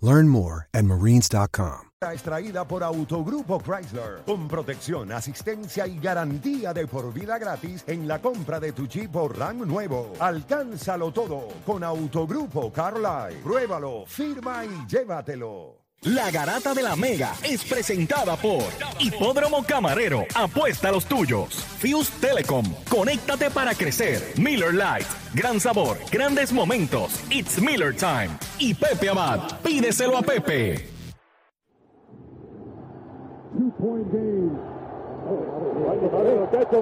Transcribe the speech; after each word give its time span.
Learn 0.00 0.28
more 0.28 0.68
at 0.72 0.84
marines.com. 0.84 1.90
Extraída 2.12 2.66
por 2.66 2.82
Autogrupo 2.82 3.58
Chrysler, 3.58 4.22
con 4.26 4.46
protección, 4.46 5.10
asistencia 5.10 5.86
y 5.86 5.98
garantía 5.98 6.74
de 6.74 6.86
por 6.86 7.12
vida 7.12 7.38
gratis 7.38 7.82
en 7.86 8.06
la 8.06 8.20
compra 8.20 8.60
de 8.60 8.72
tu 8.72 8.86
Jeep 8.86 9.14
o 9.16 9.28
Ram 9.28 9.66
nuevo. 9.66 10.12
Alcánzalo 10.20 11.12
todo 11.12 11.48
con 11.64 11.82
Autogrupo 11.82 12.70
Carline. 12.70 13.40
Pruébalo, 13.42 14.04
firma 14.06 14.66
y 14.66 14.86
llévatelo. 14.86 15.83
La 16.04 16.30
Garata 16.30 16.74
de 16.74 16.82
la 16.82 16.96
Mega 16.96 17.32
es 17.42 17.64
presentada 17.64 18.36
por 18.36 18.62
Hipódromo 18.98 19.64
Camarero. 19.64 20.26
Apuesta 20.34 20.90
a 20.90 20.92
los 20.92 21.06
tuyos. 21.06 21.54
Fuse 21.54 22.12
Telecom. 22.20 22.66
Conéctate 22.90 23.50
para 23.50 23.74
crecer. 23.74 24.20
Miller 24.36 24.74
Lite. 24.74 25.06
Gran 25.32 25.58
sabor. 25.58 25.96
Grandes 26.12 26.52
momentos. 26.52 27.22
It's 27.30 27.58
Miller 27.58 27.96
Time. 27.96 28.28
Y 28.58 28.74
Pepe 28.74 29.08
Abad. 29.08 29.60
Pídeselo 29.62 30.18
a 30.18 30.22
Pepe. 30.22 30.90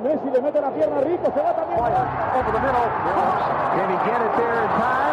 Messi 0.03 0.31
le 0.33 0.41
mete 0.41 0.61
la 0.61 0.75
pierna 0.75 1.01
rico, 1.01 1.33
se 1.33 1.41
va 1.41 1.55
también. 1.55 1.79
Over 1.79 2.53
the 2.53 2.61
middle. 2.61 2.89
Can 3.77 3.89
he 3.89 3.97
get 4.05 4.20
it 4.20 4.36
there 4.36 4.62
in 4.62 4.69
time? 4.81 5.12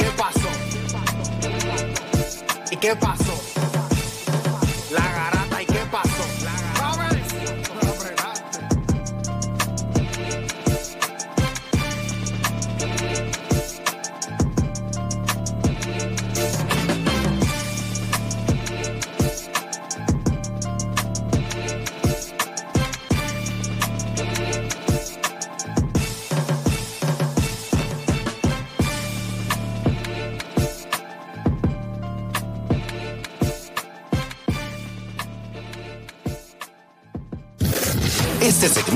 qué 0.00 0.10
pasó? 0.16 0.48
¿Y 2.70 2.76
qué 2.76 2.96
pasó? 2.96 3.34
La 4.90 5.00
garata, 5.00 5.39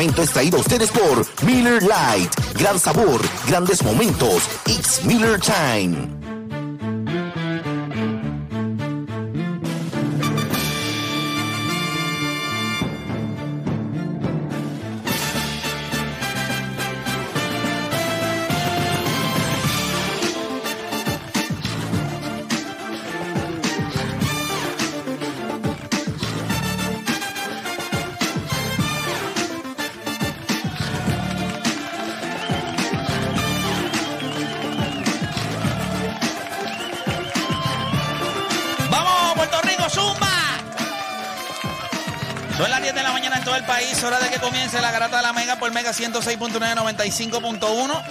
es 0.05 0.31
traído 0.31 0.59
a 0.59 0.61
ustedes 0.61 0.91
por 0.91 1.27
Miller 1.47 1.83
Lite. 1.83 2.31
Gran 2.59 2.79
sabor, 2.79 3.21
grandes 3.47 3.83
momentos. 3.83 4.49
It's 4.67 5.03
Miller 5.05 5.41
Time. 5.41 6.24
Comience 44.65 44.81
la 44.81 44.93
garata 44.93 45.19
de 45.19 45.23
la 45.23 45.33
Mega 45.35 45.57
por 45.59 45.71
Mega 45.73 45.93
106.9, 45.93 46.59
95.1. 46.75 48.03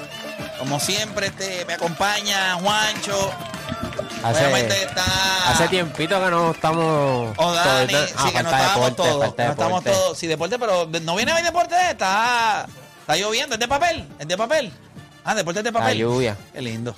Como 0.60 0.80
siempre, 0.80 1.28
este, 1.28 1.66
me 1.66 1.74
acompaña 1.74 2.54
Juancho. 2.56 3.32
Hace, 4.24 4.46
Obviamente 4.46 4.84
está... 4.84 5.04
hace 5.50 5.68
tiempito 5.70 6.24
que 6.24 6.30
no 6.30 6.52
estamos. 6.52 7.34
O 7.38 7.52
Dani, 7.54 7.92
todos- 7.92 8.10
sí, 8.10 8.16
ah, 8.18 8.32
que 8.32 8.44
no 8.44 8.50
estábamos 8.52 8.86
deporte, 8.86 8.96
todos. 8.96 9.20
No 9.20 9.26
estamos 9.26 9.58
deporte. 9.58 9.90
todos. 9.92 10.18
Sí, 10.18 10.28
deporte, 10.28 10.60
pero 10.60 10.88
no 11.02 11.16
viene 11.16 11.34
hoy 11.34 11.42
deporte, 11.42 11.76
está, 11.90 12.68
está 13.00 13.16
lloviendo. 13.18 13.56
¿Es 13.56 13.60
de 13.60 13.68
papel? 13.68 14.08
¿Es 14.20 14.28
de 14.28 14.38
papel? 14.38 14.72
Ah, 15.26 15.34
deporte 15.34 15.60
es 15.62 15.64
de 15.64 15.74
papel. 15.74 15.88
La 15.88 15.94
lluvia. 15.96 16.38
Qué 16.54 16.62
lindo. 16.62 16.96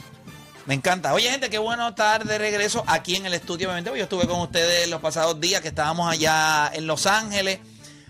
Me 0.66 0.74
encanta. 0.74 1.14
Oye, 1.14 1.32
gente, 1.32 1.50
qué 1.50 1.60
bueno 1.60 1.88
estar 1.90 2.26
de 2.26 2.38
regreso 2.38 2.84
aquí 2.88 3.16
en 3.16 3.26
el 3.26 3.34
estudio. 3.34 3.70
Obviamente, 3.70 3.98
yo 3.98 4.04
estuve 4.04 4.28
con 4.28 4.42
ustedes 4.42 4.90
los 4.90 5.00
pasados 5.00 5.40
días 5.40 5.62
que 5.62 5.70
estábamos 5.70 6.12
allá 6.12 6.70
en 6.74 6.88
Los 6.88 7.06
Ángeles. 7.06 7.60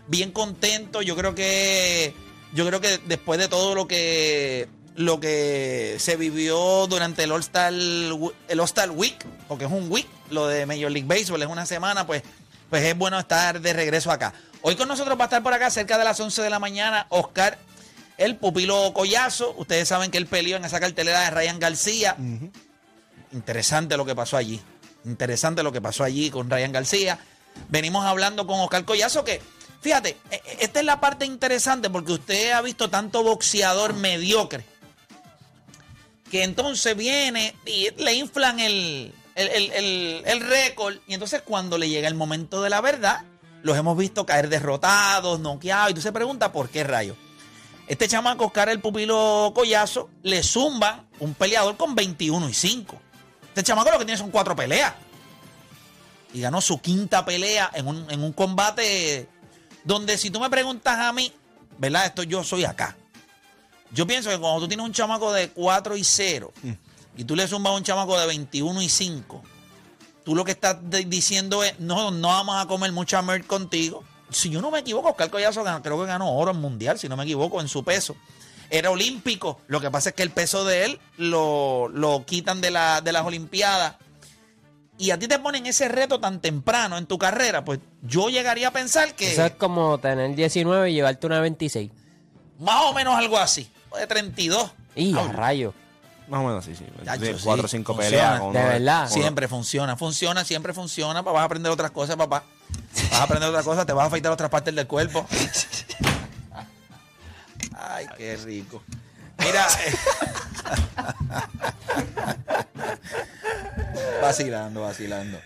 Bien 0.07 0.31
contento. 0.31 1.01
Yo 1.01 1.15
creo 1.15 1.35
que. 1.35 2.13
Yo 2.53 2.65
creo 2.65 2.81
que 2.81 2.99
después 3.05 3.39
de 3.39 3.47
todo 3.47 3.75
lo 3.75 3.87
que. 3.87 4.67
Lo 4.95 5.19
que 5.19 5.97
se 5.99 6.15
vivió 6.15 6.87
durante 6.87 7.23
el 7.23 7.31
All-Star 7.33 7.73
el 7.73 8.59
All-Star 8.59 8.91
Week, 8.91 9.17
porque 9.49 9.65
es 9.65 9.71
un 9.71 9.91
week, 9.91 10.07
lo 10.29 10.47
de 10.47 10.65
Major 10.65 10.89
League 10.89 11.05
Baseball 11.05 11.41
es 11.41 11.49
una 11.49 11.65
semana, 11.65 12.07
pues, 12.07 12.23
pues 12.69 12.81
es 12.81 12.97
bueno 12.97 13.19
estar 13.19 13.59
de 13.59 13.73
regreso 13.73 14.09
acá. 14.09 14.33
Hoy 14.61 14.77
con 14.77 14.87
nosotros 14.87 15.19
va 15.19 15.23
a 15.23 15.27
estar 15.27 15.43
por 15.43 15.53
acá 15.53 15.69
cerca 15.69 15.97
de 15.97 16.05
las 16.05 16.17
11 16.17 16.41
de 16.41 16.49
la 16.49 16.59
mañana 16.59 17.07
Oscar, 17.09 17.57
el 18.17 18.37
pupilo 18.37 18.93
Collazo. 18.93 19.53
Ustedes 19.57 19.89
saben 19.89 20.11
que 20.11 20.17
él 20.17 20.27
peleó 20.27 20.55
en 20.55 20.63
esa 20.63 20.79
cartelera 20.79 21.25
de 21.25 21.29
Ryan 21.31 21.59
García. 21.59 22.15
Interesante 23.33 23.97
lo 23.97 24.05
que 24.05 24.15
pasó 24.15 24.37
allí. 24.37 24.61
Interesante 25.03 25.61
lo 25.61 25.73
que 25.73 25.81
pasó 25.81 26.05
allí 26.05 26.29
con 26.29 26.49
Ryan 26.49 26.71
García. 26.71 27.19
Venimos 27.69 28.05
hablando 28.05 28.47
con 28.47 28.59
Oscar 28.59 28.85
Collazo 28.85 29.23
que, 29.23 29.41
fíjate, 29.85 30.17
e- 30.31 30.35
e- 30.35 30.57
esta 30.61 30.79
es 30.79 30.85
la 30.85 30.99
parte 30.99 31.25
interesante 31.27 31.91
porque 31.91 32.13
usted 32.13 32.51
ha 32.53 32.61
visto 32.61 32.89
tanto 32.89 33.21
boxeador 33.21 33.93
mediocre 33.93 34.65
que 36.31 36.43
entonces 36.43 36.97
viene 36.97 37.55
y 37.67 37.91
le 37.97 38.13
inflan 38.15 38.59
el, 38.59 39.13
el, 39.35 39.47
el- 39.47 40.23
el- 40.25 40.41
récord 40.41 40.95
y 41.07 41.13
entonces 41.13 41.43
cuando 41.43 41.77
le 41.77 41.87
llega 41.87 42.07
el 42.07 42.15
momento 42.15 42.63
de 42.63 42.71
la 42.71 42.81
verdad, 42.81 43.21
los 43.61 43.77
hemos 43.77 43.95
visto 43.95 44.25
caer 44.25 44.49
derrotados, 44.49 45.39
noqueados 45.39 45.91
y 45.91 45.93
tú 45.93 46.01
se 46.01 46.11
pregunta 46.11 46.51
por 46.51 46.69
qué 46.69 46.83
rayo. 46.83 47.15
Este 47.87 48.07
chamaco, 48.07 48.45
Oscar 48.47 48.69
el 48.69 48.79
pupilo 48.79 49.51
Collazo, 49.53 50.09
le 50.23 50.41
zumba 50.41 51.05
un 51.19 51.35
peleador 51.35 51.77
con 51.77 51.93
21 51.93 52.49
y 52.49 52.53
5. 52.55 52.99
Este 53.49 53.61
chamaco 53.61 53.91
lo 53.91 53.99
que 53.99 54.05
tiene 54.05 54.17
son 54.17 54.31
cuatro 54.31 54.55
peleas. 54.55 54.95
Y 56.33 56.41
ganó 56.41 56.59
su 56.59 56.81
quinta 56.81 57.23
pelea 57.23 57.69
en 57.75 57.87
un, 57.87 58.09
en 58.09 58.23
un 58.23 58.33
combate 58.33 59.29
donde 59.85 60.17
si 60.17 60.29
tú 60.29 60.39
me 60.41 60.49
preguntas 60.49 60.99
a 60.99 61.13
mí, 61.13 61.31
¿verdad? 61.77 62.05
Esto 62.07 62.23
yo 62.23 62.43
soy 62.43 62.65
acá. 62.65 62.97
Yo 63.91 64.05
pienso 64.05 64.29
que 64.29 64.37
cuando 64.37 64.59
tú 64.61 64.67
tienes 64.67 64.85
un 64.85 64.91
chamaco 64.91 65.31
de 65.31 65.49
4 65.51 65.95
y 65.95 66.03
0 66.03 66.51
y 67.15 67.23
tú 67.23 67.35
le 67.35 67.47
zumbas 67.47 67.71
a 67.71 67.75
un 67.77 67.83
chamaco 67.83 68.19
de 68.19 68.27
21 68.27 68.81
y 68.81 68.89
5, 68.89 69.41
tú 70.25 70.35
lo 70.35 70.43
que 70.43 70.51
estás 70.51 70.77
diciendo 71.07 71.63
es, 71.63 71.79
no, 71.79 72.11
no 72.11 72.27
vamos 72.27 72.57
a 72.61 72.65
comer 72.67 72.91
mucha 72.91 73.21
merch 73.21 73.45
contigo. 73.47 74.03
Si 74.31 74.49
yo 74.49 74.59
no 74.61 74.71
me 74.71 74.79
equivoco, 74.79 75.09
Oscar 75.09 75.29
Collazo 75.29 75.63
ganó- 75.63 75.81
creo 75.81 75.99
que 76.01 76.07
ganó 76.07 76.33
oro 76.35 76.51
en 76.51 76.57
mundial, 76.59 76.99
si 76.99 77.07
no 77.07 77.15
me 77.15 77.23
equivoco, 77.23 77.61
en 77.61 77.67
su 77.69 77.83
peso. 77.83 78.15
Era 78.71 78.89
olímpico. 78.89 79.61
Lo 79.67 79.79
que 79.79 79.91
pasa 79.91 80.09
es 80.09 80.15
que 80.15 80.23
el 80.23 80.31
peso 80.31 80.65
de 80.65 80.85
él 80.85 80.99
lo, 81.17 81.87
lo 81.89 82.25
quitan 82.25 82.59
de, 82.59 82.71
la, 82.71 82.99
de 83.01 83.11
las 83.13 83.23
Olimpiadas. 83.23 83.95
Y 84.97 85.11
a 85.11 85.19
ti 85.19 85.27
te 85.27 85.39
ponen 85.39 85.65
ese 85.65 85.87
reto 85.89 86.19
tan 86.21 86.39
temprano 86.39 86.97
en 86.97 87.05
tu 87.05 87.17
carrera, 87.17 87.65
pues 87.65 87.79
yo 88.01 88.29
llegaría 88.29 88.69
a 88.69 88.71
pensar 88.71 89.13
que 89.13 89.33
Eso 89.33 89.45
es 89.45 89.51
como 89.53 89.97
tener 89.97 90.33
19 90.35 90.89
y 90.89 90.93
llevarte 90.93 91.27
una 91.27 91.41
26. 91.41 91.91
más 92.59 92.83
o 92.85 92.93
menos 92.93 93.13
algo 93.15 93.37
así. 93.37 93.69
De 93.99 94.07
32. 94.07 94.71
Y 94.95 95.17
a 95.17 95.23
rayo. 95.31 95.73
Más 96.27 96.39
o 96.39 96.43
menos, 96.47 96.65
sí, 96.65 96.75
sí. 96.75 96.85
Chacho, 97.03 97.21
De 97.21 97.33
sí, 97.37 97.41
cuatro 97.43 97.65
o 97.65 97.67
cinco 97.67 97.93
funciona. 97.93 98.17
peleas. 98.17 98.39
con 98.39 98.53
De 98.53 98.59
uno 98.59 98.67
verdad. 98.69 99.01
uno- 99.01 99.09
Siempre 99.21 99.47
funciona, 99.47 99.95
funciona, 99.97 100.43
siempre 100.45 100.73
funciona. 100.73 101.21
Vas 101.21 101.35
a 101.35 101.43
aprender 101.43 101.71
otras 101.71 101.91
cosas, 101.91 102.15
papá. 102.15 102.43
Vas 103.11 103.19
a 103.19 103.23
aprender 103.23 103.49
otras 103.49 103.63
cosas, 103.65 103.85
te 103.85 103.93
vas 103.93 104.03
a 104.05 104.07
afeitar 104.07 104.31
otras 104.31 104.49
partes 104.49 104.73
del 104.73 104.87
cuerpo. 104.87 105.25
Ay, 107.77 108.05
qué 108.17 108.37
rico. 108.37 108.81
Mira. 109.37 109.67
eh, 109.85 109.93
vacilando, 114.21 114.81
vacilando. 114.81 115.39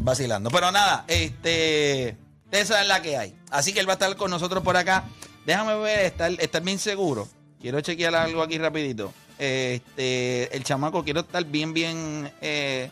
Vacilando. 0.00 0.50
Pero 0.50 0.72
nada, 0.72 1.04
este. 1.08 2.16
Esa 2.50 2.82
es 2.82 2.88
la 2.88 3.02
que 3.02 3.16
hay. 3.16 3.36
Así 3.50 3.72
que 3.72 3.80
él 3.80 3.88
va 3.88 3.92
a 3.92 3.94
estar 3.94 4.14
con 4.16 4.30
nosotros 4.30 4.62
por 4.62 4.76
acá. 4.76 5.04
Déjame 5.44 5.74
ver, 5.76 6.00
estar, 6.06 6.30
estar 6.38 6.62
bien 6.62 6.78
seguro. 6.78 7.28
Quiero 7.60 7.80
chequear 7.80 8.14
algo 8.14 8.42
aquí 8.42 8.58
rapidito. 8.58 9.12
Este, 9.38 10.54
el 10.56 10.62
chamaco, 10.62 11.02
quiero 11.02 11.20
estar 11.20 11.44
bien, 11.44 11.72
bien. 11.74 12.32
eh, 12.40 12.90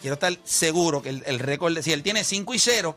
quiero 0.00 0.14
estar 0.14 0.34
seguro 0.44 1.02
que 1.02 1.10
el, 1.10 1.22
el 1.26 1.38
récord, 1.38 1.78
si 1.82 1.92
él 1.92 2.02
tiene 2.02 2.24
5 2.24 2.54
y 2.54 2.58
0, 2.58 2.96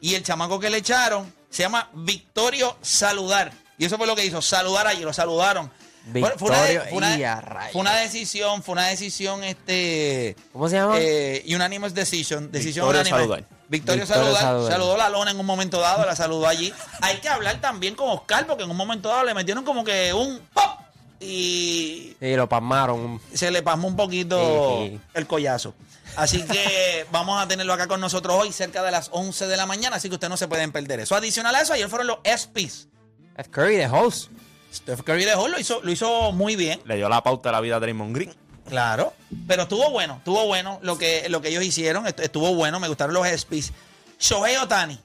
y 0.00 0.14
el 0.14 0.22
chamaco 0.22 0.58
que 0.60 0.70
le 0.70 0.78
echaron 0.78 1.32
se 1.50 1.62
llama 1.62 1.88
Victorio 1.94 2.76
Saludar. 2.82 3.52
Y 3.78 3.84
eso 3.86 3.96
fue 3.96 4.06
lo 4.06 4.14
que 4.14 4.24
hizo, 4.24 4.40
saludar 4.42 4.86
allí, 4.86 5.02
lo 5.02 5.12
saludaron. 5.12 5.70
Fue- 6.12 6.20
fue, 6.38 6.48
una, 6.50 6.58
Victorio 6.62 6.82
fue 6.90 6.98
una- 6.98 7.18
y 7.18 7.24
a 7.24 7.40
rayos. 7.40 7.72
fue 7.72 7.80
una 7.80 7.96
decisión, 7.96 8.62
fue 8.62 8.72
una 8.72 8.86
decisión, 8.88 9.42
este. 9.42 10.36
¿Cómo 10.52 10.68
se 10.68 10.76
llama? 10.76 10.96
Eh, 10.98 11.44
unanimous 11.54 11.94
decision. 11.94 12.52
Decisión 12.52 12.84
Victorio 12.86 13.00
unánime. 13.00 13.18
Saludar. 13.18 13.44
Victorio, 13.68 14.02
Victorio 14.02 14.06
Saludar. 14.06 14.42
Saludar. 14.42 14.72
Saludó 14.72 14.96
la 14.98 15.08
lona 15.08 15.30
en 15.30 15.40
un 15.40 15.46
momento 15.46 15.80
dado, 15.80 16.04
la 16.04 16.14
saludó 16.14 16.46
allí. 16.46 16.72
Hay 17.00 17.16
que 17.18 17.28
hablar 17.30 17.60
también 17.62 17.94
con 17.94 18.10
Oscar, 18.10 18.46
porque 18.46 18.64
en 18.64 18.70
un 18.70 18.76
momento 18.76 19.08
dado 19.08 19.24
le 19.24 19.32
metieron 19.32 19.64
como 19.64 19.82
que 19.82 20.12
un 20.12 20.40
pop 20.52 20.80
y 21.20 22.14
Sí, 22.20 22.36
lo 22.36 22.48
pasmaron. 22.48 23.20
se 23.32 23.50
le 23.50 23.62
pasmó 23.62 23.88
un 23.88 23.96
poquito 23.96 24.82
Sí, 24.82 24.90
sí. 24.90 25.00
el 25.14 25.26
collazo. 25.26 25.74
Así 26.16 26.42
que 26.44 27.06
vamos 27.12 27.42
a 27.42 27.48
tenerlo 27.48 27.72
acá 27.72 27.86
con 27.86 28.00
nosotros 28.00 28.36
hoy, 28.38 28.52
cerca 28.52 28.82
de 28.82 28.90
las 28.90 29.08
11 29.12 29.46
de 29.46 29.56
la 29.56 29.64
mañana, 29.66 29.96
así 29.96 30.08
que 30.08 30.14
ustedes 30.16 30.30
no 30.30 30.36
se 30.36 30.48
pueden 30.48 30.70
perder 30.70 31.00
eso. 31.00 31.16
Adicional 31.16 31.54
a 31.54 31.60
eso, 31.62 31.72
ayer 31.72 31.88
fueron 31.88 32.06
los 32.08 32.18
ESPYs. 32.24 32.88
Steph 33.32 33.48
Curry 33.48 33.76
de 33.76 33.86
host. 33.88 34.30
Steph 34.74 35.02
Curry 35.02 35.24
dejó, 35.24 35.48
lo 35.48 35.58
hizo, 35.58 35.80
lo 35.82 35.90
hizo 35.90 36.32
muy 36.32 36.56
bien. 36.56 36.80
Le 36.84 36.96
dio 36.96 37.08
la 37.08 37.22
pauta 37.22 37.48
a 37.50 37.52
la 37.52 37.60
vida 37.60 37.76
a 37.76 37.80
Draymond 37.80 38.14
Green. 38.14 38.34
Claro, 38.68 39.12
pero 39.46 39.62
estuvo 39.64 39.90
bueno, 39.90 40.16
estuvo 40.18 40.46
bueno 40.46 40.78
lo 40.82 40.96
que, 40.98 41.28
lo 41.28 41.40
que 41.42 41.48
ellos 41.48 41.62
hicieron, 41.64 42.06
estu- 42.06 42.22
estuvo 42.22 42.54
bueno, 42.54 42.80
me 42.80 42.88
gustaron 42.88 43.14
los 43.14 43.26
ESPYs. 43.26 43.72
Shohei 44.18 44.56
Otani, 44.56 44.98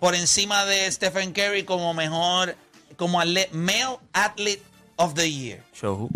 por 0.00 0.14
encima 0.16 0.64
de 0.64 0.90
Stephen 0.90 1.32
Curry 1.32 1.64
como 1.64 1.94
mejor, 1.94 2.56
como 2.96 3.20
atle- 3.22 3.48
Male 3.52 3.98
Athlete 4.12 4.62
of 4.96 5.14
the 5.14 5.30
Year, 5.32 5.62
Show. 5.72 6.10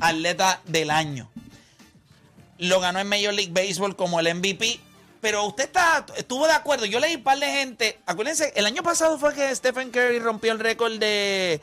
atleta 0.00 0.60
del 0.66 0.90
año. 0.90 1.30
Lo 2.58 2.80
ganó 2.80 2.98
en 2.98 3.08
Major 3.08 3.32
League 3.32 3.52
Baseball 3.52 3.96
como 3.96 4.20
el 4.20 4.34
MVP. 4.34 4.80
Pero 5.20 5.44
usted 5.44 5.64
está, 5.64 6.04
estuvo 6.16 6.46
de 6.46 6.54
acuerdo. 6.54 6.86
Yo 6.86 6.98
leí 6.98 7.16
un 7.16 7.22
par 7.22 7.38
de 7.38 7.46
gente. 7.46 7.98
Acuérdense, 8.06 8.52
el 8.56 8.64
año 8.64 8.82
pasado 8.82 9.18
fue 9.18 9.34
que 9.34 9.54
Stephen 9.54 9.90
Curry 9.90 10.18
rompió 10.18 10.50
el 10.52 10.58
récord 10.58 10.98
de. 10.98 11.60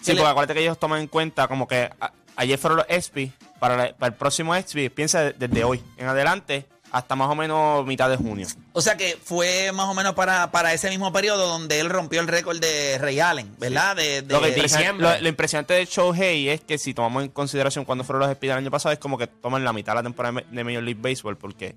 Sí, 0.00 0.12
porque 0.12 0.28
acuérdate 0.30 0.54
que 0.54 0.60
ellos 0.62 0.78
toman 0.78 1.00
en 1.00 1.06
cuenta 1.08 1.46
como 1.48 1.66
que 1.68 1.90
a- 2.00 2.12
ayer 2.36 2.58
fueron 2.58 2.78
los 2.78 2.86
EXPI, 2.88 3.32
para, 3.58 3.76
la- 3.76 3.94
para 3.94 4.12
el 4.12 4.18
próximo 4.18 4.54
EXPI, 4.54 4.88
piensa 4.88 5.20
de- 5.22 5.32
desde 5.34 5.64
hoy 5.64 5.82
en 5.98 6.06
adelante 6.06 6.66
hasta 6.92 7.14
más 7.14 7.28
o 7.30 7.36
menos 7.36 7.86
mitad 7.86 8.10
de 8.10 8.16
junio. 8.16 8.48
O 8.72 8.80
sea 8.80 8.96
que 8.96 9.16
fue 9.22 9.70
más 9.72 9.86
o 9.88 9.94
menos 9.94 10.14
para, 10.14 10.50
para 10.50 10.72
ese 10.72 10.88
mismo 10.90 11.12
periodo 11.12 11.46
donde 11.46 11.78
él 11.78 11.88
rompió 11.88 12.20
el 12.20 12.26
récord 12.26 12.58
de 12.58 12.98
Ray 12.98 13.20
Allen, 13.20 13.54
¿verdad? 13.60 13.94
De, 13.94 14.22
de- 14.22 14.34
Lo, 14.34 14.40
que 14.40 14.48
de- 14.50 14.54
lo- 14.98 15.20
lo 15.20 15.28
impresionante 15.28 15.74
de 15.74 15.84
Shohei 15.84 16.48
es 16.48 16.62
que 16.62 16.78
si 16.78 16.92
tomamos 16.92 17.22
en 17.22 17.28
consideración 17.28 17.84
cuando 17.84 18.02
fueron 18.02 18.20
los 18.22 18.30
EXPI 18.30 18.48
del 18.48 18.56
año 18.56 18.70
pasado, 18.72 18.92
es 18.92 18.98
como 18.98 19.18
que 19.18 19.28
toman 19.28 19.62
la 19.62 19.72
mitad 19.72 19.92
de 19.92 19.96
la 19.96 20.02
temporada 20.02 20.42
de 20.50 20.64
Major 20.64 20.82
League 20.82 21.00
Baseball, 21.00 21.36
porque, 21.36 21.76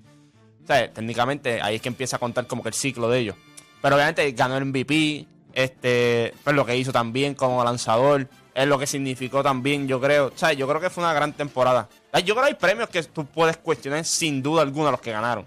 ¿sabes? 0.66 0.92
Técnicamente 0.94 1.60
ahí 1.62 1.76
es 1.76 1.82
que 1.82 1.88
empieza 1.88 2.16
a 2.16 2.18
contar 2.18 2.46
como 2.48 2.62
que 2.64 2.70
el 2.70 2.74
ciclo 2.74 3.08
de 3.08 3.20
ellos. 3.20 3.36
Pero 3.82 3.94
obviamente 3.96 4.32
ganó 4.32 4.56
el 4.56 4.64
MVP, 4.64 5.26
este, 5.54 6.34
pues 6.44 6.54
lo 6.56 6.66
que 6.66 6.76
hizo 6.76 6.92
también 6.92 7.34
como 7.34 7.62
lanzador, 7.64 8.28
es 8.54 8.66
lo 8.66 8.78
que 8.78 8.86
significó 8.86 9.42
también, 9.42 9.88
yo 9.88 10.00
creo. 10.00 10.26
O 10.34 10.38
sea, 10.38 10.52
yo 10.52 10.68
creo 10.68 10.80
que 10.80 10.90
fue 10.90 11.02
una 11.02 11.12
gran 11.12 11.32
temporada. 11.32 11.88
Yo 12.24 12.34
creo 12.34 12.42
que 12.42 12.48
hay 12.50 12.54
premios 12.54 12.88
que 12.88 13.02
tú 13.02 13.24
puedes 13.26 13.56
cuestionar 13.56 14.04
sin 14.04 14.42
duda 14.42 14.62
alguna 14.62 14.90
los 14.90 15.00
que 15.00 15.10
ganaron. 15.10 15.44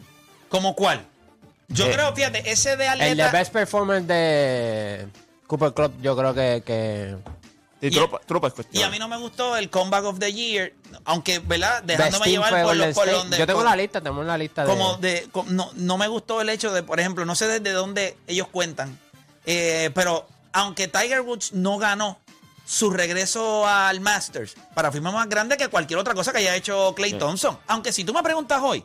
¿Como 0.49 0.75
cuál? 0.75 1.05
Yo 1.69 1.85
Eh, 1.87 1.91
creo, 1.93 2.13
fíjate, 2.15 2.49
ese 2.49 2.75
de 2.77 2.87
El 2.87 3.17
de. 3.17 3.29
Best 3.31 3.51
Performer 3.53 4.01
de 4.03 5.07
Cooper 5.47 5.73
Club, 5.73 5.93
yo 6.01 6.15
creo 6.17 6.33
que. 6.33 6.63
que 6.65 7.15
Sí, 7.79 7.87
Y- 7.87 7.91
tú, 7.91 7.99
lo, 7.99 8.19
tú 8.25 8.33
lo 8.33 8.41
puedes 8.41 8.55
Y 8.71 8.81
a 8.81 8.89
mí 8.89 8.97
no 8.97 9.07
me 9.07 9.17
gustó 9.17 9.55
el 9.55 9.69
Comeback 9.69 10.03
of 10.05 10.17
the 10.17 10.33
Year, 10.33 10.73
aunque, 11.05 11.37
¿verdad? 11.37 11.83
Dejándome 11.83 12.25
llevar 12.25 12.63
por, 12.63 12.75
los, 12.75 12.95
por 12.95 13.09
donde. 13.11 13.37
Yo 13.37 13.45
tengo 13.45 13.59
por- 13.59 13.69
la 13.69 13.75
lista, 13.75 14.01
tenemos 14.01 14.25
la 14.25 14.35
lista 14.37 14.63
de. 14.63 14.69
como 14.69 14.97
de 14.97 15.29
no, 15.49 15.69
no 15.75 15.97
me 15.99 16.07
gustó 16.07 16.41
el 16.41 16.49
hecho 16.49 16.73
de, 16.73 16.81
por 16.81 16.99
ejemplo, 16.99 17.23
no 17.25 17.35
sé 17.35 17.47
desde 17.47 17.71
dónde 17.73 18.17
ellos 18.25 18.47
cuentan, 18.47 18.97
eh, 19.47 19.89
pero 19.95 20.27
aunque 20.53 20.87
Tiger 20.87 21.21
Woods 21.21 21.53
no 21.53 21.77
ganó 21.79 22.19
su 22.65 22.89
regreso 22.91 23.65
al 23.65 24.01
Masters 24.01 24.55
para 24.75 24.91
firma 24.91 25.09
más 25.11 25.27
grande 25.29 25.55
que 25.57 25.69
cualquier 25.69 25.97
otra 25.99 26.13
cosa 26.13 26.31
que 26.33 26.39
haya 26.39 26.55
hecho 26.55 26.93
Clay 26.95 27.13
Thompson. 27.13 27.57
Aunque 27.67 27.91
si 27.93 28.03
tú 28.03 28.13
me 28.13 28.21
preguntas 28.21 28.59
hoy, 28.61 28.83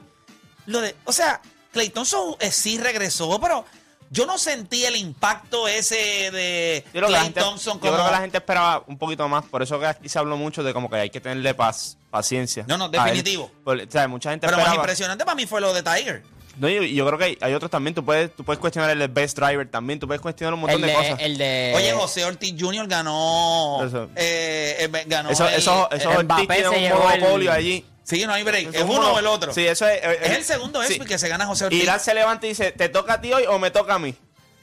lo 0.66 0.80
de, 0.80 0.94
o 1.04 1.12
sea, 1.12 1.40
Clay 1.72 1.88
Thompson 1.90 2.36
eh, 2.38 2.52
sí 2.52 2.78
regresó, 2.78 3.40
pero 3.40 3.64
yo 4.10 4.24
no 4.26 4.38
sentí 4.38 4.84
el 4.84 4.94
impacto 4.94 5.66
ese 5.66 6.30
de 6.30 6.84
Yo 6.94 7.06
Clay 7.06 7.22
gente, 7.24 7.40
Thompson 7.40 7.74
yo 7.74 7.80
como 7.80 7.92
creo 7.94 8.04
que 8.06 8.12
la 8.12 8.20
gente 8.20 8.36
esperaba 8.36 8.84
un 8.86 8.98
poquito 8.98 9.26
más, 9.28 9.44
por 9.46 9.62
eso 9.62 9.80
que 9.80 9.86
aquí 9.86 10.08
se 10.08 10.18
habló 10.18 10.36
mucho 10.36 10.62
de 10.62 10.72
como 10.72 10.88
que 10.88 10.96
hay 10.96 11.10
que 11.10 11.20
tenerle 11.20 11.54
paz, 11.54 11.96
paciencia. 12.10 12.64
No, 12.68 12.76
no, 12.78 12.88
definitivo. 12.88 13.50
Por- 13.64 13.80
o 13.80 13.90
sea, 13.90 14.06
mucha 14.06 14.30
gente 14.30 14.46
pero 14.46 14.58
más 14.58 14.66
esperaba. 14.66 14.82
impresionante 14.84 15.24
para 15.24 15.34
mí 15.34 15.46
fue 15.46 15.60
lo 15.60 15.72
de 15.72 15.82
Tiger. 15.82 16.22
No, 16.58 16.68
y, 16.68 16.74
y 16.76 16.94
yo 16.94 17.06
creo 17.06 17.18
que 17.18 17.24
hay, 17.24 17.38
hay 17.40 17.54
otros 17.54 17.70
también. 17.70 17.94
Tú 17.94 18.04
puedes, 18.04 18.34
tú 18.34 18.44
puedes 18.44 18.58
cuestionar 18.60 18.90
el 18.90 19.08
Best 19.08 19.38
Driver 19.38 19.68
también. 19.70 19.98
Tú 19.98 20.06
puedes 20.06 20.20
cuestionar 20.20 20.54
un 20.54 20.60
montón 20.60 20.80
el 20.80 20.86
de, 20.86 20.92
de, 20.92 20.94
cosas. 20.94 21.18
el 21.20 21.38
de. 21.38 21.72
Oye, 21.76 21.92
José 21.92 22.24
Ortiz 22.24 22.54
Jr. 22.58 22.86
ganó. 22.88 23.84
Eso. 23.86 24.08
eh, 24.16 24.76
eh, 24.92 25.04
ganó 25.06 25.30
Eso, 25.30 25.44
ahí. 25.44 25.54
eso, 25.56 25.88
eso 25.90 26.10
el 26.12 26.16
Ortiz 26.30 26.48
tiene 26.48 26.68
un 26.68 26.74
llevó 26.76 27.10
el- 27.10 27.20
monopolio 27.20 27.52
allí. 27.52 27.84
Sí, 28.04 28.26
no 28.26 28.32
hay 28.34 28.42
break. 28.42 28.74
¿Es 28.74 28.82
uno 28.82 28.94
mono- 28.94 29.12
o 29.14 29.18
el 29.18 29.26
otro? 29.26 29.52
Sí, 29.54 29.64
eso 29.66 29.86
es. 29.88 30.02
eh, 30.02 30.18
Es 30.22 30.30
el 30.38 30.44
segundo 30.44 30.82
sí. 30.82 30.98
Que 30.98 31.18
se 31.18 31.28
gana 31.28 31.46
José 31.46 31.66
Ortiz. 31.66 31.82
Irán 31.82 32.00
se 32.00 32.12
levanta 32.14 32.46
y 32.46 32.50
dice, 32.50 32.72
¿te 32.72 32.88
toca 32.88 33.14
a 33.14 33.20
ti 33.20 33.32
hoy 33.32 33.44
o 33.48 33.58
me 33.58 33.70
toca 33.70 33.94
a 33.94 33.98
mí? 33.98 34.14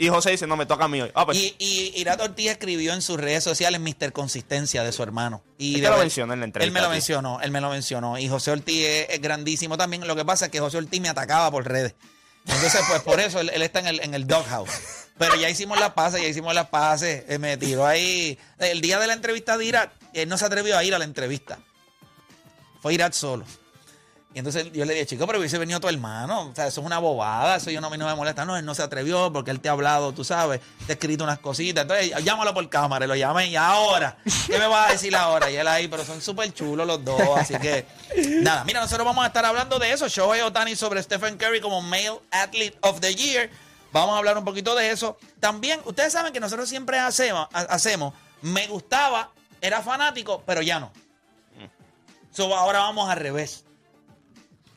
Y 0.02 0.08
José 0.08 0.32
dice, 0.32 0.48
no, 0.48 0.56
me 0.56 0.66
toca 0.66 0.86
a 0.86 0.88
mí 0.88 1.02
hoy. 1.02 1.12
Ah, 1.14 1.26
pues, 1.26 1.38
Y, 1.38 1.56
y 1.60 1.92
Irat 2.00 2.22
Ortiz 2.22 2.52
escribió 2.52 2.94
en 2.94 3.02
sus 3.02 3.20
redes 3.20 3.44
sociales 3.44 3.82
Mr. 3.82 4.14
Consistencia 4.14 4.82
de 4.82 4.94
su 4.94 5.04
hermano. 5.04 5.44
Y 5.58 5.76
Él 5.76 5.82
de 5.82 5.88
te 5.88 5.94
lo 5.94 6.00
mencionó 6.00 6.34
en 6.34 6.40
la 6.40 6.46
entrevista, 6.46 6.68
Él 6.68 6.74
me 6.74 6.80
lo 6.82 6.90
mencionó, 6.90 7.42
él 7.42 7.52
me 7.52 7.60
lo 7.60 7.70
mencionó. 7.70 8.18
Y 8.18 8.30
José 8.30 8.52
Ortiz 8.52 8.86
es, 8.86 9.10
es 9.10 9.22
grandísimo 9.22 9.78
también. 9.78 10.08
Lo 10.08 10.16
que 10.16 10.24
pasa 10.24 10.46
es 10.46 10.52
que 10.52 10.62
José 10.62 10.78
Ortiz 10.78 11.02
me 11.02 11.10
atacaba 11.10 11.52
por 11.52 11.68
redes. 11.68 11.96
Entonces, 12.46 12.82
pues 12.88 13.02
por 13.02 13.20
eso 13.20 13.42
él, 13.42 13.52
él 13.54 13.62
está 13.62 13.80
en 13.80 13.88
el, 13.88 14.00
en 14.00 14.14
el 14.14 14.26
doghouse. 14.26 14.72
Pero 15.18 15.36
ya 15.36 15.50
hicimos 15.50 15.78
las 15.78 15.92
pases, 15.92 16.22
ya 16.22 16.30
hicimos 16.30 16.56
las 16.56 16.70
pases. 16.70 17.26
Eh, 17.28 17.38
me 17.38 17.58
tiró 17.58 17.86
ahí. 17.86 18.40
El 18.58 18.80
día 18.80 19.00
de 19.00 19.08
la 19.08 19.14
entrevista 19.14 19.58
de 19.58 19.66
Irak, 19.66 19.92
él 20.14 20.30
no 20.30 20.38
se 20.38 20.46
atrevió 20.46 20.78
a 20.78 20.84
ir 20.86 20.96
a 20.96 20.98
la 20.98 21.04
entrevista. 21.04 21.60
Fue 22.82 22.94
Irak 22.94 23.12
solo. 23.12 23.46
Y 24.32 24.38
entonces 24.38 24.72
yo 24.72 24.86
le 24.86 24.94
dije, 24.94 25.08
chico, 25.08 25.26
pero 25.26 25.40
hubiese 25.40 25.58
venido 25.58 25.80
tu 25.80 25.88
hermano. 25.88 26.50
O 26.50 26.56
sea, 26.56 26.68
eso 26.68 26.82
es 26.82 26.86
una 26.86 27.00
bobada, 27.00 27.56
eso 27.56 27.72
yo 27.72 27.82
no, 27.82 27.88
a 27.88 27.90
mí 27.90 27.98
no 27.98 28.06
me 28.06 28.14
molesta. 28.14 28.46
No, 28.46 28.56
él 28.56 28.64
no 28.64 28.76
se 28.76 28.84
atrevió 28.84 29.34
porque 29.34 29.50
él 29.50 29.60
te 29.60 29.70
ha 29.70 29.72
hablado, 29.72 30.14
tú 30.14 30.24
sabes, 30.24 30.62
te 30.86 30.92
ha 30.92 30.96
escrito 30.96 31.24
unas 31.24 31.40
cositas. 31.40 31.82
Entonces, 31.82 32.14
llámalo 32.24 32.54
por 32.54 32.70
cámara, 32.70 33.08
lo 33.08 33.16
llamé 33.16 33.48
y 33.48 33.56
ahora. 33.56 34.18
¿Qué 34.46 34.60
me 34.60 34.68
vas 34.68 34.90
a 34.90 34.92
decir 34.92 35.16
ahora? 35.16 35.50
Y 35.50 35.56
él 35.56 35.68
ahí, 35.68 35.88
pero 35.88 36.06
son 36.06 36.22
súper 36.22 36.54
chulos 36.54 36.86
los 36.86 37.04
dos, 37.04 37.22
así 37.38 37.56
que 37.58 37.88
nada. 38.42 38.64
Mira, 38.66 38.82
nosotros 38.82 39.04
vamos 39.04 39.24
a 39.24 39.28
estar 39.28 39.46
hablando 39.46 39.80
de 39.80 39.92
eso. 39.92 40.08
Shohei 40.08 40.42
Otani 40.42 40.76
sobre 40.76 41.02
Stephen 41.02 41.36
Curry 41.38 41.60
como 41.60 41.82
Male 41.82 42.20
Athlete 42.30 42.78
of 42.82 43.00
the 43.00 43.16
Year. 43.16 43.50
Vamos 43.92 44.14
a 44.14 44.20
hablar 44.20 44.38
un 44.38 44.46
poquito 44.46 44.76
de 44.76 44.92
eso. 44.92 45.18
También, 45.40 45.82
ustedes 45.86 46.14
saben 46.14 46.32
que 46.32 46.40
nosotros 46.40 46.70
siempre 46.70 47.00
hacemos, 47.00 47.48
hacemos 47.52 48.14
me 48.42 48.68
gustaba, 48.68 49.32
era 49.60 49.82
fanático, 49.82 50.44
pero 50.46 50.62
ya 50.62 50.80
no. 50.80 50.92
Ahora 52.56 52.80
vamos 52.80 53.10
al 53.10 53.18
revés. 53.18 53.66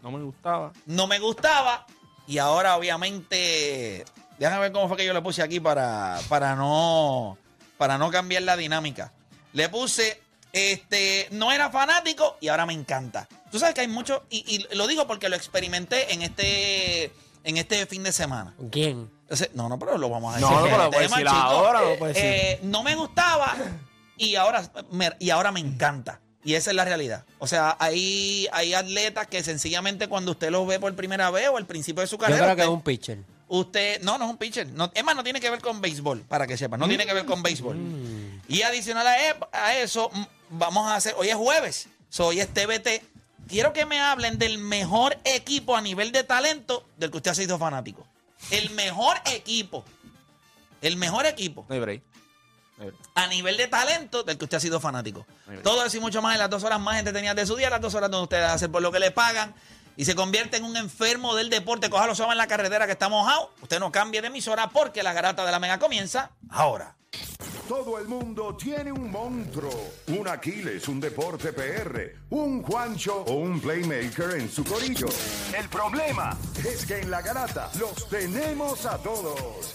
No 0.03 0.11
me 0.11 0.23
gustaba. 0.23 0.73
No 0.87 1.07
me 1.07 1.19
gustaba. 1.19 1.87
Y 2.27 2.39
ahora, 2.39 2.77
obviamente, 2.77 4.05
déjame 4.39 4.61
ver 4.61 4.73
cómo 4.73 4.89
fue 4.89 4.97
que 4.97 5.07
yo 5.07 5.13
le 5.13 5.23
puse 5.23 5.43
aquí 5.43 5.61
para, 5.61 6.19
para, 6.29 6.55
no, 6.57 7.39
para 7.79 7.99
no 7.99 8.11
cambiar 8.11 8.43
la 8.43 8.57
dinámica. 8.57 9.13
Le 9.53 9.69
puse, 9.69 10.21
este, 10.53 11.29
no 11.31 11.53
era 11.53 11.71
fanático 11.71 12.37
y 12.41 12.49
ahora 12.49 12.67
me 12.67 12.73
encanta. 12.73 13.29
Tú 13.51 13.59
sabes 13.59 13.75
que 13.75 13.83
hay 13.83 13.89
mucho, 13.89 14.25
y, 14.31 14.45
y 14.57 14.77
lo 14.77 14.87
digo 14.87 15.07
porque 15.07 15.29
lo 15.29 15.37
experimenté 15.37 16.13
en 16.13 16.23
este, 16.23 17.13
en 17.45 17.57
este 17.57 17.87
fin 17.87 18.03
de 18.03 18.13
semana. 18.13 18.55
¿Quién? 18.71 19.11
Entonces, 19.23 19.51
no, 19.55 19.69
no, 19.69 19.79
pero 19.79 19.99
lo 19.99 20.09
vamos 20.09 20.35
a 20.35 20.37
decir. 20.39 20.51
No, 20.51 20.61
no, 20.61 20.65
pero 20.65 20.85
lo 20.85 20.91
puedes 20.91 21.09
tema, 21.09 21.17
decir 21.19 21.33
chicos. 21.33 21.43
ahora, 21.43 21.81
lo 21.83 21.99
puedes 21.99 22.17
decir. 22.17 22.31
Eh, 22.31 22.61
no 22.63 22.83
me 22.83 22.95
gustaba 22.95 23.55
y 24.17 24.37
ahora 24.37 24.63
me, 24.91 25.13
y 25.19 25.31
ahora 25.31 25.53
me 25.53 25.61
encanta. 25.61 26.21
Y 26.45 26.55
esa 26.55 26.71
es 26.71 26.77
la 26.77 26.85
realidad. 26.85 27.25
O 27.39 27.47
sea, 27.47 27.77
hay, 27.79 28.49
hay 28.53 28.75
atletas 28.75 29.27
que 29.29 29.43
sencillamente 29.45 30.09
cuando 30.09 30.33
usted 30.33 30.51
los 30.51 30.67
ve 30.67 30.81
por 30.81 30.95
primera 30.97 31.31
vez 31.31 31.49
o 31.49 31.57
al 31.57 31.67
principio 31.67 32.01
de 32.01 32.07
su 32.09 32.17
Yo 32.17 32.21
carrera. 32.21 32.45
creo 32.45 32.57
que 32.57 32.63
es 32.63 32.69
un 32.69 32.83
pitcher. 32.83 33.19
Usted, 33.49 34.01
no, 34.03 34.19
no 34.19 34.25
es 34.25 34.31
un 34.31 34.37
pitcher. 34.39 34.67
No, 34.69 34.91
es 34.95 35.05
más, 35.05 35.15
no 35.15 35.23
tiene 35.23 35.41
que 35.41 35.51
ver 35.51 35.61
con 35.61 35.81
béisbol, 35.81 36.23
para 36.23 36.47
que 36.47 36.57
sepan. 36.57 36.81
No 36.81 36.89
tiene 36.89 37.07
que 37.07 37.13
ver 37.15 37.27
con 37.27 37.43
béisbol. 37.43 37.77
Y 38.49 38.63
adicional 38.63 39.07
a, 39.07 39.29
e- 39.29 39.37
a 39.53 39.77
eso, 39.79 40.11
mm, 40.13 40.25
vamos 40.51 40.91
a 40.91 40.97
hacer, 40.97 41.15
hoy 41.17 41.29
es 41.29 41.35
jueves, 41.37 41.89
so, 42.09 42.29
hoy 42.29 42.41
es 42.41 42.49
TBT. 42.49 43.03
Quiero 43.49 43.73
que 43.73 43.85
me 43.87 44.01
hablen 44.01 44.39
del 44.39 44.59
mejor 44.59 45.19
equipo 45.25 45.77
a 45.77 45.81
nivel 45.83 46.13
de 46.13 46.25
talento 46.25 46.87
del 46.97 47.11
que 47.11 47.19
usted 47.19 47.31
ha 47.33 47.35
sido 47.35 47.59
fanático. 47.59 48.07
El 48.51 48.71
mejor 48.71 49.17
equipo. 49.27 49.85
El 50.81 50.97
mejor 50.97 51.27
equipo 51.27 51.65
No 51.69 51.75
hay 51.75 51.81
break. 51.81 52.03
A 53.15 53.27
nivel 53.27 53.57
de 53.57 53.69
talento 53.69 54.23
del 54.23 54.39
que 54.39 54.45
usted 54.45 54.57
ha 54.57 54.61
sido 54.61 54.81
fanático. 54.81 55.27
Todo 55.63 55.85
eso 55.85 55.97
y 55.97 56.01
mucho 56.01 56.23
más 56.23 56.35
en 56.35 56.41
las 56.41 56.51
dos 56.51 56.65
horas 56.65 56.81
más 56.81 56.99
entretenidas 56.99 57.37
de 57.37 57.47
su 57.47 57.57
día, 57.57 57.71
las 57.71 57.81
dos 57.81 57.95
horas 57.95 58.11
donde 58.11 58.25
usted 58.25 58.43
hace 58.43 58.69
por 58.69 58.83
lo 58.83 58.91
que 58.93 58.99
le 58.99 59.11
pagan 59.11 59.55
y 59.97 60.05
se 60.05 60.15
convierte 60.15 60.57
en 60.57 60.65
un 60.65 60.77
enfermo 60.77 61.35
del 61.35 61.51
deporte. 61.51 61.91
Cójalo 61.91 62.15
suave 62.15 62.33
en 62.33 62.39
la 62.39 62.47
carretera 62.47 62.87
que 62.87 62.93
está 62.93 63.09
mojado. 63.09 63.53
Usted 63.61 63.79
no 63.79 63.93
cambie 63.93 64.21
de 64.21 64.29
emisora 64.29 64.71
porque 64.71 65.03
la 65.03 65.13
garata 65.13 65.45
de 65.45 65.53
la 65.53 65.59
mega 65.59 65.79
comienza 65.79 66.31
ahora. 66.51 66.97
Todo 67.69 67.99
el 67.99 68.09
mundo 68.09 68.57
tiene 68.57 68.91
un 68.91 69.11
monstruo, 69.11 69.93
un 70.09 70.29
Aquiles, 70.29 70.89
un 70.89 71.01
deporte 71.01 71.53
PR, 71.53 72.17
un 72.31 72.63
Juancho 72.63 73.23
o 73.23 73.35
un 73.35 73.61
playmaker 73.61 74.33
en 74.33 74.51
su 74.51 74.65
corillo. 74.65 75.07
El 75.57 75.69
problema 75.69 76.37
es 76.67 76.85
que 76.85 77.01
en 77.01 77.11
la 77.11 77.23
garata 77.23 77.71
los 77.79 78.09
tenemos 78.09 78.85
a 78.85 78.99
todos. 78.99 79.75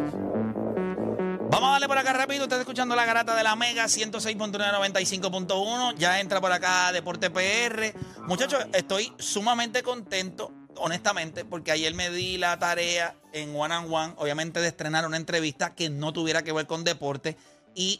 Vamos 1.51 1.67
a 1.67 1.71
darle 1.73 1.87
por 1.89 1.97
acá 1.97 2.13
rápido. 2.13 2.43
Usted 2.43 2.55
está 2.55 2.61
escuchando 2.61 2.95
la 2.95 3.03
garata 3.03 3.35
de 3.35 3.43
la 3.43 3.57
Mega 3.57 3.83
106.995.1. 3.83 5.95
Ya 5.97 6.21
entra 6.21 6.39
por 6.39 6.49
acá 6.49 6.93
Deporte 6.93 7.29
PR. 7.29 7.93
Muchachos, 8.21 8.65
estoy 8.71 9.11
sumamente 9.19 9.83
contento, 9.83 10.53
honestamente, 10.77 11.43
porque 11.43 11.73
ayer 11.73 11.93
me 11.93 12.09
di 12.09 12.37
la 12.37 12.57
tarea 12.57 13.17
en 13.33 13.53
One 13.53 13.73
and 13.73 13.93
One, 13.93 14.13
obviamente, 14.15 14.61
de 14.61 14.69
estrenar 14.69 15.05
una 15.05 15.17
entrevista 15.17 15.75
que 15.75 15.89
no 15.89 16.13
tuviera 16.13 16.41
que 16.41 16.53
ver 16.53 16.67
con 16.67 16.85
deporte. 16.85 17.35
Y, 17.75 17.99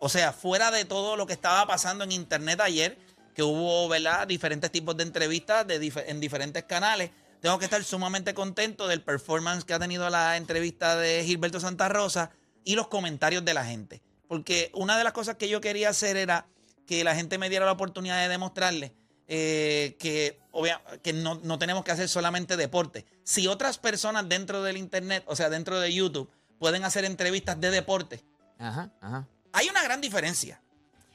o 0.00 0.08
sea, 0.08 0.32
fuera 0.32 0.72
de 0.72 0.84
todo 0.84 1.14
lo 1.14 1.28
que 1.28 1.34
estaba 1.34 1.64
pasando 1.64 2.02
en 2.02 2.10
Internet 2.10 2.60
ayer, 2.60 2.98
que 3.36 3.44
hubo, 3.44 3.88
¿verdad?, 3.88 4.26
diferentes 4.26 4.72
tipos 4.72 4.96
de 4.96 5.04
entrevistas 5.04 5.64
en 5.68 6.18
diferentes 6.18 6.64
canales. 6.64 7.12
Tengo 7.40 7.56
que 7.60 7.66
estar 7.66 7.84
sumamente 7.84 8.34
contento 8.34 8.88
del 8.88 9.00
performance 9.00 9.64
que 9.64 9.74
ha 9.74 9.78
tenido 9.78 10.10
la 10.10 10.36
entrevista 10.36 10.96
de 10.96 11.22
Gilberto 11.24 11.60
Santa 11.60 11.88
Rosa 11.88 12.32
y 12.68 12.74
los 12.76 12.88
comentarios 12.88 13.44
de 13.46 13.54
la 13.54 13.64
gente. 13.64 14.02
Porque 14.28 14.70
una 14.74 14.98
de 14.98 15.04
las 15.04 15.14
cosas 15.14 15.36
que 15.36 15.48
yo 15.48 15.60
quería 15.62 15.88
hacer 15.88 16.18
era 16.18 16.46
que 16.86 17.02
la 17.02 17.14
gente 17.14 17.38
me 17.38 17.48
diera 17.48 17.64
la 17.64 17.72
oportunidad 17.72 18.20
de 18.20 18.28
demostrarle 18.28 18.92
eh, 19.26 19.96
que, 19.98 20.38
obvia- 20.52 20.82
que 21.02 21.14
no, 21.14 21.36
no 21.42 21.58
tenemos 21.58 21.82
que 21.82 21.92
hacer 21.92 22.08
solamente 22.10 22.56
deporte. 22.58 23.06
Si 23.24 23.46
otras 23.46 23.78
personas 23.78 24.28
dentro 24.28 24.62
del 24.62 24.76
Internet, 24.76 25.24
o 25.26 25.34
sea, 25.34 25.48
dentro 25.48 25.80
de 25.80 25.92
YouTube, 25.94 26.30
pueden 26.58 26.84
hacer 26.84 27.06
entrevistas 27.06 27.58
de 27.58 27.70
deporte, 27.70 28.22
Ajá, 28.58 28.90
ajá. 29.00 29.26
hay 29.52 29.68
una 29.70 29.82
gran 29.82 30.00
diferencia. 30.02 30.60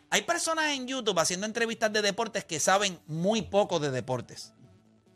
Hay 0.09 0.23
personas 0.23 0.71
en 0.71 0.87
YouTube 0.87 1.19
haciendo 1.19 1.45
entrevistas 1.45 1.91
de 1.93 2.01
deportes 2.01 2.45
que 2.45 2.59
saben 2.59 2.99
muy 3.07 3.43
poco 3.43 3.79
de 3.79 3.91
deportes, 3.91 4.53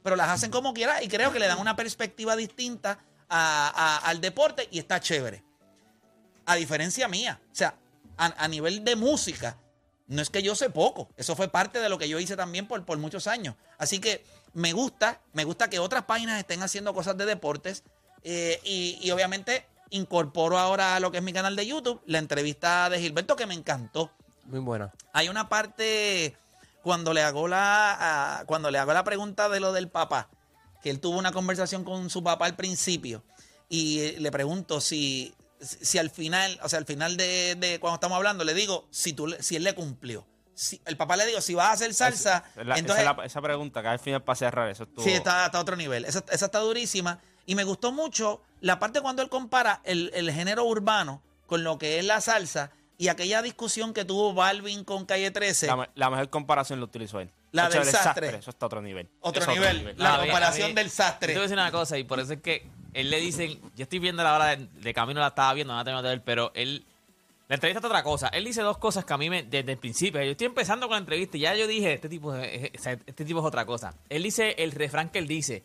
pero 0.03 0.15
las 0.15 0.29
hacen 0.29 0.51
como 0.51 0.74
quiera 0.74 1.01
y 1.03 1.08
creo 1.08 1.32
que 1.32 1.39
le 1.39 1.48
dan 1.48 1.60
una 1.60 1.75
perspectiva 1.75 2.36
distinta 2.36 3.00
a- 3.29 3.70
a- 3.75 4.08
al 4.10 4.22
deporte 4.22 4.67
y 4.72 4.77
está 4.79 5.00
chévere. 5.00 5.44
A 6.47 6.55
diferencia 6.55 7.07
mía, 7.07 7.39
o 7.51 7.55
sea, 7.55 7.75
a, 8.17 8.43
a 8.43 8.47
nivel 8.47 8.83
de 8.83 8.95
música, 8.95 9.57
no 10.07 10.21
es 10.21 10.31
que 10.31 10.41
yo 10.41 10.55
sé 10.55 10.71
poco, 10.71 11.09
eso 11.17 11.35
fue 11.35 11.49
parte 11.49 11.79
de 11.79 11.89
lo 11.89 11.99
que 11.99 12.09
yo 12.09 12.19
hice 12.19 12.35
también 12.35 12.67
por, 12.67 12.83
por 12.85 12.97
muchos 12.97 13.27
años. 13.27 13.55
Así 13.77 13.99
que 13.99 14.25
me 14.53 14.73
gusta, 14.73 15.21
me 15.33 15.43
gusta 15.43 15.69
que 15.69 15.77
otras 15.77 16.05
páginas 16.05 16.39
estén 16.39 16.63
haciendo 16.63 16.93
cosas 16.93 17.15
de 17.17 17.25
deportes 17.25 17.83
eh, 18.23 18.59
y, 18.63 18.97
y 19.01 19.11
obviamente 19.11 19.67
incorporo 19.89 20.57
ahora 20.57 20.95
a 20.95 20.99
lo 20.99 21.11
que 21.11 21.17
es 21.17 21.23
mi 21.23 21.33
canal 21.33 21.55
de 21.55 21.67
YouTube 21.67 22.01
la 22.05 22.17
entrevista 22.17 22.89
de 22.89 22.99
Gilberto 22.99 23.35
que 23.35 23.45
me 23.45 23.53
encantó. 23.53 24.11
Muy 24.45 24.59
buena. 24.59 24.93
Hay 25.13 25.29
una 25.29 25.49
parte 25.49 26.35
cuando 26.81 27.13
le 27.13 27.21
hago 27.21 27.47
la 27.47 28.43
cuando 28.47 28.71
le 28.71 28.77
hago 28.77 28.93
la 28.93 29.03
pregunta 29.03 29.49
de 29.49 29.59
lo 29.59 29.73
del 29.73 29.89
papá, 29.89 30.29
que 30.81 30.89
él 30.89 30.99
tuvo 30.99 31.17
una 31.17 31.31
conversación 31.31 31.83
con 31.83 32.09
su 32.09 32.23
papá 32.23 32.45
al 32.45 32.55
principio 32.55 33.23
y 33.69 34.11
le 34.19 34.31
pregunto 34.31 34.79
si 34.79 35.35
si 35.59 35.97
al 35.97 36.09
final, 36.09 36.59
o 36.63 36.69
sea, 36.69 36.79
al 36.79 36.85
final 36.85 37.17
de, 37.17 37.55
de 37.55 37.79
cuando 37.79 37.95
estamos 37.95 38.15
hablando 38.15 38.43
le 38.43 38.53
digo 38.53 38.87
si 38.91 39.13
tú 39.13 39.35
si 39.39 39.55
él 39.55 39.63
le 39.63 39.73
cumplió. 39.75 40.25
Si, 40.53 40.81
el 40.85 40.97
papá 40.97 41.17
le 41.17 41.25
digo 41.27 41.39
si 41.39 41.53
vas 41.53 41.67
a 41.67 41.71
hacer 41.73 41.93
salsa, 41.93 42.37
Esa, 42.55 42.61
es 42.61 42.67
la- 42.67 42.77
entonces 42.79 43.03
esa, 43.03 43.11
es 43.11 43.17
la- 43.17 43.25
esa 43.25 43.41
pregunta 43.41 43.81
que 43.81 43.87
al 43.89 43.99
final 43.99 44.23
para 44.23 44.35
cerrar, 44.35 44.69
eso 44.69 44.83
estuvo. 44.83 45.03
Sí, 45.03 45.11
está, 45.11 45.45
está 45.45 45.57
a 45.59 45.61
otro 45.61 45.75
nivel. 45.75 46.03
Esa, 46.05 46.23
esa 46.31 46.45
está 46.45 46.59
durísima. 46.59 47.19
Y 47.45 47.55
me 47.55 47.63
gustó 47.63 47.91
mucho 47.91 48.41
la 48.59 48.79
parte 48.79 49.01
cuando 49.01 49.21
él 49.21 49.29
compara 49.29 49.81
el, 49.83 50.11
el 50.15 50.31
género 50.31 50.65
urbano 50.65 51.21
con 51.45 51.63
lo 51.63 51.77
que 51.77 51.99
es 51.99 52.05
la 52.05 52.21
salsa 52.21 52.71
y 52.97 53.09
aquella 53.09 53.41
discusión 53.43 53.93
que 53.93 54.03
tuvo 54.03 54.33
Balvin 54.33 54.83
con 54.83 55.05
Calle 55.05 55.29
13. 55.31 55.67
La, 55.67 55.75
me- 55.77 55.89
la 55.93 56.09
mejor 56.09 56.29
comparación 56.31 56.79
lo 56.79 56.85
utilizó 56.85 57.19
él. 57.19 57.31
La 57.51 57.69
del 57.69 57.83
el 57.83 57.85
sastre. 57.87 58.35
Eso 58.35 58.49
está 58.49 58.65
a 58.65 58.67
otro 58.67 58.81
nivel. 58.81 59.07
Otro 59.21 59.45
nivel. 59.47 59.93
La 59.97 60.17
comparación 60.19 60.69
mí- 60.69 60.75
del 60.75 60.89
sastre. 60.89 61.33
Yo 61.33 61.35
te 61.35 61.39
voy 61.39 61.43
a 61.45 61.47
decir 61.49 61.57
una 61.59 61.71
cosa, 61.71 61.97
y 61.97 62.03
por 62.03 62.19
eso 62.19 62.33
es 62.33 62.41
que 62.41 62.67
él 62.94 63.10
le 63.10 63.20
dicen, 63.20 63.60
yo 63.75 63.84
estoy 63.84 64.00
viendo 64.00 64.24
la 64.24 64.36
hora 64.36 64.56
de, 64.56 64.94
camino, 64.94 65.20
la 65.20 65.27
estaba 65.27 65.53
viendo, 65.53 65.74
no 65.74 65.79
la 65.79 65.86
tengo 65.86 66.01
que 66.01 66.08
ver, 66.08 66.22
pero 66.24 66.51
él, 66.56 66.84
la 67.48 67.56
entrevista 67.56 67.79
está 67.79 67.88
otra 67.88 68.03
cosa. 68.03 68.27
Él 68.29 68.44
dice 68.46 68.62
dos 68.62 68.77
cosas 68.77 69.06
que 69.06 69.13
a 69.13 69.17
mí 69.17 69.29
desde 69.29 69.72
el 69.72 69.77
principio, 69.77 70.22
yo 70.24 70.32
estoy 70.32 70.48
empezando 70.48 70.88
con 70.88 70.96
la 70.96 71.00
entrevista 71.00 71.38
y 71.38 71.41
ya 71.41 71.56
yo 71.56 71.67
dije, 71.67 71.94
este 71.94 72.10
tipo, 72.10 72.36
es, 72.36 72.72
es- 72.74 72.88
este 73.06 73.25
tipo 73.25 73.39
es 73.39 73.46
otra 73.46 73.65
cosa. 73.65 73.94
Él 74.10 74.24
dice 74.24 74.56
el 74.58 74.72
refrán 74.72 75.10
que 75.10 75.20
él 75.20 75.27
dice, 75.27 75.63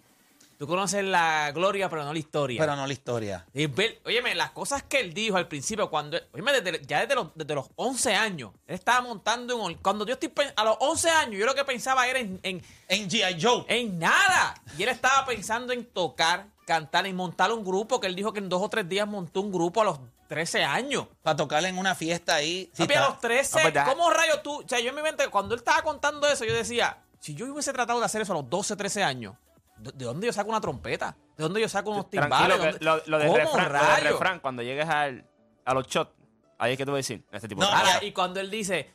tú 0.63 0.69
conoces 0.69 1.03
la 1.05 1.51
gloria 1.53 1.89
pero 1.91 2.05
no 2.05 2.13
la 2.13 2.19
historia. 2.21 2.61
Pero 2.61 2.77
no 2.77 2.87
la 2.87 2.93
historia. 2.93 3.45
Y 3.53 3.67
ver- 3.67 4.01
óyeme, 4.05 4.33
las 4.37 4.53
cosas 4.53 4.85
que 4.85 5.01
él 5.01 5.13
dijo 5.13 5.37
al 5.37 5.49
principio, 5.49 5.91
cuando. 5.91 6.17
Óyeme, 6.33 6.53
desde- 6.61 6.87
ya 6.87 7.01
desde 7.01 7.17
los, 7.17 7.29
desde 7.35 7.55
los 7.57 7.67
11 7.75 8.15
años, 8.15 8.53
él 8.69 8.75
estaba 8.77 9.01
montando 9.01 9.57
un. 9.57 9.75
Cuando 9.75 10.07
yo 10.07 10.15
estoy. 10.15 10.31
A 10.55 10.63
los 10.65 10.77
11 10.79 11.11
años, 11.11 11.41
yo 11.41 11.47
lo 11.47 11.55
que 11.57 11.65
pensaba 11.65 12.07
era 12.07 12.21
en, 12.21 12.39
en, 12.45 12.63
En 12.87 13.11
G.I. 13.11 13.41
Joe. 13.43 13.65
en 13.67 13.99
nada. 13.99 14.55
Y 14.79 14.85
él 14.85 14.89
estaba 14.89 15.27
pensando 15.27 15.73
en 15.73 15.85
tocar, 15.85 16.47
cantar 16.65 17.07
y 17.09 17.13
montar 17.13 17.51
un 17.51 17.65
grupo, 17.65 17.99
que 18.01 18.07
él 18.07 18.15
dijo 18.15 18.33
que 18.33 18.39
en 18.39 18.49
dos 18.49 18.63
o 18.63 18.69
tres 18.69 18.89
días 18.89 19.09
montó 19.09 19.41
un 19.41 19.51
grupo 19.51 19.81
a 19.81 19.85
los 19.85 19.99
13 20.29 20.63
años. 20.63 21.07
Para 21.23 21.37
tocarle 21.37 21.71
en 21.71 21.77
una 21.79 21.95
fiesta 21.97 22.37
ahí. 22.37 22.71
Sí, 22.73 22.83
Papi, 22.85 22.95
a 22.95 23.09
los 23.09 23.21
13, 23.21 23.59
Ah, 23.61 23.71
pues. 23.73 23.85
¿cómo 23.85 24.11
rayos 24.11 24.43
tú? 24.45 24.61
O 24.63 24.69
sea, 24.69 24.79
yo 24.79 24.91
en 24.91 24.95
mi 24.95 25.03
mente, 25.03 25.27
cuando 25.29 25.55
él 25.55 25.59
estaba 25.59 25.83
contando 25.83 26.27
eso, 26.29 26.45
yo 26.45 26.55
decía, 26.55 26.99
si 27.21 27.35
yo 27.35 27.53
hubiese 27.53 27.73
tratado 27.73 27.99
de 27.99 28.07
hacer 28.07 28.23
eso 28.23 28.33
a 28.33 28.37
los 28.37 28.49
12, 28.49 28.77
13 28.77 29.03
años, 29.03 29.35
¿de, 29.83 29.93
de 29.93 30.05
dónde 30.05 30.27
yo 30.27 30.33
saco 30.33 30.51
una 30.51 30.61
trompeta? 30.61 31.17
¿De 31.37 31.43
dónde 31.43 31.61
yo 31.61 31.69
saco 31.69 31.91
unos 31.91 32.09
timbales? 32.11 32.31
Tranquilo, 32.57 32.57
¿De 32.57 32.79
que 32.79 32.85
dónde- 32.85 33.07
lo, 33.07 33.19
lo 33.19 33.19
de 33.19 33.27
¿Cómo 33.27 33.39
refrán, 33.39 33.67
lo 33.73 33.79
de 33.79 33.79
rayos? 33.87 34.13
refrán, 34.13 34.41
cuando 34.41 34.63
llegues 34.63 34.89
al, 34.89 35.27
a 35.65 35.75
los 35.75 35.87
shots, 35.87 36.13
ahí 36.59 36.73
es 36.73 36.79
que 36.79 36.85
tú 36.85 36.93
vas 36.93 36.97
a 36.97 36.99
decir, 36.99 37.25
este 37.33 37.49
tipo 37.49 37.61
No, 37.61 37.69
de- 37.69 37.75
Ahora, 37.75 38.01
ya. 38.01 38.07
y 38.07 38.13
cuando 38.13 38.41
él 38.41 38.51
dice, 38.51 38.95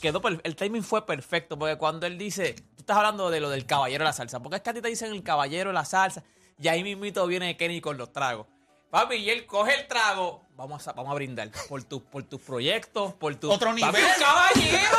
quedó 0.00 0.20
el 0.42 0.56
timing 0.56 0.82
fue 0.82 1.04
perfecto, 1.06 1.58
porque 1.58 1.76
cuando 1.76 2.06
él 2.06 2.18
dice, 2.18 2.54
tú 2.54 2.80
estás 2.80 2.96
hablando 2.96 3.30
de 3.30 3.40
lo 3.40 3.50
del 3.50 3.66
caballero 3.66 4.04
de 4.04 4.08
la 4.08 4.12
salsa, 4.12 4.40
porque 4.40 4.56
es 4.56 4.62
que 4.62 4.70
a 4.70 4.74
ti 4.74 4.80
te 4.80 4.88
dicen 4.88 5.12
el 5.12 5.22
caballero 5.22 5.70
de 5.70 5.74
la 5.74 5.84
salsa, 5.84 6.22
y 6.58 6.68
ahí 6.68 6.82
mismito 6.84 7.26
viene 7.26 7.56
Kenny 7.56 7.80
con 7.80 7.96
los 7.98 8.12
tragos. 8.12 8.46
Papi, 8.90 9.16
y 9.16 9.30
él 9.30 9.46
coge 9.46 9.74
el 9.80 9.86
trago, 9.88 10.44
vamos 10.54 10.86
a, 10.86 10.92
vamos 10.92 11.12
a 11.12 11.14
brindar 11.14 11.50
por, 11.68 11.82
tus 11.82 12.02
por 12.02 12.24
tus 12.24 12.40
proyectos, 12.42 13.14
por 13.14 13.34
tu... 13.36 13.50
Otro 13.50 13.70
Papi, 13.70 13.82
nivel. 13.82 14.04
¡Un 14.04 14.22
caballero! 14.22 14.98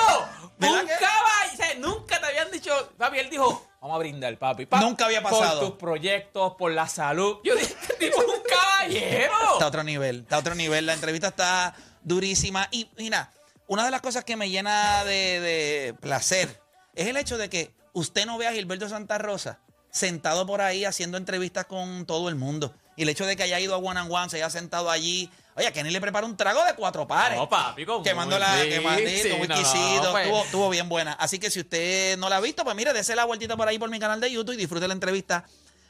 ¿Verdad 0.57 0.81
¡Un 0.81 0.87
caballero! 0.87 1.79
Nunca 1.79 2.19
te 2.19 2.25
habían 2.25 2.49
dicho... 2.49 2.71
Papi, 2.97 3.19
él 3.19 3.29
dijo, 3.29 3.67
vamos 3.83 3.95
a 3.95 3.99
brindar, 3.99 4.37
papi. 4.39 4.65
Pa- 4.65 4.79
Nunca 4.79 5.05
había 5.05 5.21
pasado. 5.21 5.59
Por 5.59 5.69
tus 5.71 5.77
proyectos, 5.77 6.53
por 6.57 6.71
la 6.71 6.87
salud. 6.87 7.37
Yo 7.43 7.53
dije, 7.55 7.75
este 7.79 7.93
tipo 7.95 8.21
es 8.21 8.27
un 8.27 8.43
caballero. 8.49 9.33
Está 9.53 9.65
a 9.65 9.67
otro 9.67 9.83
nivel, 9.83 10.19
está 10.21 10.37
a 10.37 10.39
otro 10.39 10.55
nivel. 10.55 10.85
La 10.85 10.93
entrevista 10.93 11.27
está 11.27 11.75
durísima. 12.01 12.67
Y 12.71 12.89
mira, 12.97 13.31
una 13.67 13.85
de 13.85 13.91
las 13.91 14.01
cosas 14.01 14.23
que 14.23 14.35
me 14.35 14.49
llena 14.49 15.03
de, 15.03 15.39
de 15.39 15.93
placer 15.99 16.61
es 16.95 17.07
el 17.07 17.17
hecho 17.17 17.37
de 17.37 17.49
que 17.49 17.73
usted 17.93 18.25
no 18.25 18.37
ve 18.37 18.47
a 18.47 18.53
Gilberto 18.53 18.87
Santa 18.89 19.17
Rosa 19.17 19.59
sentado 19.91 20.45
por 20.47 20.61
ahí 20.61 20.85
haciendo 20.85 21.17
entrevistas 21.17 21.65
con 21.65 22.05
todo 22.05 22.29
el 22.29 22.35
mundo. 22.35 22.73
Y 22.95 23.03
el 23.03 23.09
hecho 23.09 23.25
de 23.25 23.35
que 23.35 23.43
haya 23.43 23.59
ido 23.59 23.75
a 23.75 23.77
One 23.77 23.99
and 23.99 24.11
One, 24.11 24.29
se 24.29 24.37
haya 24.37 24.49
sentado 24.49 24.89
allí. 24.89 25.29
Oye, 25.55 25.72
Kenny 25.72 25.91
le 25.91 26.01
preparó 26.01 26.25
un 26.25 26.36
trago 26.36 26.63
de 26.65 26.74
cuatro 26.74 27.07
pares. 27.07 27.38
No, 27.38 27.48
papi, 27.48 27.86
como 27.86 28.03
Quemando 28.03 28.39
la, 28.39 28.48
no, 28.48 28.63
no, 28.63 28.63
exquisito. 28.63 30.12
pues. 30.12 30.25
estuvo, 30.25 30.43
estuvo 30.43 30.69
bien 30.69 30.89
buena. 30.89 31.13
Así 31.13 31.38
que 31.38 31.51
si 31.51 31.60
usted 31.60 32.17
no 32.17 32.27
la 32.29 32.38
ha 32.38 32.41
visto, 32.41 32.63
pues 32.63 32.75
mire, 32.75 32.91
dése 32.93 33.15
la 33.15 33.25
vueltita 33.25 33.55
por 33.55 33.67
ahí 33.67 33.77
por 33.77 33.89
mi 33.89 34.00
canal 34.00 34.19
de 34.19 34.31
YouTube 34.31 34.53
y 34.53 34.57
disfrute 34.57 34.88
la 34.88 34.93
entrevista 34.93 35.45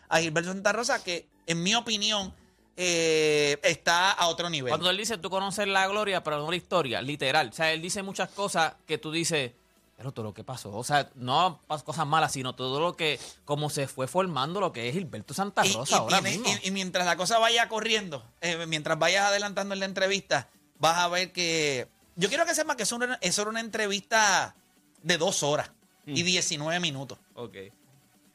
a 0.09 0.19
Gilberto 0.19 0.49
Santa 0.49 0.73
Rosa, 0.73 1.03
que 1.03 1.27
en 1.47 1.63
mi 1.63 1.75
opinión 1.75 2.33
eh, 2.75 3.57
está 3.63 4.11
a 4.11 4.27
otro 4.27 4.49
nivel. 4.49 4.69
Cuando 4.69 4.89
él 4.89 4.97
dice 4.97 5.17
tú 5.17 5.29
conoces 5.29 5.67
la 5.67 5.87
gloria, 5.87 6.23
pero 6.23 6.39
no 6.39 6.49
la 6.49 6.55
historia, 6.55 7.01
literal. 7.01 7.49
O 7.49 7.53
sea, 7.53 7.71
él 7.71 7.81
dice 7.81 8.03
muchas 8.03 8.29
cosas 8.29 8.73
que 8.85 8.97
tú 8.97 9.11
dices, 9.11 9.51
pero 9.95 10.11
todo 10.11 10.23
lo 10.25 10.33
que 10.33 10.43
pasó. 10.43 10.75
O 10.75 10.83
sea, 10.83 11.09
no 11.15 11.61
cosas 11.85 12.05
malas, 12.07 12.31
sino 12.33 12.55
todo 12.55 12.79
lo 12.79 12.95
que, 12.97 13.19
como 13.45 13.69
se 13.69 13.87
fue 13.87 14.07
formando 14.07 14.59
lo 14.59 14.71
que 14.71 14.87
es 14.89 14.93
Gilberto 14.95 15.33
Santa 15.33 15.63
Rosa 15.63 15.95
y 15.95 15.99
ahora 15.99 16.21
mismo. 16.21 16.45
y- 16.63 16.71
mientras 16.71 17.05
la 17.05 17.15
cosa 17.15 17.39
vaya 17.39 17.69
corriendo, 17.69 18.23
eh, 18.41 18.65
mientras 18.67 18.97
vayas 18.99 19.25
adelantando 19.25 19.73
en 19.73 19.79
la 19.79 19.85
entrevista, 19.85 20.49
vas 20.79 20.97
a 20.97 21.07
ver 21.07 21.31
que. 21.31 21.87
Yo 22.15 22.29
quiero 22.29 22.45
que 22.45 22.53
sepas 22.55 22.75
que 22.75 22.83
eso 22.83 23.01
era, 23.01 23.17
eso 23.21 23.41
era 23.41 23.49
una 23.49 23.59
entrevista 23.59 24.55
de 25.01 25.17
dos 25.17 25.41
horas 25.43 25.71
Mm. 26.05 26.17
y 26.17 26.23
19 26.23 26.79
minutos. 26.79 27.17
ok. 27.35 27.55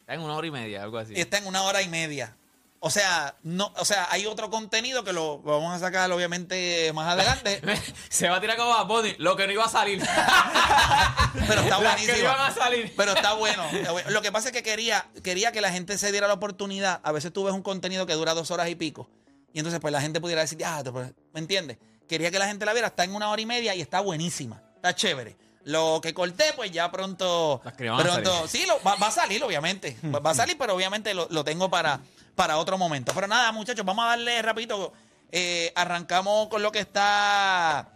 Está 0.01 0.15
en 0.15 0.21
una 0.23 0.37
hora 0.37 0.47
y 0.47 0.51
media, 0.51 0.83
algo 0.83 0.97
así. 0.97 1.13
Está 1.17 1.37
en 1.37 1.47
una 1.47 1.61
hora 1.65 1.83
y 1.83 1.89
media. 1.89 2.35
O 2.81 2.91
sea, 2.91 3.35
no, 3.43 3.73
o 3.77 3.85
sea, 3.85 4.07
hay 4.11 4.27
otro 4.27 4.51
contenido 4.51 5.03
que 5.03 5.13
lo, 5.13 5.39
vamos 5.41 5.75
a 5.75 5.81
sacar 5.81 6.11
obviamente 6.13 6.93
más 6.93 7.09
adelante. 7.13 7.61
se 8.09 8.29
va 8.29 8.37
a 8.37 8.41
tirar 8.41 8.57
como 8.57 8.73
a 8.75 8.85
Bonnie, 8.85 9.17
lo 9.19 9.35
que 9.37 9.47
no 9.47 9.53
iba 9.53 9.65
a 9.65 9.69
salir. 9.69 10.01
pero 11.49 11.61
está 11.63 11.79
buenísimo. 11.79 12.19
iban 12.19 12.41
a 12.41 12.51
salir. 12.55 12.93
Pero 12.97 13.13
está 13.13 13.33
bueno. 13.35 13.65
Lo 14.11 14.23
que 14.23 14.31
pasa 14.33 14.49
es 14.49 14.53
que 14.53 14.63
quería, 14.63 15.07
quería 15.23 15.53
que 15.53 15.61
la 15.61 15.73
gente 15.73 15.99
se 15.99 16.13
diera 16.13 16.29
la 16.29 16.35
oportunidad. 16.35 17.01
A 17.03 17.13
veces 17.13 17.33
tú 17.33 17.45
ves 17.45 17.55
un 17.55 17.63
contenido 17.63 18.07
que 18.07 18.15
dura 18.15 18.35
dos 18.35 18.51
horas 18.51 18.69
y 18.69 18.75
pico. 18.75 19.09
Y 19.53 19.59
entonces, 19.59 19.81
pues 19.81 19.93
la 19.93 20.01
gente 20.01 20.21
pudiera 20.21 20.43
decir, 20.43 20.59
ah, 20.65 20.83
pues", 20.93 21.13
¿me 21.33 21.41
entiendes? 21.41 21.79
Quería 22.09 22.31
que 22.31 22.39
la 22.39 22.47
gente 22.47 22.65
la 22.65 22.73
viera. 22.73 22.89
Está 22.89 23.05
en 23.05 23.15
una 23.15 23.29
hora 23.31 23.41
y 23.43 23.47
media 23.47 23.75
y 23.75 23.81
está 23.81 24.01
buenísima. 24.01 24.63
Está 24.77 24.95
chévere. 24.95 25.37
Lo 25.65 26.01
que 26.03 26.15
corté, 26.15 26.53
pues 26.55 26.71
ya 26.71 26.91
pronto. 26.91 27.61
Las 27.65 27.75
a 27.75 27.77
pronto 27.77 28.33
salir. 28.33 28.49
sí, 28.49 28.65
lo- 28.67 28.81
va, 28.83 28.95
va 28.95 29.09
a 29.09 29.11
salir, 29.11 29.43
obviamente. 29.43 29.97
Va, 30.15 30.21
va 30.21 30.31
a 30.31 30.35
salir, 30.35 30.57
pero 30.57 30.75
obviamente 30.75 31.13
lo, 31.13 31.27
lo 31.31 31.45
tengo 31.45 31.69
para, 31.69 32.01
para 32.39 32.59
otro 32.59 32.79
momento. 32.79 33.11
Pero 33.13 33.27
nada, 33.27 33.51
muchachos, 33.51 33.85
vamos 33.85 34.05
a 34.05 34.11
darle 34.11 34.41
rapidito. 34.43 34.93
Eh, 35.33 35.73
arrancamos 35.75 36.47
con 36.47 36.63
lo 36.63 36.71
que 36.71 36.79
está 36.79 37.89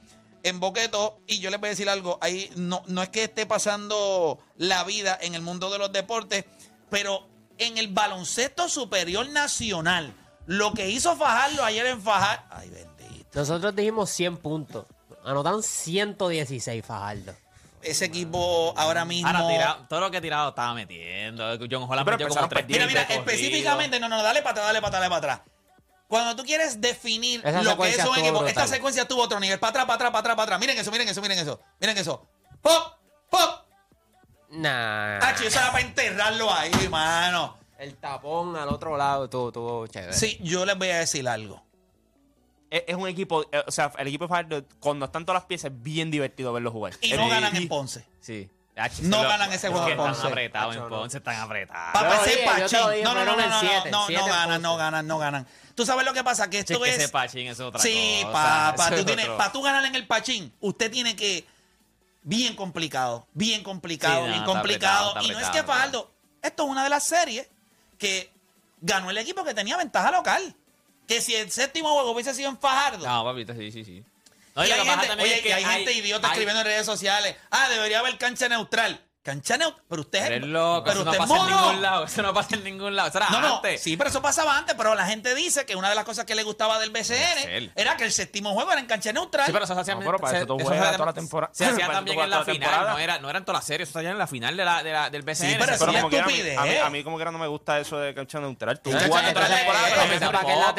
en 0.42 0.58
Boqueto 0.58 1.20
y 1.28 1.38
yo 1.38 1.48
les 1.48 1.60
voy 1.60 1.68
a 1.68 1.70
decir 1.70 1.88
algo, 1.88 2.18
ahí 2.20 2.50
no, 2.56 2.82
no 2.88 3.04
es 3.04 3.08
que 3.10 3.22
esté 3.22 3.46
pasando 3.46 4.40
la 4.56 4.82
vida 4.82 5.16
en 5.22 5.36
el 5.36 5.42
mundo 5.42 5.70
de 5.70 5.78
los 5.78 5.92
deportes, 5.92 6.44
pero 6.90 7.24
en 7.56 7.78
el 7.78 7.86
baloncesto 7.86 8.68
superior 8.68 9.28
nacional, 9.28 10.12
lo 10.46 10.72
que 10.74 10.90
hizo 10.90 11.16
Fajardo 11.16 11.64
ayer 11.64 11.86
en 11.86 12.02
Fajar, 12.02 12.44
ay 12.50 12.68
bendito, 12.68 13.28
Nosotros 13.34 13.76
dijimos 13.76 14.10
100 14.10 14.38
puntos. 14.38 14.86
Anotaron 15.24 15.62
116 15.62 16.84
Fajardo. 16.84 17.32
Ese 17.82 18.04
equipo 18.06 18.74
ahora 18.76 19.04
mismo... 19.04 19.28
Ahora, 19.28 19.48
tira- 19.48 19.88
todo 19.88 20.00
lo 20.00 20.10
que 20.10 20.18
he 20.18 20.20
tirado 20.20 20.50
estaba 20.50 20.74
metiendo. 20.74 21.44
John 21.70 21.84
Holland 21.88 22.04
Pero 22.04 22.18
metió 22.18 22.28
como 22.28 22.48
tres 22.48 22.66
Mira, 22.68 22.86
mira, 22.86 23.02
específicamente, 23.02 23.98
no, 24.00 24.08
no, 24.08 24.22
dale 24.22 24.42
para 24.42 24.52
atrás, 24.52 24.66
dale 24.66 24.80
para 24.80 24.88
atrás, 24.98 25.00
dale 25.00 25.20
para 25.20 25.34
atrás. 25.34 25.52
Cuando 26.08 26.36
tú 26.36 26.44
quieres 26.44 26.80
definir 26.80 27.40
Esa 27.42 27.62
lo 27.62 27.78
que 27.78 27.88
es 27.88 28.04
un 28.04 28.18
equipo, 28.18 28.30
brutal. 28.40 28.48
esta 28.48 28.66
secuencia 28.66 29.08
tuvo 29.08 29.22
otro 29.22 29.40
nivel, 29.40 29.58
para 29.58 29.70
atrás, 29.70 29.86
para 29.86 29.94
atrás, 29.94 30.10
para 30.10 30.20
atrás, 30.20 30.36
para 30.36 30.44
atrás. 30.44 30.60
Miren 30.60 30.78
eso, 30.78 30.90
miren 30.90 31.08
eso, 31.08 31.22
miren 31.22 31.38
eso, 31.38 31.60
miren 31.80 31.96
eso. 31.96 32.28
¡Pop! 32.60 32.98
¡Pop! 33.30 33.64
Nah. 34.50 35.18
Ah, 35.22 35.34
eso 35.42 35.58
era 35.58 35.72
para 35.72 35.80
enterrarlo 35.82 36.52
ahí, 36.52 36.88
mano. 36.90 37.56
El 37.78 37.96
tapón 37.96 38.54
al 38.56 38.68
otro 38.68 38.96
lado 38.96 39.24
estuvo, 39.24 39.48
estuvo 39.48 39.86
chévere. 39.86 40.12
Sí, 40.12 40.38
yo 40.42 40.66
les 40.66 40.76
voy 40.76 40.90
a 40.90 40.98
decir 40.98 41.26
algo. 41.26 41.64
Es, 42.72 42.84
es 42.86 42.94
un 42.96 43.06
equipo, 43.06 43.44
eh, 43.52 43.62
o 43.66 43.70
sea, 43.70 43.92
el 43.98 44.08
equipo 44.08 44.24
de 44.24 44.28
Fajardo, 44.28 44.64
cuando 44.80 45.04
están 45.06 45.26
todas 45.26 45.42
las 45.42 45.46
piezas, 45.46 45.70
es 45.70 45.82
bien 45.82 46.10
divertido 46.10 46.52
verlo 46.54 46.70
jugar. 46.70 46.94
Y 47.02 47.12
no 47.12 47.28
ganan 47.28 47.54
en 47.54 47.68
Ponce. 47.68 48.06
Sí. 48.20 48.48
H, 48.74 49.02
No 49.02 49.20
ganan 49.22 49.52
ese 49.52 49.66
es 49.66 49.72
juego 49.72 49.86
en 49.86 49.92
Están 49.92 50.12
Ponce. 50.14 50.26
apretados 50.26 50.76
en. 50.76 50.88
Ponce, 50.88 51.18
están 51.18 51.36
apretados. 51.36 51.92
Papá, 51.92 52.20
ese 52.24 52.38
pachín. 52.46 52.78
No, 53.04 53.14
no, 53.14 53.24
no, 53.26 53.36
no, 53.36 53.46
no, 53.46 53.60
siete, 53.60 53.90
no, 53.90 54.06
siete 54.06 54.22
no 54.22 54.28
ganan, 54.28 54.62
no 54.62 54.76
ganan, 54.78 55.06
no 55.06 55.18
ganan. 55.18 55.46
Tú 55.74 55.84
sabes 55.84 56.06
lo 56.06 56.14
que 56.14 56.24
pasa, 56.24 56.48
que 56.48 56.58
Sí, 56.64 56.72
esto 56.72 56.84
es 56.86 56.96
que 56.96 57.02
ese 57.04 57.12
pachín 57.12 57.46
es 57.48 57.60
otra 57.60 57.80
Sí, 57.80 58.20
cosa. 58.22 58.32
papá, 58.74 58.96
tú 58.96 59.04
tienes, 59.04 59.26
para 59.28 59.52
tú 59.52 59.60
ganar 59.62 59.84
en 59.84 59.94
el 59.94 60.06
pachín, 60.06 60.52
usted 60.60 60.90
tiene 60.90 61.14
que... 61.14 61.46
Bien 62.22 62.54
complicado, 62.56 63.26
bien 63.34 63.62
complicado, 63.62 64.14
Sí, 64.14 64.20
no, 64.20 64.26
bien 64.28 64.38
está 64.40 64.52
complicado. 64.52 65.10
apretado, 65.10 65.20
está 65.20 65.32
y 65.32 65.36
no 65.36 65.40
es 65.40 65.50
que 65.50 65.62
Fajardo, 65.66 66.10
esto 66.40 66.62
es 66.64 66.68
una 66.70 66.84
de 66.84 66.88
las 66.90 67.04
series 67.04 67.48
que 67.98 68.30
ganó 68.80 69.10
el 69.10 69.18
equipo 69.18 69.44
que 69.44 69.52
tenía 69.54 69.76
ventaja 69.76 70.10
local. 70.12 70.54
Que 71.06 71.20
si 71.20 71.34
el 71.34 71.50
séptimo 71.50 71.90
juego 71.92 72.10
hubiese 72.12 72.32
sido 72.34 72.48
en 72.50 72.58
Fajardo, 72.58 73.06
No, 73.06 73.24
papito, 73.24 73.52
sí, 73.54 73.70
sí, 73.72 73.84
sí. 73.84 74.04
No, 74.54 74.64
y 74.64 74.68
lo 74.68 74.74
hay 74.74 74.80
gente, 74.86 75.22
oye, 75.22 75.34
es 75.36 75.40
que 75.42 75.48
y 75.48 75.52
hay 75.52 75.64
gente 75.64 75.92
idiota 75.92 76.26
hay- 76.26 76.32
escribiendo 76.32 76.60
en 76.60 76.66
redes 76.66 76.86
sociales. 76.86 77.36
Ah, 77.50 77.68
debería 77.70 78.00
haber 78.00 78.18
cancha 78.18 78.48
neutral. 78.48 79.00
Cancha 79.22 79.56
neutral. 79.56 79.84
Pero 79.88 80.02
usted 80.02 80.24
Eres 80.26 80.42
loco, 80.48 80.82
pero 80.84 80.94
eso 80.96 81.04
no 81.04 81.10
usted 81.12 81.22
es 81.22 81.28
pasa 81.30 81.40
en 81.44 81.50
ningún 81.56 81.82
lado. 81.82 82.04
Eso 82.04 82.22
no 82.22 82.34
pasa 82.34 82.54
en 82.56 82.64
ningún 82.64 82.96
lado. 82.96 83.08
Eso 83.08 83.18
era 83.18 83.30
No, 83.30 83.40
no, 83.40 83.56
antes. 83.56 83.80
sí, 83.80 83.96
pero 83.96 84.10
eso 84.10 84.20
pasaba 84.20 84.58
antes. 84.58 84.74
Pero 84.74 84.94
la 84.96 85.06
gente 85.06 85.34
dice 85.36 85.64
que 85.64 85.76
una 85.76 85.88
de 85.88 85.94
las 85.94 86.04
cosas 86.04 86.24
que 86.24 86.34
le 86.34 86.42
gustaba 86.42 86.80
del 86.80 86.90
BCN 86.90 87.72
era 87.76 87.96
que 87.96 88.02
el 88.04 88.10
séptimo 88.12 88.52
juego 88.52 88.72
era 88.72 88.80
en 88.80 88.86
cancha 88.86 89.12
neutral. 89.12 89.46
Sí, 89.46 89.52
pero 89.52 89.64
eso 89.64 89.74
se 89.74 89.80
hacía 89.80 89.94
No, 89.94 90.00
pero 90.00 90.18
para 90.18 90.30
se- 90.32 90.36
eso 90.38 90.46
tú 90.46 90.56
eso 90.58 90.66
juegas 90.66 90.88
se- 90.88 90.92
toda 90.94 91.06
la 91.06 91.12
temporada. 91.12 91.52
Se 91.54 91.64
hacía 91.66 91.86
también 91.92 92.18
en 92.18 92.30
la 92.30 92.44
final, 92.44 92.58
temporada. 92.58 92.92
no, 92.92 92.98
era, 92.98 93.18
no 93.20 93.30
era 93.30 93.38
en 93.38 93.44
todas 93.44 93.58
las 93.60 93.66
series, 93.66 93.88
eso 93.88 93.92
se 93.92 93.98
hacía 94.00 94.10
en 94.10 94.18
la 94.18 94.26
final 94.26 94.56
de 94.56 94.64
la, 94.64 94.82
de 94.82 94.92
la, 94.92 95.08
del 95.10 95.22
BCN. 95.22 95.34
Sí, 95.50 95.56
pero 95.58 95.72
eso 95.74 95.86
Pero 95.86 95.98
es 95.98 96.04
estupidez. 96.14 96.58
a 96.58 96.62
mí, 96.64 96.76
a 96.76 96.90
mí 96.90 97.04
como 97.04 97.16
quiera 97.16 97.30
no 97.30 97.38
me 97.38 97.46
gusta 97.46 97.78
eso 97.78 97.98
de 97.98 98.14
cancha 98.14 98.40
neutral. 98.40 98.80
Tú 98.80 98.90
jugaste 98.90 99.32
toda 99.32 99.48
la 99.48 99.56
temporada, 99.56 99.86
pero 99.88 100.08
que 100.08 100.14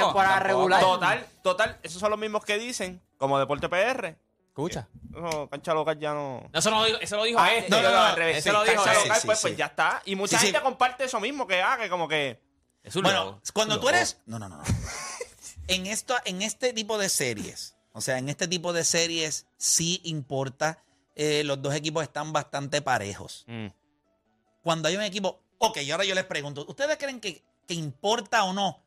es 0.02 0.14
la 0.14 0.40
regular. 0.40 0.82
Total, 0.82 1.28
total, 1.42 1.78
esos 1.82 2.00
son 2.00 2.10
los 2.10 2.20
mismos 2.20 2.44
que 2.44 2.58
dicen, 2.58 3.02
como 3.18 3.40
Deporte 3.40 3.70
PR. 3.70 4.18
Escucha. 4.54 4.88
No, 5.10 5.50
cancha 5.50 5.74
local 5.74 5.98
ya 5.98 6.14
no. 6.14 6.48
No, 6.54 6.60
eso, 6.60 6.70
no 6.70 6.80
lo 6.82 6.86
dijo, 6.86 7.00
eso 7.02 7.18
lo 7.18 7.24
dijo 7.24 7.40
Ah, 7.40 7.56
este. 7.56 7.72
no, 7.72 7.82
no, 7.82 7.90
no, 7.90 7.98
al 8.04 8.16
revés. 8.16 8.38
Eso 8.38 8.50
sí, 8.50 8.54
lo 8.54 8.64
dijo 8.64 8.76
cancha 8.84 8.94
local, 8.94 9.18
Sí, 9.20 9.26
pues, 9.28 9.40
sí, 9.40 9.48
pues 9.48 9.58
ya 9.58 9.66
está. 9.66 10.02
Y 10.06 10.16
mucha 10.16 10.38
Sí, 10.38 10.46
sí. 10.46 10.52
gente 10.52 10.62
comparte 10.64 11.06
eso 11.06 11.20
mismo, 11.20 11.48
que, 11.48 11.60
ah, 11.62 11.76
que 11.82 11.90
como 11.90 12.08
que... 12.08 12.40
Es 12.84 12.96
un 12.96 13.02
Bueno, 13.02 13.42
cuando 13.54 13.80
tú 13.80 13.90
eres. 13.90 14.22
No, 14.28 14.38
no, 14.38 14.48
no. 14.48 14.58
no. 14.58 14.64
en, 15.68 15.88
esto, 15.88 16.16
en 16.26 16.44
este 16.44 16.72
tipo 16.72 17.00
de 17.00 17.10
series, 17.10 17.76
o 17.94 18.02
sea, 18.02 18.20
en 18.20 18.30
este 18.30 18.48
tipo 18.48 18.74
de 18.74 18.84
series 18.84 19.48
sí 19.58 20.02
importa. 20.04 20.84
eh, 21.16 21.44
los 21.46 21.60
dos 21.62 21.74
equipos 21.74 22.04
están 22.04 22.32
bastante 22.32 22.82
parejos. 22.84 23.46
Mm. 23.48 23.68
Cuando 24.62 24.88
hay 24.88 24.96
un 24.98 25.04
equipo. 25.04 25.42
Ok, 25.58 25.78
y 25.78 25.90
ahora 25.92 26.04
yo 26.06 26.14
les 26.16 26.26
pregunto: 26.26 26.66
¿Ustedes 26.68 26.98
creen 26.98 27.20
que, 27.20 27.44
que 27.68 27.74
importa 27.74 28.44
o 28.44 28.54
no 28.54 28.84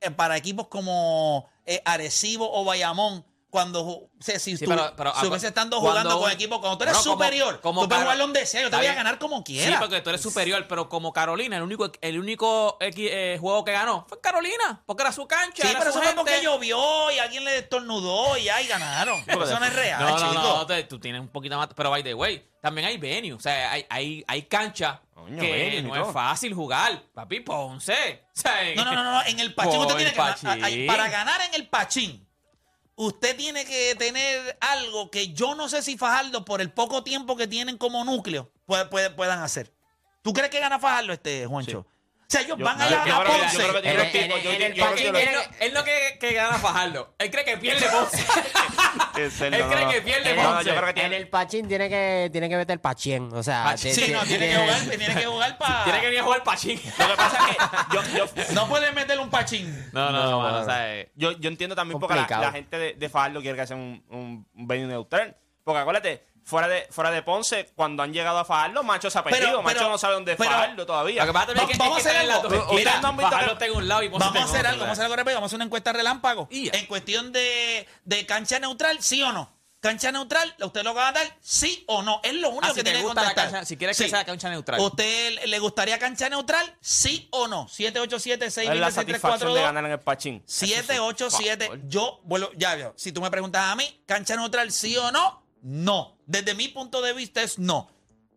eh, 0.00 0.10
para 0.10 0.36
equipos 0.36 0.68
como 0.68 1.48
eh, 1.66 1.80
Arecibo 1.84 2.48
o 2.52 2.64
Bayamón? 2.64 3.24
Cuando 3.50 4.08
sea, 4.20 4.38
si, 4.38 4.56
Sí, 4.56 4.64
tú, 4.64 4.70
pero- 4.70 4.92
pero 4.96 5.12
si 5.20 5.26
hubiese 5.26 5.48
estando 5.48 5.80
cuando 5.80 5.90
jugando 6.02 6.20
con 6.20 6.30
equipos, 6.30 6.60
cuando 6.60 6.78
tú 6.78 6.84
eres 6.84 6.94
Bueno, 6.94 7.04
como- 7.10 7.16
superior, 7.24 7.60
como 7.60 7.82
tú 7.82 7.88
puedes 7.88 8.04
jugar 8.04 8.18
donde 8.18 8.46
sea, 8.46 8.62
yo 8.62 8.70
te 8.70 8.76
voy 8.76 8.86
a 8.86 8.94
ganar 8.94 9.18
como 9.18 9.38
Sí, 9.38 9.42
quiera. 9.44 9.80
porque 9.80 10.00
tú 10.00 10.10
eres 10.10 10.20
superior, 10.22 10.66
pero 10.68 10.88
como 10.88 11.12
Carolina, 11.12 11.56
el 11.56 11.62
único, 11.64 11.90
el 12.00 12.18
único 12.20 12.78
eh, 12.80 13.36
juego 13.40 13.64
que 13.64 13.72
ganó 13.72 14.06
fue 14.08 14.20
Carolina, 14.20 14.82
porque 14.86 15.02
era 15.02 15.12
su 15.12 15.26
cancha. 15.26 15.62
Sí, 15.64 15.68
era 15.68 15.80
pero 15.80 15.90
su 15.92 15.98
eso 15.98 16.06
fue 16.06 16.14
porque 16.16 16.30
gente. 16.32 16.46
llovió 16.46 17.10
y 17.10 17.18
alguien 17.18 17.44
le 17.44 17.58
estornudó 17.58 18.36
y 18.38 18.48
ahí 18.48 18.66
ganaron. 18.68 19.24
Pero 19.26 19.44
eso 19.44 19.58
no 19.58 19.66
es 19.66 19.74
real, 19.74 20.00
No, 20.00 20.10
no, 20.18 20.28
chico. 20.30 20.42
no, 20.42 20.66
te- 20.66 20.84
tú 20.84 21.00
tienes 21.00 21.20
un 21.20 21.28
poquito 21.28 21.56
más. 21.56 21.68
Pero 21.74 21.90
by 21.90 22.02
the 22.04 22.14
way, 22.14 22.48
también 22.62 22.86
hay 22.86 22.98
venue. 22.98 23.32
O 23.32 23.40
sea, 23.40 23.72
hay, 23.72 23.84
hay, 23.90 24.24
hay 24.28 24.42
cancha 24.42 25.00
Coño, 25.14 25.40
que 25.40 25.50
venue 25.50 25.82
no 25.82 26.06
es 26.06 26.12
fácil 26.12 26.54
jugar. 26.54 27.02
Papi, 27.14 27.40
Ponce. 27.40 28.26
O 28.36 28.40
sea, 28.40 28.52
No, 28.76 28.84
no, 28.84 28.94
no, 28.94 29.02
no, 29.04 29.22
en 29.26 29.40
el 29.40 29.54
pachín 29.54 29.80
usted 29.80 29.96
tiene 29.96 30.12
que 30.12 30.20
a- 30.20 30.86
para 30.86 31.08
ganar 31.10 31.40
en 31.42 31.54
el 31.54 31.68
pachín. 31.68 32.26
Usted 33.06 33.36
tiene 33.36 33.64
que 33.64 33.94
tener 33.96 34.58
algo 34.60 35.10
que 35.10 35.32
yo 35.32 35.54
no 35.54 35.68
sé 35.68 35.82
si 35.82 35.96
Fajardo, 35.96 36.44
por 36.44 36.60
el 36.60 36.70
poco 36.70 37.02
tiempo 37.02 37.34
que 37.36 37.46
tienen 37.46 37.78
como 37.78 38.04
núcleo, 38.04 38.50
puede- 38.66 39.10
puedan 39.10 39.42
hacer. 39.42 39.72
¿Tú 40.22 40.32
crees 40.34 40.50
que 40.50 40.60
gana 40.60 40.78
Fajardo 40.78 41.12
este, 41.12 41.46
Juancho? 41.46 41.86
Sea, 42.30 42.40
ellos 42.42 42.58
Yo- 42.58 42.64
van 42.64 42.80
allá 42.80 43.04
yo 43.06 43.14
a 43.16 43.24
creo 43.24 43.32
yo 43.36 43.42
Ponce. 43.42 43.56
creo 43.56 43.74
que 43.74 43.80
tiene 43.82 43.96
yo- 43.96 44.02
yo- 44.02 44.50
el 44.50 44.74
que 44.74 45.64
Él 45.66 45.74
no, 45.74 45.80
no 45.80 45.84
que 45.84 46.32
gana 46.32 46.58
Fajardo. 46.58 47.14
Él 47.18 47.30
cree 47.30 47.44
que 47.44 47.56
pierde 47.58 47.86
Ponce. 47.90 48.18
Él 49.16 49.58
no, 49.60 49.68
cree 49.68 49.84
no. 49.84 49.90
que 49.90 50.00
pierde 50.02 50.34
No, 50.36 50.42
no, 50.42 50.48
Ponce. 50.50 50.64
yo 50.70 50.76
creo 50.76 50.84
que 50.84 50.88
en 50.90 50.94
tiene- 50.94 51.16
el 51.16 51.28
Pachín 51.28 51.68
tiene 51.68 51.88
que, 51.88 52.28
tiene 52.32 52.48
que 52.48 52.56
meter 52.56 52.80
Pachín. 52.80 53.30
O 53.34 53.42
sea, 53.42 53.64
Pachín. 53.64 53.94
Sí, 53.94 54.12
no, 54.12 54.22
tiene 54.24 54.48
que 54.48 54.56
jugar, 54.56 54.80
tiene 54.80 55.14
que 55.14 55.26
jugar 55.26 55.58
para... 55.58 55.84
Tiene 55.84 56.00
que 56.00 56.06
venir 56.06 56.20
a 56.20 56.24
jugar 56.24 56.42
Pachín. 56.44 56.80
Lo 56.98 57.08
que 57.08 57.14
pasa 57.16 57.38
es 57.50 57.56
que 57.56 57.96
yo, 57.96 58.02
yo, 58.26 58.44
No 58.54 58.68
puede 58.68 58.92
meterle 58.92 59.22
un 59.22 59.30
pachín. 59.30 59.90
No, 59.92 60.10
no, 60.10 60.22
no, 60.22 60.30
No, 60.30 60.60
no. 60.64 60.66
o 60.66 60.76
eh, 60.78 61.10
yo, 61.14 61.32
yo 61.32 61.48
entiendo 61.48 61.74
también 61.76 61.98
porque 61.98 62.14
la, 62.14 62.52
gente 62.52 62.78
de, 62.78 62.94
de 62.94 63.08
Fajardo 63.08 63.40
quiere 63.40 63.56
que 63.58 63.66
sea 63.66 63.76
un, 63.76 64.04
un, 64.10 64.46
un 64.54 64.66
venue 64.66 64.86
neutral. 64.86 65.36
Porque 65.64 65.80
acuérdate, 65.80 66.24
fuera 66.50 66.68
de, 66.68 66.86
fuera 66.90 67.10
de 67.10 67.22
Ponce, 67.22 67.70
cuando 67.74 68.02
han 68.02 68.12
llegado 68.12 68.38
a 68.38 68.44
Fajardo, 68.44 68.82
Macho 68.82 69.08
se 69.10 69.18
ha 69.18 69.24
perdido. 69.24 69.46
Pero- 69.46 69.62
Macho 69.62 69.78
pero- 69.78 69.88
no 69.90 69.96
sabe 69.98 70.14
dónde 70.14 70.32
es 70.32 70.38
pero- 70.38 70.50
Fajardo 70.50 70.84
todavía. 70.84 71.24
Lo 71.24 71.32
que 71.32 71.38
Va- 71.38 71.46
que, 71.46 71.54
vamos 71.78 71.98
es 71.98 72.02
que 72.04 72.10
a 72.10 72.20
hacer 72.20 72.30
algo. 72.30 72.74
Mira, 72.74 73.00
Fajardo 73.00 73.64
en 73.64 73.72
un 73.76 73.88
lado 73.88 74.02
y 74.02 74.08
Ponce 74.10 74.26
Vamos 74.26 74.42
a 74.42 74.44
hacer 74.44 74.66
algo, 74.66 74.80
vamos 74.82 74.90
a 74.90 74.92
hacer 74.92 75.04
algo 75.04 75.16
rápido, 75.16 75.34
vamos 75.36 75.46
a 75.46 75.50
hacer 75.50 75.56
una 75.56 75.64
encuesta 75.64 75.92
relámpago. 75.94 76.48
Y 76.50 76.66
ya. 76.70 76.72
En 76.78 76.86
cuestión 76.86 77.32
de, 77.32 77.88
de 78.04 78.26
cancha 78.26 78.58
neutral, 78.58 78.98
¿sí 79.00 79.22
o 79.22 79.32
no? 79.32 79.58
Cancha 79.82 80.12
neutral, 80.12 80.54
¿usted 80.60 80.82
lo 80.82 80.92
va 80.92 81.08
a 81.08 81.12
dar? 81.12 81.26
¿Sí 81.40 81.84
o 81.86 82.02
no? 82.02 82.20
Es 82.22 82.34
lo 82.34 82.50
único 82.50 82.66
Ah, 82.66 82.68
que 82.74 82.80
si 82.80 82.84
tiene 82.84 82.98
que 82.98 83.04
contestar. 83.06 83.34
cancha- 83.34 83.64
si 83.64 83.78
quieres 83.78 83.96
que 83.96 84.10
sea 84.10 84.26
cancha 84.26 84.50
neutral. 84.50 84.78
¿Usted 84.78 85.42
le 85.46 85.58
gustaría 85.58 85.98
cancha 85.98 86.28
neutral? 86.28 86.76
¿Sí 86.82 87.28
o 87.32 87.48
no? 87.48 87.66
787 87.66 88.44
es 88.44 88.56
la 88.78 88.90
satisfacción 88.90 89.54
de 89.54 89.60
626 89.60 89.62
ganar 89.64 89.84
en 89.86 89.90
el 89.92 90.00
Pachín. 90.00 90.42
787 90.46 91.70
yo 91.88 92.20
vuelvo 92.24 92.50
ya 92.56 92.74
veo 92.74 92.92
si 92.96 93.10
tú 93.12 93.22
me 93.22 93.30
preguntas 93.30 93.62
a 93.70 93.74
mí 93.74 94.02
cancha 94.06 94.36
neutral 94.36 94.70
sí 94.70 94.96
o 94.98 95.10
no 95.12 95.42
no 95.62 96.16
desde 96.26 96.54
mi 96.54 96.68
punto 96.68 97.00
de 97.02 97.12
vista 97.12 97.42
es 97.42 97.58
no 97.58 97.90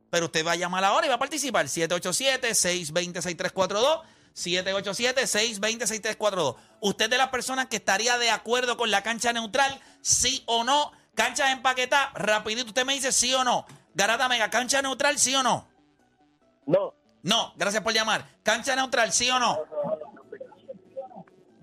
pero 0.10 0.26
usted 0.28 0.46
va 0.46 0.52
a 0.52 0.56
llamar 0.56 0.84
ahora 0.84 1.06
y 1.06 1.10
va 1.10 1.16
a 1.16 1.20
participar 1.20 1.68
787 1.68 2.54
620 2.54 3.22
6342 3.22 4.02
787 4.34 5.28
620 5.28 5.88
6342 5.88 6.56
usted 6.82 7.10
de 7.10 7.18
las 7.18 7.30
personas 7.30 7.68
que 7.68 7.78
estaría 7.78 8.18
de 8.18 8.30
acuerdo 8.30 8.78
con 8.78 8.92
la 8.92 9.02
cancha 9.04 9.32
neutral 9.34 9.80
sí 10.02 10.44
o 10.48 10.64
no 10.64 10.92
cancha 11.16 11.52
empaquetada 11.52 12.12
rapidito 12.16 12.68
usted 12.68 12.86
me 12.86 12.94
dice 12.94 13.12
sí 13.12 13.34
o 13.34 13.44
no 13.44 13.66
Garata 13.96 14.28
Mega 14.28 14.50
cancha 14.50 14.82
neutral 14.82 15.18
sí 15.20 15.36
o 15.36 15.44
no 15.44 15.68
No. 16.66 16.94
no, 17.24 17.54
gracias 17.58 17.84
por 17.84 17.94
llamar. 17.94 18.28
Cancha 18.44 18.76
neutral, 18.76 19.12
¿sí 19.14 19.30
o 19.30 19.38
no? 19.40 19.60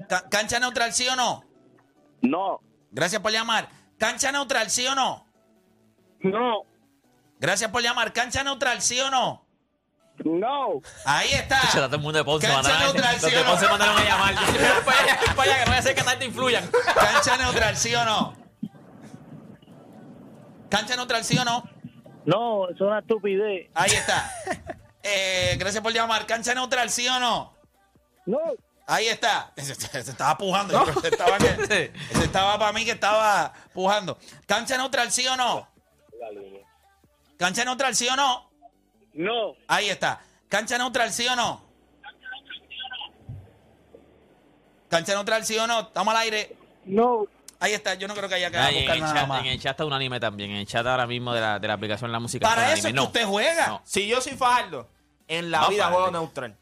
Ca- 0.09 0.29
cancha 0.29 0.59
neutral, 0.59 0.92
¿sí 0.92 1.07
o 1.09 1.16
no? 1.16 1.44
No. 2.23 2.61
Gracias 2.90 3.20
por 3.23 3.31
llamar. 3.33 3.68
Cancha 3.99 4.33
neutral, 4.33 4.70
¿sí 4.70 4.87
o 4.87 4.94
no? 4.94 5.27
No. 6.20 6.62
Gracias 7.38 7.70
por 7.70 7.83
llamar. 7.83 8.12
Cancha 8.12 8.44
neutral, 8.44 8.80
¿sí 8.83 9.00
o 9.00 9.11
no? 9.11 9.46
No. 10.24 10.80
Ahí 11.06 11.30
está. 11.33 11.61
Chacho, 11.62 11.87
todo 11.87 11.96
el 11.96 12.02
mundo 12.02 12.18
de 12.18 12.24
Ponce 12.24 12.46
Cancha 12.46 12.62
mandaron, 12.62 12.92
neutral, 12.94 13.12
los 13.14 13.22
¿sí 13.24 13.30
de 13.30 13.38
o 13.38 13.44
no? 13.44 13.50
Ponce 13.50 13.68
mandaron 13.68 13.96
a 13.96 14.04
llamar. 14.04 14.35
Yo 14.35 14.40
voy 14.52 14.85
para 14.85 14.98
allá, 15.00 15.18
voy 15.26 15.35
para 15.35 15.42
allá, 15.42 15.54
que 15.59 15.61
no 15.64 15.66
voy 15.70 15.76
a 15.76 15.78
hacer 15.78 15.94
que 15.94 16.02
tanto 16.02 16.24
influyan. 16.26 16.70
Cancha 16.94 17.37
neutral, 17.38 17.76
¿sí 17.76 17.94
o 17.94 18.04
no? 18.04 18.37
Cancha 20.68 20.96
neutral, 20.96 21.24
¿sí 21.24 21.38
o 21.38 21.44
no? 21.44 21.64
No, 22.26 22.68
es 22.68 22.80
una 22.80 22.98
estupidez. 23.00 23.70
Ahí 23.74 23.90
está. 23.92 24.30
Eh, 25.02 25.56
gracias 25.59 25.83
por 25.83 25.92
llamar. 25.92 26.26
Cancha 26.26 26.54
neutral, 26.54 26.90
¿sí 26.90 27.09
o 27.09 27.18
no? 27.18 27.54
No. 28.26 28.38
Ahí 28.87 29.06
está. 29.06 29.52
Ese 29.56 29.72
estaba 29.72 30.37
pujando. 30.37 30.74
Yo 30.74 30.85
creo 30.85 31.00
que 31.02 31.09
estaba, 31.09 31.38
que- 31.38 31.46
ese 32.11 32.24
estaba 32.24 32.59
para 32.59 32.72
mí 32.72 32.85
que 32.85 32.90
estaba 32.90 33.52
pujando. 33.72 34.18
Cancha 34.46 34.76
neutral, 34.76 35.11
¿sí 35.11 35.26
o 35.26 35.37
no? 35.37 35.66
Cancha 37.40 37.64
neutral, 37.64 37.96
¿sí 37.96 38.07
o 38.07 38.14
no? 38.16 38.50
No. 39.14 39.55
Ahí 39.66 39.88
está. 39.88 40.20
Cancha 40.50 40.76
neutral, 40.76 41.11
¿sí 41.11 41.26
o 41.26 41.35
no? 41.35 41.64
Cancha 44.90 45.14
neutral, 45.14 45.42
¿sí 45.46 45.57
o 45.59 45.66
no? 45.66 45.81
Estamos 45.81 46.12
al 46.14 46.20
aire. 46.20 46.55
No. 46.85 47.24
Ahí 47.59 47.72
está. 47.72 47.94
Yo 47.94 48.07
no 48.09 48.14
creo 48.14 48.29
que 48.29 48.35
haya 48.35 48.50
que 48.50 48.59
Ah, 48.59 48.70
y 48.70 48.74
en, 48.76 48.81
buscar 48.83 48.96
el 48.96 49.00
nada 49.03 49.14
chat, 49.14 49.26
más. 49.29 49.40
en 49.40 49.46
el 49.46 49.59
chat 49.59 49.70
está 49.70 49.87
unánime 49.87 50.20
también. 50.20 50.50
En 50.50 50.57
el 50.59 50.66
chat 50.66 50.87
ahora 50.87 51.07
mismo 51.07 51.33
de 51.33 51.40
la, 51.40 51.59
de 51.59 51.66
la 51.66 51.72
aplicación 51.74 52.12
La 52.12 52.20
Música. 52.20 52.46
Para 52.46 52.74
eso 52.74 52.88
es 52.88 52.92
que 52.94 53.00
usted 53.00 53.24
juega. 53.24 53.66
No. 53.68 53.83
Si 53.87 54.07
yo 54.07 54.20
soy 54.20 54.33
Fajardo, 54.35 54.87
en 55.26 55.50
la 55.50 55.62
No, 55.62 55.68
vida 55.70 55.87
juego 55.88 56.11
neutral. 56.11 56.59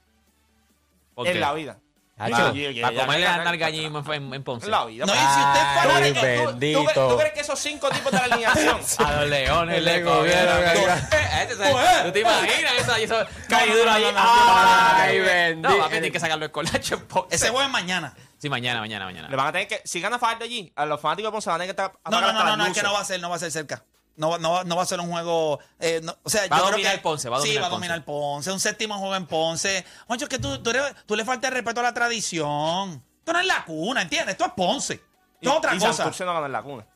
¿Por 1.14 1.26
En 1.26 1.32
qué? 1.32 1.38
la 1.40 1.52
vida. 1.54 1.78
Ah, 2.20 2.28
ya 2.28 2.46
comerle 2.50 2.74
ganar 2.96 3.26
a 3.26 3.34
andar 3.38 3.54
el- 3.54 3.60
gallismo 3.60 4.02
en, 4.12 4.34
en 4.34 4.42
Ponce. 4.42 4.66
La 4.68 4.84
vida. 4.86 5.06
No, 5.06 5.14
y 5.14 5.16
pues. 5.16 5.28
si 5.34 5.40
usted 5.40 5.60
Ay, 5.60 5.76
falla, 5.76 5.88
¿Tú 5.94 5.98
crees 6.00 6.18
que- 6.18 6.36
tú- 6.42 6.46
bendito. 6.48 6.92
¿tú, 6.94 7.08
tú 7.10 7.16
crees 7.18 7.32
que 7.32 7.40
esos 7.40 7.58
cinco 7.60 7.88
tipos 7.90 8.10
de 8.12 8.18
la 8.18 8.24
alineación 8.24 8.80
A 9.06 9.12
los 9.12 9.28
leones 9.28 9.82
le 9.82 10.02
comieron. 10.04 10.64
Eh, 10.64 11.42
este 11.42 11.54
Pues. 11.56 12.02
¿Tú 12.04 12.12
te 12.12 12.20
imaginas 12.20 12.72
eso? 12.78 12.94
eso 12.96 13.26
cae 13.48 13.66
no, 13.68 13.76
duro 13.76 13.84
no, 13.86 13.92
ahí. 13.92 14.04
Ay, 14.16 15.18
no, 15.18 15.24
bendito. 15.24 15.68
No, 15.68 15.78
papi, 15.78 15.90
tiene 15.92 16.10
que 16.12 16.20
sacarlo 16.20 16.44
el 16.44 16.50
colacho 16.50 16.94
en 16.96 17.06
Ponce. 17.06 17.36
ese 17.36 17.48
juego 17.50 17.62
es 17.62 17.70
mañana. 17.70 18.14
Sí, 18.38 18.48
mañana, 18.48 18.80
mañana, 18.80 19.04
mañana. 19.04 19.28
le 19.28 19.36
van 19.36 19.46
a 19.48 19.52
tener 19.52 19.66
que, 19.68 19.82
si 19.84 20.00
gana 20.00 20.18
Fajardo 20.18 20.44
allí, 20.44 20.72
a 20.76 20.86
los 20.86 21.00
fanáticos 21.00 21.30
de 21.30 21.32
Ponce 21.32 21.50
van 21.50 21.60
a 21.60 21.64
tener 21.64 21.74
que 21.76 21.82
estar 21.82 21.98
No, 22.10 22.20
no, 22.20 22.32
no, 22.32 22.56
no, 22.56 22.66
es 22.66 22.72
que 22.72 22.82
no 22.82 22.92
va 22.92 23.00
a 23.00 23.04
ser, 23.04 23.20
no 23.20 23.30
va 23.30 23.36
a 23.36 23.38
ser 23.38 23.50
cerca. 23.52 23.84
No, 24.18 24.30
va- 24.30 24.38
no, 24.38 24.50
va- 24.52 24.64
no 24.64 24.76
va 24.76 24.82
a 24.82 24.86
ser 24.86 25.00
un 25.00 25.10
juego. 25.10 25.58
eh, 25.80 26.00
no, 26.02 26.14
o 26.22 26.28
sea, 26.28 26.42
Va 26.48 26.56
a 26.56 26.58
yo 26.58 26.64
creo 26.64 26.70
dominar 26.72 26.96
que. 26.96 27.02
Ponce, 27.02 27.28
va 27.30 27.36
a 27.38 27.40
sí, 27.40 27.46
dominar 27.48 27.62
va 27.62 27.66
a 27.66 27.70
dominar 27.70 28.04
Ponce. 28.04 28.50
Un 28.52 28.60
séptimo 28.60 28.98
juego 28.98 29.16
en 29.16 29.26
Ponce. 29.26 29.84
Moncho, 30.08 30.24
es 30.24 30.28
que 30.28 30.38
tú, 30.38 30.62
tú, 30.62 30.70
eres- 30.70 30.94
tú 31.06 31.16
le 31.16 31.24
faltas 31.24 31.48
el 31.50 31.54
respeto 31.54 31.80
a 31.80 31.84
la 31.84 31.94
tradición. 31.94 33.02
Esto 33.20 33.32
no 33.32 33.40
es 33.40 33.46
la 33.46 33.64
cuna, 33.64 34.02
¿entiendes? 34.02 34.32
Esto 34.32 34.44
es 34.46 34.52
Ponce. 34.56 34.94
Esto 34.94 35.06
Y- 35.40 35.46
es 35.48 35.52
otra 35.54 35.74
y 35.74 35.78
cosa. 35.78 35.92
Santurce 35.92 36.24
no 36.24 36.34
gana 36.34 36.46
en 36.46 36.52
la 36.52 36.62
cuna. 36.62 36.86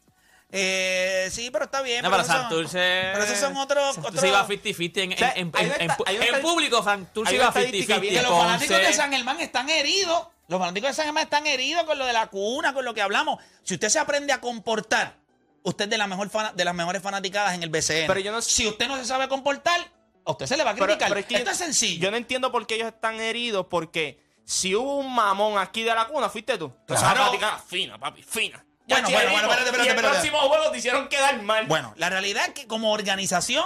Eh, 0.55 1.29
sí, 1.33 1.51
pero 1.51 1.65
está 1.65 1.81
bien. 1.81 2.03
No, 2.03 2.11
pero 2.11 2.25
son- 2.25 2.37
Santurce. 2.37 3.11
Pero 3.13 3.25
esos 3.25 3.39
son 3.39 3.57
otros. 3.57 3.95
Santurce 3.95 4.19
otros- 4.19 4.29
iba 4.29 4.47
50-50 4.47 5.03
en, 5.03 5.13
en, 5.13 5.15
O 5.15 5.19
sea, 5.19 5.33
en, 5.35 5.39
en- 5.39 5.81
en 5.81 5.91
estadística- 5.91 6.41
público. 6.43 6.83
Santurce 6.83 7.35
iba 7.35 7.45
una 7.49 7.61
estadística 7.61 7.95
50-50. 7.95 8.01
bien- 8.01 8.15
que 8.15 8.23
los 8.23 8.33
Ponce- 8.33 8.45
fanáticos 8.45 8.77
de 8.79 8.93
San 8.93 9.13
Germán 9.13 9.41
están 9.41 9.71
heridos. 9.71 10.27
Los 10.49 10.59
fanáticos 10.61 10.91
de 10.91 10.95
San 10.95 11.05
Germán 11.07 11.23
están 11.25 11.47
heridos 11.47 11.85
con 11.85 11.99
lo 11.99 12.05
de 12.05 12.13
la 12.13 12.27
cuna, 12.27 12.75
con 12.75 12.85
lo 12.85 12.93
que 12.93 13.01
hablamos. 13.01 13.39
Si 13.63 13.75
usted 13.75 13.89
se 13.89 13.99
aprende 13.99 14.33
a 14.35 14.41
comportar, 14.41 15.15
usted 15.64 15.85
es 15.85 15.90
de, 15.90 15.98
la 15.98 16.07
mejor 16.07 16.31
de 16.55 16.64
las 16.64 16.75
mejores 16.75 17.03
fanaticadas 17.03 17.55
en 17.55 17.62
el 17.62 17.70
BCN. 17.70 18.07
Pero 18.07 18.20
yo 18.20 18.33
no- 18.33 18.42
si 18.42 18.66
usted 18.66 18.88
no 18.88 18.96
se 18.96 19.05
sabe 19.05 19.29
comportar, 19.29 19.81
a 20.25 20.31
usted 20.33 20.46
se 20.46 20.57
le 20.57 20.64
va 20.64 20.70
a 20.70 20.75
criticar. 20.75 21.09
pero 21.09 21.20
es 21.20 21.27
que 21.27 21.35
Esto 21.37 21.51
es 21.51 21.57
sencillo. 21.59 22.03
Yo 22.03 22.11
no 22.11 22.16
entiendo 22.16 22.51
por 22.53 22.66
qué 22.66 22.77
ellos 22.77 22.88
están 22.88 23.20
heridos, 23.20 23.66
porque 23.68 24.22
si 24.44 24.75
hubo 24.75 24.96
un 24.98 25.14
mamón 25.14 25.59
aquí 25.59 25.83
de 25.83 25.94
la 25.94 26.07
cuna, 26.07 26.29
fuiste 26.29 26.59
tú. 26.59 26.72
Claro. 26.87 27.03
fanaticada 27.03 27.59
fina, 27.59 27.98
papi, 27.98 28.22
fina. 28.22 28.64
Bueno, 28.88 29.09
bueno, 29.11 29.31
bueno, 29.31 29.48
espérate, 29.48 29.64
espérate, 29.70 29.79
y 29.79 29.90
el 29.90 29.96
espérate. 29.96 30.09
próximo 30.18 30.38
juego 30.48 30.70
te 30.72 30.79
hicieron 30.79 31.09
quedar 31.09 31.40
mal. 31.42 31.66
Bueno, 31.66 31.94
la 31.96 32.11
realidad 32.11 32.46
es 32.48 32.55
que 32.55 32.66
como 32.66 32.92
organización, 32.92 33.64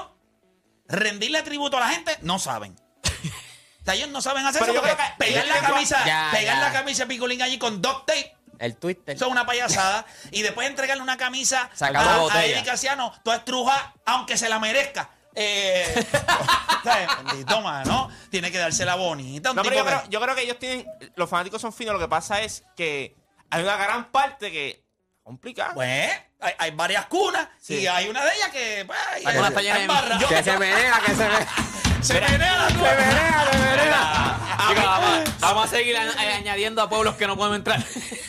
rendirle 0.89 1.43
tributo 1.43 1.77
a 1.79 1.81
la 1.81 1.89
gente, 1.89 2.17
no 2.23 2.39
saben. 2.39 2.77
O 3.81 3.85
sea, 3.89 3.95
ellos 3.95 4.09
no 4.09 4.21
saben 4.21 4.45
hacer 4.45 4.61
Pero 4.63 4.73
eso 4.73 4.83
yo 4.83 4.89
porque 4.89 4.97
creo 4.97 5.17
que- 5.17 5.25
pegar 5.25 5.47
la 5.47 5.61
camisa, 5.61 6.05
Ya, 6.05 6.29
pegar 6.33 6.57
ya. 6.57 6.61
la 6.61 6.73
camisa 6.73 7.07
Picolín 7.07 7.41
allí 7.41 7.57
con 7.57 7.81
duct 7.81 8.07
tape, 8.07 8.36
El 8.59 8.77
Twitter. 8.77 9.15
eso 9.17 9.27
es 9.27 9.31
una 9.33 9.47
payasada. 9.47 10.05
y 10.31 10.43
después 10.43 10.69
entregarle 10.69 11.03
una 11.03 11.17
camisa 11.17 11.71
a, 11.81 11.87
a. 12.33 12.45
Eric 12.45 12.65
Casiano, 12.65 13.13
toda 13.23 13.37
estruja, 13.37 13.95
aunque 14.05 14.37
se 14.37 14.49
la 14.49 14.59
merezca. 14.59 15.11
Eh, 15.35 16.07
¿sabes? 16.85 17.09
Bendito, 17.25 17.61
mano. 17.61 18.09
Tiene 18.31 18.51
que 18.51 18.59
dársela 18.59 18.95
bonita. 18.95 19.51
Un 19.51 19.57
No, 19.57 19.63
pero 19.63 19.75
tipo 19.77 19.85
yo 19.85 19.91
que- 19.91 19.97
creo, 20.01 20.11
yo 20.11 20.21
creo 20.21 20.35
que 20.35 20.43
ellos 20.43 20.59
tienen. 20.59 20.87
Los 21.15 21.29
fanáticos 21.29 21.61
son 21.61 21.73
finos. 21.73 21.93
Lo 21.95 22.01
que 22.01 22.09
pasa 22.09 22.41
es 22.41 22.65
que 22.77 23.15
hay 23.51 23.63
una 23.63 23.77
gran 23.77 24.11
parte 24.11 24.51
que. 24.51 24.83
complicada. 25.23 25.75
Pues, 25.75 26.11
hay, 26.41 26.53
hay 26.59 26.71
varias 26.71 27.07
cunas 27.07 27.49
y 27.69 27.87
hay 27.87 28.09
una 28.09 28.25
de 28.25 28.35
ellas 28.35 28.49
que. 28.51 28.85
pues, 28.87 28.99
La 29.25 29.33
cuna 29.35 29.49
está 29.49 29.61
llena 29.61 30.03
de-. 30.19 30.27
Que 30.27 30.43
se 30.43 30.59
menea, 30.59 31.01
que 31.05 31.15
se 31.15 31.25
menea. 31.25 31.49
Se 32.03 32.15
menea 32.21 32.57
la 32.59 32.69
Se 32.69 32.75
menea, 32.77 33.49
se. 33.51 34.69
Chicos, 34.69 35.41
vamos, 35.41 35.65
a 35.65 35.69
seguir 35.69 35.97
a- 35.97 36.03
a- 36.03 36.37
añadiendo 36.37 36.83
a 36.83 36.89
pueblos 36.89 37.15
que 37.17 37.27
no 37.27 37.37
podemos 37.37 37.57
entrar. 37.59 37.79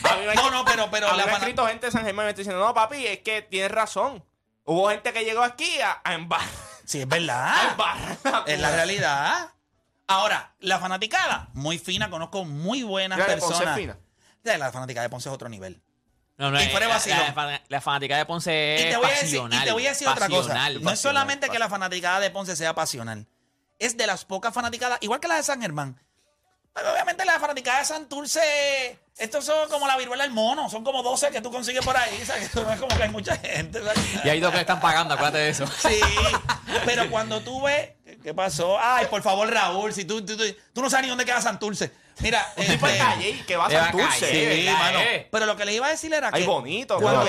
A 0.04 0.34
No, 0.34 0.50
no, 0.50 0.64
pero, 0.64 0.90
pero 0.90 1.08
a 1.10 1.16
la 1.16 1.24
ha 1.24 1.32
escrito 1.36 1.66
gente 1.66 1.86
de 1.86 1.92
San 1.92 2.04
Germán 2.04 2.24
y 2.24 2.26
me 2.26 2.30
está 2.30 2.38
diciendo, 2.40 2.64
no, 2.64 2.74
papi, 2.74 3.06
es 3.06 3.20
que 3.20 3.42
tienes 3.42 3.70
razón. 3.70 4.24
Hubo 4.64 4.88
gente 4.90 5.12
que 5.12 5.24
llegó 5.24 5.42
aquí 5.42 5.80
a, 5.80 6.00
a 6.04 6.14
embarrar. 6.14 6.48
Sí, 6.84 6.98
es 7.00 7.04
A 7.04 7.08
verdad. 7.08 7.70
embarrar 7.70 8.18
Es 8.46 8.60
la 8.60 8.70
realidad. 8.70 9.50
Ahora, 10.06 10.54
la 10.60 10.78
fanaticada, 10.78 11.48
muy 11.54 11.78
fina, 11.78 12.08
conozco 12.10 12.44
muy 12.44 12.82
buenas 12.82 13.18
La 13.18 13.26
de 13.26 13.36
Ponce 13.36 13.46
es 13.46 13.58
personas. 13.58 13.76
fina. 13.78 13.98
Ya, 14.44 14.58
La 14.58 14.70
fanaticada 14.72 15.02
de 15.02 15.10
Ponce 15.10 15.28
es 15.28 15.34
otro 15.34 15.48
nivel. 15.48 15.82
No, 16.36 16.50
no, 16.52 16.62
Y 16.62 16.66
fuera 16.68 16.86
de 16.86 16.92
la- 17.68 17.80
fanática 17.80 18.16
de 18.16 18.24
Ponce 18.26 18.76
Y 18.78 18.82
es 18.84 18.90
te 18.90 18.96
voy 18.96 19.06
a 19.06 19.08
decir, 19.10 19.22
pasional. 19.38 19.62
y 19.62 19.64
te 19.64 19.72
voy 19.72 19.86
a 19.86 19.88
decir 19.90 20.08
otra 20.08 20.28
cosa. 20.28 20.40
pasional, 20.48 20.72
No 20.74 20.78
es 20.78 20.84
pasional. 20.84 20.96
solamente 20.98 21.48
que 21.50 21.58
la 21.58 21.68
fanaticada 21.68 22.20
de 22.20 22.30
Ponce 22.30 22.54
sea 22.54 22.74
pasional. 22.74 23.26
Es 23.78 23.96
de 23.96 24.06
las 24.06 24.24
pocas 24.24 24.52
fanaticadas, 24.52 24.98
igual 25.02 25.20
que 25.20 25.28
la 25.28 25.36
de 25.36 25.42
San 25.42 25.60
Germán. 25.60 26.00
Pero 26.74 26.92
obviamente 26.92 27.24
la 27.24 27.40
fanaticada 27.40 27.80
de 27.80 27.84
Santurce, 27.86 28.98
estos 29.16 29.44
son 29.44 29.68
como 29.68 29.86
la 29.88 29.96
viruela 29.96 30.22
del 30.22 30.32
mono, 30.32 30.70
son 30.70 30.84
como 30.84 31.02
12 31.02 31.30
que 31.30 31.40
tú 31.40 31.50
consigues 31.50 31.84
por 31.84 31.96
ahí, 31.96 32.24
¿sabes? 32.24 32.54
No 32.54 32.72
es 32.72 32.78
como 32.78 32.96
que 32.96 33.02
hay 33.02 33.08
mucha 33.10 33.36
gente. 33.36 33.82
¿sabes? 33.82 33.98
Y 34.24 34.28
hay 34.28 34.38
dos 34.40 34.52
que 34.52 34.60
están 34.60 34.80
pagando, 34.80 35.14
acuérdate 35.14 35.38
de 35.38 35.48
eso. 35.50 35.66
Sí, 35.66 36.00
pero 36.84 37.10
cuando 37.10 37.40
tú 37.40 37.62
ves, 37.62 37.90
que, 38.04 38.18
¿Qué 38.18 38.34
pasó? 38.34 38.78
Ay, 38.80 39.06
por 39.06 39.22
favor, 39.22 39.50
Raúl, 39.52 39.92
si 39.92 40.04
tú, 40.04 40.24
tú, 40.24 40.36
tú, 40.36 40.44
tú 40.72 40.82
no 40.82 40.88
sabes 40.90 41.04
ni 41.04 41.08
dónde 41.08 41.24
queda 41.24 41.40
Santurce. 41.40 41.92
Mira, 42.20 42.44
Un 42.56 42.66
tipo 42.66 42.86
de 42.86 42.92
este, 42.92 43.04
calle 43.04 43.44
que 43.46 43.56
va 43.56 43.66
a 43.66 43.70
Santurce. 43.70 44.30
Sí, 44.30 44.64
¿verdad, 44.64 44.78
mano. 44.78 44.98
eh? 45.00 45.28
Pero 45.30 45.46
lo 45.46 45.56
que 45.56 45.64
les 45.64 45.74
iba 45.76 45.86
a 45.86 45.90
decir 45.90 46.12
era 46.12 46.30
Ay, 46.32 46.42
que 46.42 46.48
bonito. 46.48 46.98
cuando, 47.00 47.26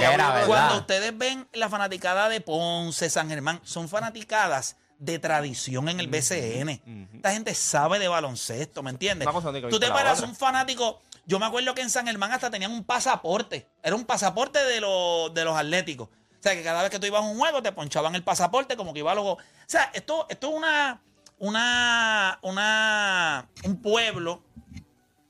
cuando 0.47 0.77
ustedes 0.77 1.17
ven 1.17 1.47
la 1.53 1.69
fanaticada 1.69 2.27
de 2.29 2.41
Ponce, 2.41 3.09
San 3.09 3.29
Germán, 3.29 3.61
son 3.63 3.87
fanaticadas 3.89 4.77
de 4.99 5.17
tradición 5.17 5.89
en 5.89 5.99
el 5.99 6.07
BCN. 6.07 7.09
Esta 7.15 7.31
gente 7.31 7.55
sabe 7.55 7.97
de 7.97 8.07
baloncesto, 8.07 8.83
¿me 8.83 8.91
entiendes? 8.91 9.25
Una 9.25 9.33
cosa 9.33 9.49
única 9.49 9.69
Tú 9.69 9.79
te 9.79 9.87
la 9.87 9.93
paras 9.93 10.19
otra. 10.19 10.29
un 10.29 10.35
fanático. 10.35 11.01
Yo 11.25 11.39
me 11.39 11.45
acuerdo 11.45 11.73
que 11.73 11.81
en 11.81 11.89
San 11.89 12.05
Germán 12.05 12.31
hasta 12.31 12.51
tenían 12.51 12.71
un 12.71 12.83
pasaporte. 12.83 13.67
Era 13.81 13.95
un 13.95 14.05
pasaporte 14.05 14.63
de, 14.63 14.81
los 14.81 15.33
de 15.33 15.45
los 15.45 15.57
atléticos. 15.57 16.09
O 16.09 16.41
sea, 16.41 16.53
que 16.53 16.63
cada 16.63 16.81
vez 16.81 16.91
que 16.91 16.99
tú 16.99 17.07
ibas 17.07 17.21
a 17.21 17.25
un 17.25 17.37
juego 17.37 17.61
te 17.61 17.71
ponchaban 17.71 18.15
el 18.15 18.23
pasaporte 18.23 18.77
como 18.77 18.93
que 18.93 18.99
iba 18.99 19.11
a 19.11 19.15
luego. 19.15 19.33
O 19.33 19.39
sea, 19.65 19.89
esto, 19.93 20.25
esto 20.29 20.49
es 20.49 20.53
una, 20.55 21.01
una, 21.37 22.39
una, 22.41 23.49
un 23.63 23.81
pueblo 23.81 24.43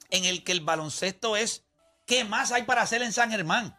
en 0.10 0.26
el 0.26 0.44
que 0.44 0.52
el 0.52 0.62
baloncesto 0.62 1.36
es 1.36 1.64
¿qué 2.06 2.24
más 2.24 2.52
hay 2.52 2.64
para 2.64 2.82
hacer 2.82 3.02
en 3.04 3.14
San 3.14 3.30
Germán? 3.30 3.78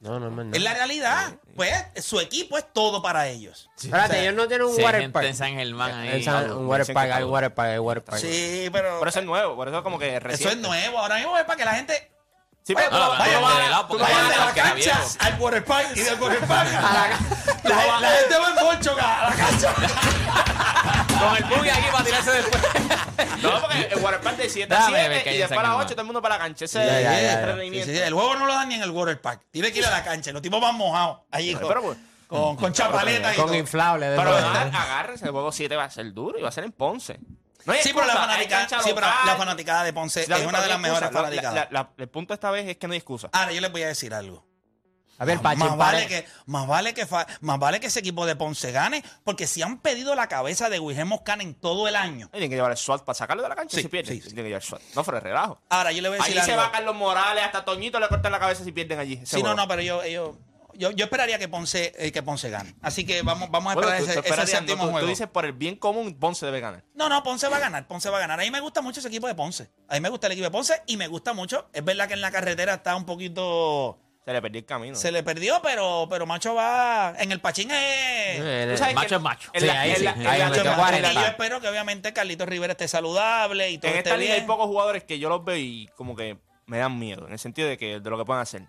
No, 0.00 0.18
no, 0.18 0.30
no. 0.30 0.44
no. 0.44 0.52
Es 0.52 0.62
la 0.62 0.74
realidad. 0.74 1.38
Pues 1.56 1.74
su 2.04 2.18
equipo 2.20 2.56
es 2.56 2.64
todo 2.72 3.02
para 3.02 3.28
ellos. 3.28 3.68
Espérate, 3.76 4.20
ellos 4.22 4.34
no 4.34 4.48
tienen 4.48 4.66
un 4.68 4.74
Sí, 4.76 4.82
water 4.82 5.12
park. 5.12 5.26
en 5.26 5.36
San 5.36 5.54
Germán 5.54 5.92
ahí. 5.92 6.22
San- 6.24 6.50
un 6.52 6.66
water 6.66 6.92
park, 6.94 7.10
hay 7.12 7.24
water 7.24 7.52
park, 7.54 7.68
hay 7.72 7.78
water 7.78 8.02
park. 8.04 8.20
Sí, 8.20 8.68
pero 8.72 8.98
Por 8.98 9.08
eso 9.08 9.18
es 9.20 9.24
nuevo, 9.26 9.54
por 9.56 9.68
eso 9.68 9.76
es 9.78 9.82
como 9.82 9.98
que 9.98 10.16
eso 10.16 10.20
reciente. 10.20 10.54
es 10.56 10.60
nuevo. 10.62 10.98
Ahora 10.98 11.16
mismo 11.16 11.36
es 11.36 11.44
para 11.44 11.56
que 11.56 11.64
la 11.64 11.74
gente 11.74 12.08
Sí, 12.64 12.74
pero 12.76 12.90
tú 12.90 12.94
tú 12.96 13.02
no, 13.02 13.10
vas- 13.10 13.18
de 14.30 14.36
la 14.36 14.52
cancha 14.54 15.00
al 15.18 15.40
water 15.40 15.64
park 15.64 15.88
y 15.96 16.00
del 16.00 16.20
water 16.20 16.38
park 16.46 16.68
a 16.76 16.80
la, 16.80 17.74
la, 17.74 18.00
la 18.00 18.08
gente 18.10 18.38
va 18.38 18.48
en 18.50 18.54
bolcho 18.64 18.92
a 18.92 19.30
la 19.30 19.34
cancha. 19.36 19.74
Con 21.28 21.36
el 21.36 21.44
buggy 21.44 21.68
aquí 21.70 21.86
para 21.92 22.04
tirarse 22.04 22.30
después. 22.32 22.62
No, 23.42 23.60
porque 23.60 23.88
el 23.90 23.98
waterpark 23.98 24.36
de 24.36 24.48
7 24.50 24.74
a 24.74 24.78
Déjame 24.78 24.96
ver 24.96 25.06
7 25.08 25.24
qué 25.24 25.30
hay 25.30 25.36
y 25.36 25.38
después 25.38 25.58
a 25.58 25.62
las 25.62 25.70
San 25.70 25.76
8 25.76 25.78
Germán. 25.78 25.94
todo 25.94 26.00
el 26.02 26.06
mundo 26.06 26.22
para 26.22 26.34
la 26.36 26.40
cancha. 26.42 26.64
Ese 26.64 26.78
Ya, 26.78 26.86
ya, 26.86 26.98
es 26.98 27.02
ya, 27.02 27.18
el 27.18 27.24
ya. 27.24 27.38
Sí, 27.40 27.46
rendimiento. 27.46 27.86
sí, 27.90 27.96
sí, 27.96 28.02
el 28.02 28.14
juego 28.14 28.34
no 28.36 28.46
lo 28.46 28.54
dan 28.54 28.68
ni 28.68 28.74
en 28.76 28.82
el 28.82 28.90
water 28.90 29.20
park. 29.20 29.42
Tiene 29.50 29.72
que 29.72 29.78
ir 29.80 29.86
a 29.86 29.90
la 29.90 30.04
cancha. 30.04 30.32
Los 30.32 30.42
tipos 30.42 30.60
van 30.60 30.74
mojados. 30.76 31.18
Allí 31.30 31.54
con, 31.54 31.68
Pero, 31.68 31.82
pues, 31.82 31.98
con, 32.26 32.56
con 32.56 32.72
chapaletas 32.72 33.34
y 33.34 33.36
Con 33.36 33.46
todo. 33.46 33.56
inflable. 33.56 34.06
de 34.08 34.16
Pero 34.16 34.30
todo. 34.30 34.48
agar- 34.48 34.70
agárrense, 34.74 35.24
el 35.24 35.30
juego 35.32 35.52
7 35.52 35.76
va 35.76 35.84
a 35.84 35.90
ser 35.90 36.12
duro 36.12 36.38
y 36.38 36.42
va 36.42 36.48
a 36.48 36.52
ser 36.52 36.64
en 36.64 36.72
Ponce. 36.72 37.18
No 37.64 37.72
hay 37.72 37.80
Sí, 37.82 37.90
pero 37.94 38.06
la 38.06 38.12
excusa, 38.14 38.22
hay 38.22 38.28
fanaticada, 38.48 38.60
cancha 38.66 38.82
sí, 38.82 38.90
pero 38.94 39.06
local. 39.06 39.20
la 39.26 39.36
fanaticada 39.36 39.84
de 39.84 39.92
Ponce 39.92 40.26
La- 40.26 40.38
es 40.38 40.46
una 40.46 40.60
de 40.60 40.66
las 40.68 40.80
mejores. 40.80 41.02
La- 41.02 41.10
fanaticadas. 41.10 41.54
la- 41.54 41.68
la- 41.70 41.90
el 41.96 42.08
punto 42.08 42.34
esta 42.34 42.50
vez 42.50 42.66
es 42.68 42.76
que 42.76 42.88
no 42.88 42.92
hay 42.92 42.98
excusa. 42.98 43.28
Ahora 43.32 43.52
yo 43.52 43.60
les 43.60 43.70
voy 43.70 43.82
a 43.82 43.86
decir 43.86 44.12
algo. 44.14 44.44
A 45.22 45.24
ver, 45.24 45.38
Pachi, 45.40 45.58
más, 45.60 45.76
vale 45.76 46.02
pare- 46.02 46.08
que, 46.08 46.26
más, 46.46 46.66
vale 46.66 46.94
que 46.94 47.06
más 47.40 47.58
vale 47.58 47.78
que 47.80 47.86
ese 47.86 48.00
equipo 48.00 48.26
de 48.26 48.34
Ponce 48.34 48.72
gane, 48.72 49.04
porque 49.22 49.46
si 49.46 49.62
han 49.62 49.78
pedido 49.78 50.14
la 50.16 50.26
cabeza 50.26 50.68
de 50.68 50.80
Wilhelm 50.80 51.08
Moscana 51.08 51.42
en 51.44 51.54
todo 51.54 51.86
el 51.86 51.94
año. 51.94 52.28
Tienen 52.30 52.50
que 52.50 52.56
llevar 52.56 52.72
el 52.72 52.76
SWAT 52.76 53.02
para 53.04 53.14
sacarlo 53.14 53.42
de 53.42 53.48
la 53.48 53.54
cancha 53.54 53.76
Sí, 53.76 53.82
si 53.82 53.88
pierden. 53.88 54.14
sí, 54.16 54.20
sí. 54.20 54.26
Tienen 54.28 54.44
que 54.44 54.48
llevar 54.48 54.62
el 54.62 54.68
SWAT. 54.68 54.82
No 54.96 55.04
fuera 55.04 55.20
relajo. 55.20 55.60
Ahora 55.68 55.92
yo 55.92 56.02
le 56.02 56.08
voy 56.08 56.18
a 56.18 56.22
Ahí 56.24 56.30
decir 56.34 56.44
se 56.44 56.52
algo. 56.52 56.64
va 56.64 56.72
Carlos 56.72 56.94
Morales, 56.96 57.44
hasta 57.44 57.64
Toñito 57.64 58.00
le 58.00 58.08
cortan 58.08 58.32
la 58.32 58.40
cabeza 58.40 58.64
si 58.64 58.72
pierden 58.72 58.98
allí. 58.98 59.14
ese 59.14 59.26
Sí, 59.26 59.36
no, 59.36 59.50
juego. 59.50 59.56
no, 59.56 59.68
pero 59.68 59.82
yo, 59.82 60.04
yo, 60.06 60.36
yo, 60.74 60.90
yo 60.90 61.04
esperaría 61.04 61.38
que 61.38 61.48
Ponce, 61.48 61.92
eh, 61.98 62.10
que 62.10 62.22
Ponce 62.22 62.48
gane. 62.50 62.74
Así 62.82 63.04
que 63.06 63.22
vamos, 63.22 63.50
vamos 63.50 63.72
a 63.72 63.74
Bueno, 63.74 63.90
esperar 63.92 63.98
tú- 63.98 64.04
ese, 64.06 64.14
tú 64.14 64.20
ese 64.20 64.28
esperarías, 64.30 64.58
séptimo 64.58 64.76
no, 64.78 64.82
tú- 64.84 64.90
juego. 64.92 65.06
Tú 65.06 65.10
dices 65.10 65.28
por 65.28 65.44
el 65.44 65.52
bien 65.52 65.76
común, 65.76 66.14
Ponce 66.18 66.46
debe 66.46 66.60
ganar. 66.60 66.82
No, 66.94 67.08
no, 67.08 67.22
Ponce 67.22 67.46
va 67.48 67.58
a 67.58 67.60
ganar, 67.60 67.86
Ponce 67.86 68.10
va 68.10 68.16
a 68.16 68.20
ganar. 68.20 68.40
A 68.40 68.42
mí 68.42 68.50
me 68.50 68.58
gusta 68.60 68.80
mucho 68.80 68.98
ese 68.98 69.08
equipo 69.08 69.26
de 69.28 69.34
Ponce. 69.36 69.70
A 69.88 69.94
mí 69.94 70.00
me 70.00 70.08
gusta 70.08 70.26
el 70.26 70.32
equipo 70.32 70.46
de 70.46 70.50
Ponce 70.50 70.82
y 70.86 70.96
me 70.96 71.06
gusta 71.06 71.32
mucho. 71.34 71.68
Es 71.72 71.84
verdad 71.84 72.08
que 72.08 72.14
en 72.14 72.22
la 72.22 72.30
carretera 72.32 72.74
está 72.74 72.96
un 72.96 73.04
poquito... 73.06 73.98
Se 74.24 74.32
le 74.32 74.40
perdió 74.40 74.58
el 74.60 74.64
camino. 74.66 74.94
Se 74.96 75.10
le 75.10 75.22
perdió, 75.24 75.60
pero, 75.62 76.06
pero 76.08 76.26
Macho 76.26 76.54
va... 76.54 77.12
En 77.18 77.32
el 77.32 77.40
Pachín 77.40 77.70
es... 77.72 77.76
Eh, 77.80 78.68
Tú 78.70 78.78
sabes 78.78 78.94
Macho 78.94 79.16
es 79.16 79.20
macho. 79.20 79.50
en 79.52 79.60
Sí, 79.62 79.66
la- 79.66 79.80
ahí 79.80 79.90
en 79.90 79.96
sí. 79.96 80.02
la- 80.04 80.10
Ahí 80.12 80.40
en 80.40 80.48
40. 80.76 81.10
Y 81.10 81.14
yo 81.14 81.20
espero 81.26 81.60
que 81.60 81.68
obviamente 81.68 82.12
Carlitos 82.12 82.48
Rivera 82.48 82.72
esté 82.72 82.86
saludable 82.86 83.70
y 83.70 83.78
todo 83.78 83.90
En 83.90 83.96
esté 83.98 84.10
esta 84.10 84.18
liga 84.20 84.34
hay 84.34 84.40
bien. 84.40 84.46
pocos 84.46 84.66
jugadores 84.66 85.02
que 85.02 85.18
yo 85.18 85.28
los 85.28 85.44
veo 85.44 85.56
y 85.56 85.90
como 85.96 86.14
que 86.14 86.38
me 86.66 86.78
dan 86.78 86.96
miedo, 86.98 87.26
en 87.26 87.32
el 87.32 87.38
sentido 87.40 87.68
de 87.68 87.76
que 87.76 87.98
de 87.98 88.10
lo 88.10 88.16
que 88.16 88.24
pueden 88.24 88.42
hacer. 88.42 88.62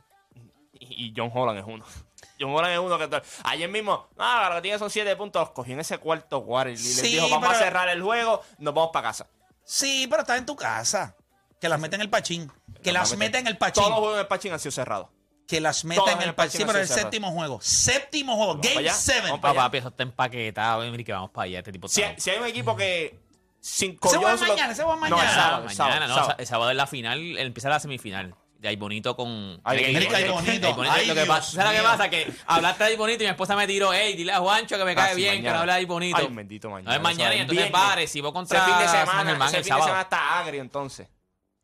Y, 0.79 1.05
y 1.07 1.13
John 1.15 1.29
Holland 1.31 1.59
es 1.59 1.65
uno. 1.67 1.85
John 2.39 2.49
Holland 2.55 2.73
es 2.73 2.79
uno 2.79 2.97
que 2.97 3.21
ayer 3.43 3.69
mismo, 3.69 4.07
ah, 4.17 4.47
lo 4.49 4.55
que 4.55 4.61
tiene 4.63 4.79
son 4.79 4.89
siete 4.89 5.15
puntos, 5.15 5.39
los 5.39 5.51
cogió 5.51 5.75
en 5.75 5.81
ese 5.81 5.99
cuarto 5.99 6.43
cuarto 6.43 6.71
y 6.71 6.73
les 6.73 6.81
Sí, 6.95 7.09
dijo, 7.13 7.29
vamos 7.29 7.47
pero- 7.49 7.59
a 7.59 7.63
cerrar 7.63 7.89
el 7.89 8.01
juego, 8.01 8.41
nos 8.57 8.73
vamos 8.73 8.89
para 8.91 9.09
casa. 9.09 9.27
Sí, 9.63 10.07
pero 10.09 10.23
está 10.23 10.35
en 10.35 10.47
tu 10.47 10.55
casa. 10.55 11.15
Que 11.61 11.69
las 11.69 11.79
mete 11.79 11.95
en 11.95 12.01
el 12.01 12.09
Pachín. 12.09 12.51
Que 12.83 12.91
las 12.91 13.03
vamos 13.03 13.13
a 13.13 13.17
mete 13.17 13.29
meter- 13.37 13.41
en 13.41 13.47
el 13.47 13.57
Pachín. 13.57 13.83
Todos 13.83 13.89
los 13.91 13.99
juegos 13.99 14.15
en 14.15 14.21
el 14.21 14.27
Pachín 14.27 14.51
han 14.51 14.59
sido 14.59 14.71
cerrados. 14.71 15.07
Que 15.47 15.59
las 15.59 15.83
meta 15.85 16.01
en 16.13 16.21
en 16.21 16.29
el 16.37 16.49
Sí, 16.49 16.63
pero 16.65 16.79
el 16.79 16.87
séptimo 16.87 17.31
juego. 17.31 17.59
Séptimo 17.61 18.35
juego. 18.35 18.53
Vamos 18.53 18.65
para 18.65 18.73
Game 18.75 18.87
allá, 18.89 18.97
7. 18.97 19.21
vamos 19.23 19.37
Pa, 19.37 19.41
para 19.41 19.51
allá. 19.51 19.61
papi, 19.67 19.77
eso 19.79 19.87
está 19.89 20.03
empaquetado. 20.03 20.91
Mira 20.91 21.03
que 21.03 21.11
vamos 21.13 21.31
para 21.31 21.45
allá. 21.45 21.59
Este 21.59 21.71
tipo 21.71 21.87
Si, 21.87 22.01
está- 22.01 22.19
si 22.19 22.29
hay 22.29 22.39
un 22.39 22.45
equipo 22.47 22.75
que 22.75 23.19
sin 23.59 23.95
Collons 23.97 24.41
lo- 24.41 24.47
mañana, 24.47 24.71
ese 24.73 24.83
juego 24.83 25.03
es 25.03 25.09
No, 25.09 25.17
mañana. 25.17 25.29
el 25.29 25.35
sábado, 25.35 25.57
el 25.57 25.63
mañana, 25.65 25.75
sábado, 25.75 26.07
no, 26.07 26.15
sábado. 26.15 26.35
el 26.39 26.47
sábado 26.47 26.71
es 26.71 26.77
la 26.77 26.87
final, 26.87 27.37
empieza 27.37 27.69
la 27.69 27.79
semifinal. 27.79 28.35
De 28.57 28.69
ahí 28.69 28.77
bonito 28.77 29.13
con. 29.17 29.59
Ay, 29.65 29.77
mira, 29.87 29.99
mira, 29.99 30.17
qué 30.23 30.29
bonito. 30.29 30.67
Ay, 30.89 31.05
lo 31.07 31.13
que 31.13 31.19
Dios 31.23 31.27
pasa, 31.27 31.51
¿sabes 31.51 31.65
lo 31.65 31.71
que 31.73 31.79
mío. 31.81 31.89
pasa? 31.91 32.09
Que 32.09 32.33
hablaste 32.45 32.83
ahí 32.85 32.95
bonito 32.95 33.23
y 33.23 33.25
mi 33.25 33.31
esposa 33.31 33.57
me 33.57 33.67
tiró, 33.67 33.91
hey, 33.93 34.13
dile 34.15 34.31
a 34.31 34.39
Juancho 34.39 34.77
que 34.77 34.85
me 34.85 34.95
cae 34.95 35.11
Ah, 35.11 35.13
sí, 35.13 35.17
bien, 35.17 35.33
que 35.35 35.39
mañana. 35.41 35.55
no 35.55 35.59
hable 35.63 35.71
ahí 35.73 35.83
bonito. 35.85 36.17
Ay, 36.17 36.27
bendito 36.31 36.69
mañana. 36.69 36.89
No 36.91 36.95
es 36.95 37.01
mañana 37.01 37.33
y 37.33 37.37
es 37.39 37.41
entonces 37.41 37.65
viernes. 37.65 37.81
va 37.89 37.95
Recibo 37.95 38.31
contra 38.31 38.59
Ese 38.59 38.65
fin 38.69 38.79
de 38.79 38.85
San 38.87 38.99
semana, 39.05 39.29
Germán 39.29 39.47
ese 39.49 39.57
el 39.57 39.63
fin 39.63 39.67
de 39.67 39.69
sábado. 39.69 39.85
semana 39.87 40.01
está 40.03 40.39
agrio 40.39 40.61
entonces. 40.61 41.09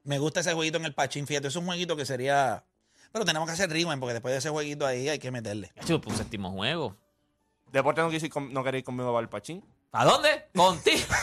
Me 0.04 0.20
gusta 0.20 0.42
ese 0.42 0.54
jueguito 0.54 0.78
en 0.78 0.86
el 0.86 0.94
Pachín. 0.94 1.26
Fíjate, 1.26 1.48
es 1.48 1.56
un 1.56 1.66
jueguito 1.68 1.96
que 1.96 2.06
sería. 2.06 2.66
Pero 3.12 3.26
tenemos 3.26 3.48
que 3.48 3.54
hacer 3.54 3.70
rewind 3.70 4.00
porque 4.00 4.14
después 4.14 4.34
de 4.34 4.40
ese 4.40 4.50
jueguito 4.50 4.86
ahí 4.86 5.10
hay 5.10 5.20
que 5.20 5.32
meterle. 5.32 5.72
Yo 5.86 6.00
puse 6.00 6.18
séptimo 6.18 6.52
juego. 6.52 6.96
Deporte 7.72 8.02
no, 8.02 8.10
quise 8.10 8.30
no 8.52 8.64
queréis 8.64 8.84
conmigo 8.84 9.12
para 9.12 9.22
el 9.22 9.30
Pachín. 9.30 9.64
¿A 9.92 10.06
dónde? 10.06 10.48
Contigo. 10.56 11.06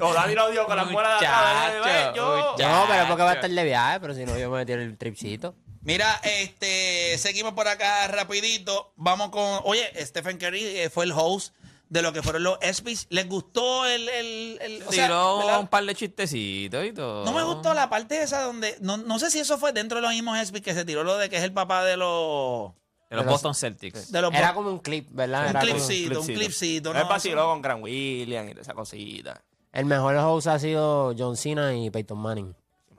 O 0.00 0.14
Dani 0.14 0.34
lo 0.34 0.50
dio 0.50 0.66
con 0.66 0.76
la 0.76 0.84
muela 0.84 1.18
de 1.18 2.16
Yo, 2.16 2.52
muchacho. 2.52 2.68
No, 2.68 2.86
pero 2.86 3.02
es 3.02 3.08
porque 3.08 3.22
va 3.22 3.30
a 3.32 3.34
estar 3.34 3.50
de 3.50 3.64
viaje, 3.64 4.00
pero 4.00 4.14
si 4.14 4.24
no, 4.24 4.38
yo 4.38 4.50
me 4.50 4.58
metí 4.58 4.72
en 4.72 4.80
el 4.80 4.96
tripcito. 4.96 5.54
Mira, 5.82 6.20
este, 6.22 7.18
seguimos 7.18 7.52
por 7.52 7.68
acá 7.68 8.06
rapidito. 8.08 8.92
Vamos 8.96 9.30
con, 9.30 9.60
oye, 9.64 9.90
Stephen 10.06 10.38
Curry 10.38 10.64
eh, 10.64 10.90
fue 10.90 11.04
el 11.04 11.12
host 11.12 11.54
de 11.94 12.02
lo 12.02 12.12
que 12.12 12.22
fueron 12.22 12.42
los 12.42 12.58
ESPYs. 12.60 13.06
¿Les 13.10 13.28
gustó 13.28 13.86
el, 13.86 14.08
el, 14.08 14.58
el- 14.60 14.82
o 14.82 14.92
sea, 14.92 15.06
Tiró 15.06 15.60
un 15.60 15.68
par 15.68 15.84
de 15.84 15.94
chistecitos 15.94 16.84
y 16.84 16.92
todo. 16.92 17.24
No 17.24 17.32
me 17.32 17.42
gustó 17.44 17.72
la 17.72 17.88
parte 17.88 18.20
esa 18.22 18.42
donde, 18.42 18.76
no, 18.80 18.96
no 18.96 19.18
sé 19.20 19.30
si 19.30 19.38
eso 19.38 19.58
fue 19.58 19.72
dentro 19.72 19.96
de 19.98 20.02
los 20.02 20.10
mismos 20.10 20.36
ESPYs 20.38 20.62
que 20.62 20.74
se 20.74 20.84
tiró 20.84 21.04
lo 21.04 21.16
de 21.16 21.30
que 21.30 21.36
es 21.36 21.42
el 21.44 21.52
papá 21.52 21.84
de 21.84 21.96
los, 21.96 22.72
De 23.08 23.16
los 23.16 23.24
Boston 23.26 23.54
Celtics. 23.54 24.10
de 24.10 24.20
los 24.22 24.34
Era 24.34 24.52
como 24.54 24.70
un 24.70 24.80
clip, 24.80 25.08
¿verdad? 25.12 25.42
un 25.44 25.50
Era 25.50 25.60
como- 25.60 25.72
clipcito, 25.72 26.20
un 26.20 26.26
clipcito. 26.26 26.90
Él 26.90 26.98
¿no? 26.98 27.08
vaciló 27.08 27.44
con 27.46 27.62
Gran 27.62 27.80
William 27.82 28.48
y 28.48 28.60
esa 28.60 28.74
cosita. 28.74 29.40
El 29.72 29.86
mejor 29.86 30.16
host 30.16 30.48
ha 30.48 30.58
sido 30.58 31.14
John 31.16 31.36
Cena 31.36 31.74
y 31.74 31.90
Peyton 31.90 32.18
Manning. 32.18 32.54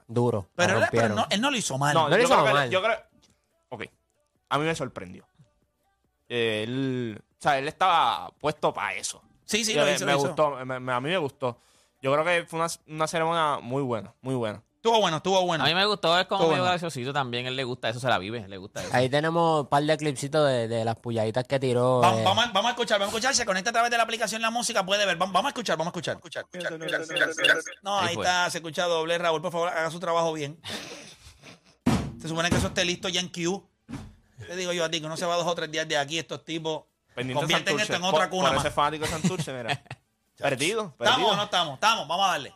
Duro. 0.08 0.48
la 0.56 0.66
Pero, 0.68 0.78
él, 0.80 0.86
pero 0.92 1.08
rompieron. 1.08 1.16
no, 1.18 1.28
él 1.30 1.42
no 1.42 1.52
lo 1.52 1.58
hizo 1.58 1.78
mal. 1.78 1.94
No, 1.94 2.08
No 2.08 2.16
le 2.16 2.22
yo, 2.24 2.28
hizo 2.28 2.34
creo 2.36 2.46
que, 2.48 2.54
mal. 2.54 2.70
yo 2.70 2.82
creo. 2.82 2.98
Ok. 3.70 3.84
A 4.50 4.58
mí 4.58 4.64
me 4.66 4.74
sorprendió. 4.76 5.28
Él. 6.30 7.22
O 7.22 7.42
sea, 7.42 7.58
él 7.60 7.68
estaba 7.68 8.30
puesto 8.40 8.74
para 8.74 8.94
eso. 8.96 9.22
sí, 9.46 9.64
sí, 9.64 9.74
lo 9.74 9.90
hizo. 9.90 10.06
me 10.06 10.12
lo 10.14 10.18
hizo. 10.18 10.28
gustó. 10.28 10.66
me- 10.66 10.80
me- 10.80 10.94
a 10.94 11.00
mí 11.02 11.10
me 11.10 11.18
gustó. 11.18 11.60
Yo 12.02 12.12
creo 12.14 12.24
que 12.26 12.46
fue 12.48 12.60
una, 12.60 12.68
una 12.88 13.08
ceremonia 13.08 13.60
muy 13.62 13.82
buena. 13.84 14.14
Muy 14.22 14.36
buena. 14.36 14.62
Estuvo 14.76 15.02
bueno, 15.02 15.18
estuvo 15.18 15.42
bueno. 15.48 15.64
A 15.64 15.68
mí 15.68 15.74
me 15.74 15.84
gustó, 15.88 16.16
es 16.20 16.28
como 16.28 16.42
Estuvo 16.42 16.52
medio 16.52 16.62
bueno. 16.64 16.74
graciosito 16.80 17.12
también. 17.12 17.48
Él 17.48 17.56
le 17.56 17.64
gusta 17.64 17.90
eso, 17.90 18.00
se 18.00 18.08
la 18.08 18.20
vive, 18.20 18.48
le 18.48 18.58
gusta 18.58 18.84
eso. 18.84 18.92
Ahí 18.94 19.10
tenemos 19.10 19.62
un 19.62 19.68
par 19.68 19.82
de 19.82 19.98
clipsitos 19.98 20.48
de, 20.48 20.68
de 20.68 20.86
las 20.86 20.96
puyaditas 20.98 21.44
que 21.46 21.60
tiró. 21.60 22.02
Vamos, 22.02 22.20
eh, 22.20 22.24
vamos 22.24 22.46
a, 22.46 22.52
vamos 22.52 22.66
a 22.70 22.72
escuchar, 22.74 23.00
vamos 23.00 23.12
a 23.16 23.18
escuchar. 23.18 23.34
Se 23.36 23.46
conecta 23.48 23.72
a 23.72 23.74
través 23.74 23.90
de 23.90 23.98
la 23.98 24.04
aplicación 24.04 24.44
La 24.44 24.52
Música, 24.52 24.86
puede 24.86 25.04
ver. 25.08 25.18
Vamos, 25.18 25.34
vamos 25.34 25.48
a 25.50 25.50
escuchar, 25.50 25.76
vamos 25.78 25.88
a 25.88 25.98
escuchar. 25.98 26.18
escuchar, 26.18 26.46
escuchar, 26.54 27.02
escuchar, 27.02 27.30
escuchar. 27.30 27.58
No, 27.82 27.98
Ahí 28.00 28.10
ahí 28.10 28.14
fue. 28.16 28.24
está, 28.26 28.50
se 28.52 28.58
escucha 28.60 28.86
doble. 28.86 29.18
Raúl, 29.18 29.42
por 29.42 29.52
favor, 29.52 29.70
haga 29.70 29.90
su 29.90 30.00
trabajo 30.00 30.34
bien. 30.34 30.60
Se 32.22 32.28
supone 32.28 32.50
que 32.52 32.58
eso 32.58 32.68
esté 32.68 32.86
listo 32.86 33.10
ya 33.10 33.22
en 33.22 33.30
Q. 33.30 33.68
Te 34.38 34.56
digo 34.56 34.74
yo 34.74 34.84
a 34.86 34.90
ti 34.90 35.00
que 35.00 35.06
uno 35.06 35.18
se 35.18 35.26
va 35.26 35.36
dos 35.36 35.48
o 35.48 35.56
tres 35.56 35.72
días 35.72 35.88
de 35.88 35.98
aquí, 35.98 36.20
estos 36.20 36.44
tipos 36.44 36.84
Pendiente 37.14 37.40
convierten 37.42 37.66
Santurce. 37.78 37.84
esto 37.94 37.96
en 37.96 38.04
otra 38.04 38.30
Por- 38.30 38.30
cuna 38.30 38.48
Por 38.50 38.58
más. 38.58 38.66
ese 38.66 38.74
fanático 38.74 39.06
de 39.06 39.12
Santurce, 39.12 39.54
mira. 39.54 39.84
perdido, 40.38 40.94
¿Estamos 41.00 41.32
o 41.32 41.36
no 41.36 41.44
estamos? 41.44 41.74
Estamos, 41.76 42.08
vamos 42.08 42.26
a 42.28 42.32
darle. 42.32 42.54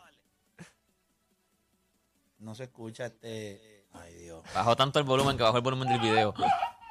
No 2.38 2.54
se 2.54 2.64
escucha 2.64 3.06
este... 3.06 3.86
Ay, 3.92 4.14
Dios. 4.14 4.42
Bajó 4.54 4.76
tanto 4.76 4.98
el 4.98 5.04
volumen 5.04 5.36
que 5.36 5.42
bajó 5.42 5.56
el 5.56 5.62
volumen 5.62 5.88
del 5.88 5.98
video. 6.00 6.34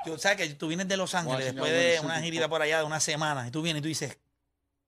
Yo, 0.06 0.17
¿sabes 0.17 0.38
que 0.38 0.54
Tú 0.56 0.67
vienes 0.67 0.88
de 0.88 0.97
Los 0.97 1.15
Ángeles 1.15 1.45
después 1.45 1.71
de 1.71 1.99
una 2.04 2.19
girita 2.21 2.47
por 2.49 2.62
allá 2.62 2.80
de 2.80 2.84
una 2.84 2.99
semana 2.99 3.47
y 3.47 3.52
tú 3.52 3.62
vienes 3.62 3.80
y 3.80 3.84
tú 3.84 3.88
dices, 3.88 4.17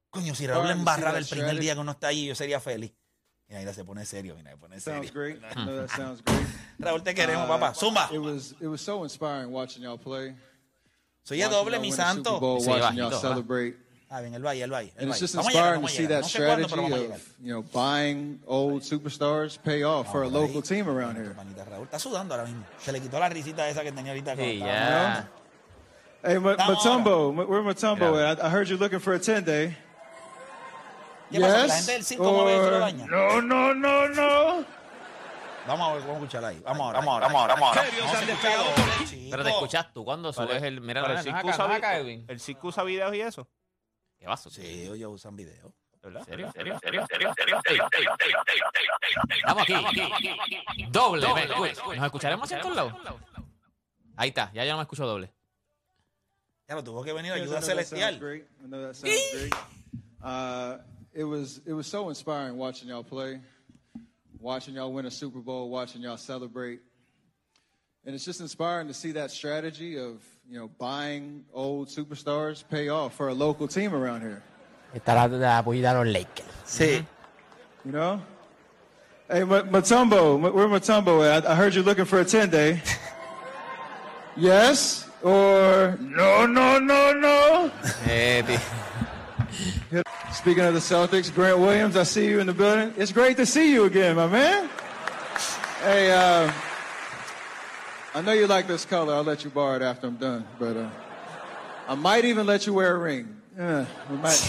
coño, 0.10 0.36
si 0.36 0.46
Raúl 0.48 0.68
le 0.68 0.74
embarrara 0.74 1.18
el 1.18 1.26
primer 1.26 1.58
día 1.60 1.74
que 1.74 1.80
uno 1.80 1.92
está 1.92 2.08
allí, 2.08 2.28
yo 2.28 2.36
sería 2.36 2.60
feliz. 2.60 2.92
Mira, 3.52 3.60
mira, 3.60 3.74
se 3.74 3.84
pone 3.84 4.06
serio, 4.06 4.34
mira, 4.38 4.52
se 4.52 4.58
pone 4.58 4.80
Sounds 4.80 5.08
serio. 5.08 5.12
great. 5.14 5.40
I 5.58 5.66
know 5.66 5.76
that 5.82 5.90
sounds 5.92 6.22
great. 6.22 6.46
Raúl, 6.80 7.04
te 7.04 7.14
queremos, 7.14 7.46
Uh, 7.46 7.52
papá. 7.60 7.74
Zumba. 7.74 8.10
It 8.12 8.20
was 8.20 8.56
it 8.62 8.68
was 8.68 8.80
so 8.82 9.04
inspiring 9.04 9.52
watching 9.52 9.84
y'all 9.84 9.98
play. 9.98 10.34
Soy 11.26 11.38
watching 11.38 11.52
doble, 11.52 11.80
mi 11.80 11.92
santo. 11.92 12.40
Bowl, 12.40 12.62
Sí, 12.62 12.68
watching 12.70 12.98
y'all 12.98 13.10
bajito, 13.12 13.22
¿verdad? 13.22 13.22
celebrate. 13.22 13.76
Ah, 14.10 14.20
bien, 14.22 14.34
él 14.34 14.44
va 14.46 14.52
ahí, 14.52 14.62
él 14.62 14.72
va 14.72 14.78
ahí. 14.80 14.92
él 14.98 15.04
And 15.04 15.10
it's 15.12 15.20
just 15.20 15.36
a 15.36 15.40
inspiring 15.40 15.82
to 15.82 15.88
vamos 15.88 15.92
a 15.94 15.96
see 15.96 16.06
that 16.08 16.22
No 16.22 16.28
sé 16.28 16.40
cuándo, 16.40 16.68
pero 16.70 16.86
strategy 16.88 17.12
a 17.12 17.16
of 17.16 17.36
you 17.42 17.54
know 17.54 17.62
buying 17.74 18.40
old 18.48 18.84
superstars 18.84 19.58
pay 19.62 19.84
off 19.84 20.12
for 20.12 20.24
a 20.24 20.28
local 20.30 20.62
team 20.62 20.88
around 20.90 21.16
here. 21.18 21.34
Panita 21.34 21.66
Raúl 21.66 21.84
está 21.88 22.00
sudando 22.00 22.34
ahora 22.34 22.46
mismo. 22.48 22.64
Se 22.80 22.92
le 22.94 23.00
quitó 23.02 23.20
la 23.20 23.28
risita 23.30 23.68
esa 23.70 23.84
que 23.84 23.92
tenía 23.92 24.12
ahorita. 24.14 24.36
Sí, 24.36 24.60
ya. 24.60 25.28
Hey, 26.24 26.36
Matumbo, 26.38 27.34
Ma- 27.34 27.44
where 27.46 27.62
Matumbo 27.64 28.16
at? 28.22 28.44
I, 28.44 28.50
heard 28.50 28.70
you 28.70 28.78
looking 28.78 29.00
for 29.00 29.14
a 29.14 29.20
10 29.20 29.44
¿Qué 31.32 31.40
pasa? 31.40 31.58
Yes, 31.62 31.68
La 31.68 31.76
gente 31.76 31.92
del 31.94 32.04
circo 32.06 32.34
mueve 32.34 32.56
eso 32.58 32.68
y 32.68 32.72
lo 32.72 32.80
daña. 32.80 33.06
No, 33.08 33.42
no, 33.42 33.74
no, 33.74 34.08
no. 34.10 34.66
Vamos 35.68 35.90
a 35.90 35.94
ver, 35.94 36.02
vamos 36.02 36.10
a 36.10 36.14
escuchar 36.18 36.46
ahí. 36.46 36.60
Vamos 36.60 36.82
ahora, 36.82 37.00
vamos 37.00 37.14
ahora, 37.14 37.28
vamos 37.28 37.44
ahora. 37.44 37.56
Vamos 38.00 38.16
a 38.16 38.24
escuchar 38.24 38.58
doble, 38.58 39.06
chico. 39.10 39.28
Pero 39.32 39.44
te 39.44 39.50
escuchas 39.52 39.94
tú 39.94 40.04
cuando 40.06 40.34
subes 40.34 40.64
el. 40.64 40.82
Mira, 40.82 41.02
no 41.02 41.08
el 41.14 41.20
circo 41.24 41.48
usa 41.48 41.68
no 41.68 41.72
es 41.74 41.78
acá, 41.78 41.98
vi- 42.00 42.02
Edwin. 42.02 42.26
el 42.28 42.40
circo 42.40 42.68
usa 42.70 42.84
videos 42.84 43.14
y 43.16 43.22
eso. 43.22 43.48
¿Qué 44.18 44.26
vas 44.28 44.46
a 44.46 44.50
Sí, 44.50 44.62
ellos 44.92 45.12
usan 45.14 45.36
video. 45.36 45.74
¿Verdad? 46.04 46.24
¿Serio? 46.26 46.52
¿Serio? 46.52 46.80
¿Serio? 46.82 47.06
¿Serio? 47.08 47.32
Estamos 49.30 49.64
aquí. 49.64 49.74
Doble. 50.90 51.28
¿Nos 51.28 52.06
escucharemos 52.06 52.52
en 52.52 52.62
todos 52.62 52.76
lados? 52.76 52.94
Ahí 54.18 54.30
está. 54.30 54.52
Ya 54.54 54.66
yo 54.66 54.72
no 54.72 54.78
me 54.78 54.84
escucho 54.84 55.06
doble. 55.06 55.32
Ya 56.68 56.74
lo 56.76 56.84
tuvo 56.84 57.04
que 57.04 57.14
venir 57.14 57.34
ayuda 57.34 57.62
celestial. 57.62 58.20
Great. 61.14 61.22
I 61.22 61.30
know 61.30 61.32
that 61.32 61.48
sounds 61.48 61.62
great. 61.62 61.62
It 61.62 61.62
was 61.62 61.62
it 61.66 61.74
was 61.74 61.88
so 61.88 62.10
inspiring 62.10 62.58
watching 62.58 62.90
y'all 62.90 63.04
play, 63.04 63.40
watching 64.40 64.76
y'all 64.76 64.94
win 64.94 65.06
a 65.06 65.12
Super 65.12 65.40
Bowl, 65.40 65.70
watching 65.70 66.02
y'all 66.02 66.18
celebrate, 66.18 66.80
and 68.06 68.16
it's 68.16 68.26
just 68.26 68.42
inspiring 68.42 68.88
to 68.88 68.94
see 68.94 69.12
that 69.14 69.32
strategy 69.32 69.98
of 69.98 70.24
you 70.50 70.58
know 70.60 70.70
buying 70.78 71.46
old 71.54 71.88
superstars 71.88 72.64
pay 72.70 72.90
off 72.90 73.16
for 73.16 73.30
a 73.30 73.34
local 73.34 73.68
team 73.68 73.94
around 73.94 74.22
here. 74.22 74.42
Está 74.94 75.16
la, 75.16 75.26
la 75.26 75.62
pullita 75.64 75.94
de 75.94 76.00
los 76.00 76.08
Lakers. 76.08 76.48
Sí. 76.66 77.06
You 77.86 77.92
know. 77.92 78.22
Hey, 79.30 79.44
Ma- 79.46 79.64
Matumbo, 79.64 80.40
Ma- 80.40 80.50
where 80.50 80.68
Matumbo 80.68 81.24
at? 81.26 81.46
I, 81.46 81.54
I 81.54 81.56
heard 81.56 81.74
you're 81.74 81.86
looking 81.86 82.06
for 82.06 82.20
a 82.20 82.26
10 82.26 82.50
day. 82.50 82.82
yes 84.36 85.08
or 85.24 85.98
no, 86.02 86.46
no, 86.46 86.80
no, 86.80 87.14
no. 87.14 87.72
Tío. 87.84 88.81
Speaking 90.42 90.64
of 90.66 90.74
the 90.74 90.80
Celtics, 90.80 91.32
Grant 91.34 91.60
Williams, 91.60 91.96
I 91.96 92.02
see 92.04 92.28
you 92.28 92.40
in 92.40 92.48
the 92.48 92.54
building. 92.54 92.94
It's 92.98 93.12
great 93.12 93.38
to 93.38 93.46
see 93.46 93.72
you 93.72 93.86
again, 93.86 94.16
my 94.16 94.26
man. 94.26 94.68
Hey, 95.84 96.12
uh, 96.12 96.52
I 98.16 98.22
know 98.22 98.32
you 98.34 98.48
like 98.48 98.68
this 98.68 98.84
color. 98.84 99.14
I'll 99.14 99.24
let 99.24 99.44
you 99.44 99.52
borrow 99.52 99.76
it 99.76 99.84
after 99.84 100.08
I'm 100.08 100.16
done, 100.18 100.44
but 100.60 100.76
uh, 100.78 100.90
I 101.88 101.94
might 101.94 102.26
even 102.26 102.48
let 102.48 102.66
you 102.66 102.74
wear 102.74 102.96
a 102.96 102.98
ring. 103.00 103.28
Yeah, 103.58 103.86
we 104.10 104.18
might. 104.18 104.40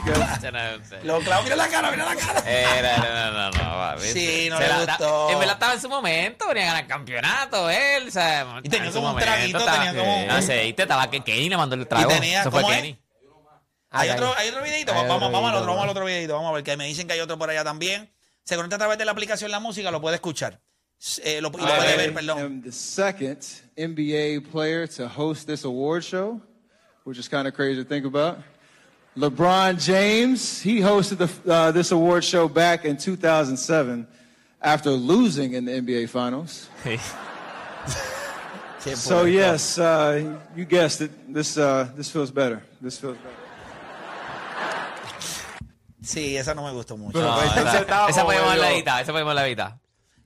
Lo 1.04 1.20
clavo, 1.20 1.42
mira 1.44 1.56
la 1.56 1.68
cara, 1.68 1.90
mira 1.90 2.06
la 2.06 2.14
cara. 2.16 2.40
Era, 2.50 2.96
no, 2.96 3.32
no, 3.32 3.50
no, 3.50 3.76
va, 3.76 3.94
¿ves? 3.96 4.12
Sí, 4.14 4.48
no 4.48 4.56
Se 4.56 4.62
le 4.62 4.68
la- 4.70 4.84
gustó. 4.86 5.30
En 5.30 5.38
verdad 5.38 5.54
estaba 5.54 5.74
en 5.74 5.80
su 5.82 5.88
momento, 5.90 6.48
venía 6.48 6.62
a 6.62 6.66
ganar 6.66 6.86
campeonato 6.86 7.68
él, 7.68 8.08
o 8.08 8.10
sea, 8.10 8.60
Y 8.62 8.68
tenía 8.70 8.90
como 8.90 9.10
un 9.12 9.18
traguito, 9.20 9.58
estaba- 9.58 9.76
tenía 9.84 9.94
como 10.00 10.24
un- 10.24 10.30
Aceite, 10.30 10.82
estaba 10.82 11.10
que 11.10 11.20
Kenny 11.20 11.50
le 11.50 11.56
mandó 11.58 11.74
el 11.74 11.86
trago. 11.86 12.10
Y 12.10 12.14
tenía, 12.14 12.40
Eso 12.40 12.50
fue. 12.50 12.64
Kenny. 12.64 12.98
Hay 13.90 14.08
Ah, 14.08 14.14
otro, 14.14 14.34
hay 14.36 14.48
otro 14.48 14.62
videito. 14.62 14.92
Hay 14.92 14.98
Vamos, 14.98 15.16
otro 15.16 15.30
vamos 15.30 15.50
al 15.50 15.56
otro, 15.56 15.66
vamos 15.68 15.84
al 15.84 15.90
otro 15.90 16.04
videito. 16.04 16.34
Vamos 16.34 16.50
a 16.50 16.54
ver 16.54 16.64
que 16.64 16.76
me 16.76 16.86
dicen 16.86 17.06
que 17.06 17.14
hay 17.14 17.20
otro 17.20 17.36
por 17.38 17.50
allá 17.50 17.64
también. 17.64 18.08
Se 18.44 18.56
conecta 18.56 18.76
a 18.76 18.78
través 18.78 18.98
de 18.98 19.04
la 19.04 19.12
aplicación 19.12 19.50
La 19.50 19.60
Música, 19.60 19.90
lo 19.90 20.00
puede 20.00 20.16
escuchar. 20.16 20.60
Eh, 21.22 21.40
lo, 21.40 21.48
y 21.48 21.52
lo 21.52 21.66
puede 21.66 21.96
ver, 21.96 22.10
I 22.10 22.14
perdón. 22.14 22.38
am 22.38 22.62
the 22.62 22.70
second 22.72 23.38
NBA 23.76 24.50
player 24.52 24.86
to 24.86 25.08
host 25.08 25.46
this 25.46 25.64
award 25.64 26.04
show, 26.04 26.40
which 27.04 27.18
is 27.18 27.28
kind 27.28 27.48
of 27.48 27.54
crazy 27.54 27.82
to 27.82 27.88
think 27.88 28.04
about. 28.06 28.38
LeBron 29.16 29.76
James, 29.78 30.60
he 30.62 30.80
hosted 30.80 31.18
the, 31.18 31.50
uh, 31.52 31.72
this 31.72 31.90
award 31.90 32.22
show 32.22 32.48
back 32.48 32.84
in 32.84 32.96
2007 32.96 34.06
after 34.62 34.90
losing 34.90 35.54
in 35.54 35.64
the 35.64 35.72
NBA 35.72 36.08
Finals. 36.08 36.68
Sí, 36.84 36.96
So 38.96 39.24
yes, 39.24 39.78
uh, 39.78 40.38
you 40.56 40.64
guessed 40.64 41.00
it. 41.02 41.10
This 41.32 41.56
uh, 41.58 41.88
this 41.96 42.10
feels 42.10 42.30
better. 42.30 42.62
This 42.80 42.98
feels 42.98 43.16
better. 43.16 43.36
Sí, 46.02 46.36
esa 46.36 46.54
no 46.54 46.64
me 46.64 46.72
gustó 46.72 46.96
mucho. 46.96 47.20
No, 47.20 47.34
Pues, 47.36 47.50
esa, 47.56 48.08
esa 48.08 48.24
podemos 48.24 48.56
la 48.56 49.00
esa 49.00 49.12
podemos 49.12 49.34
la 49.34 49.46
editar. 49.46 49.78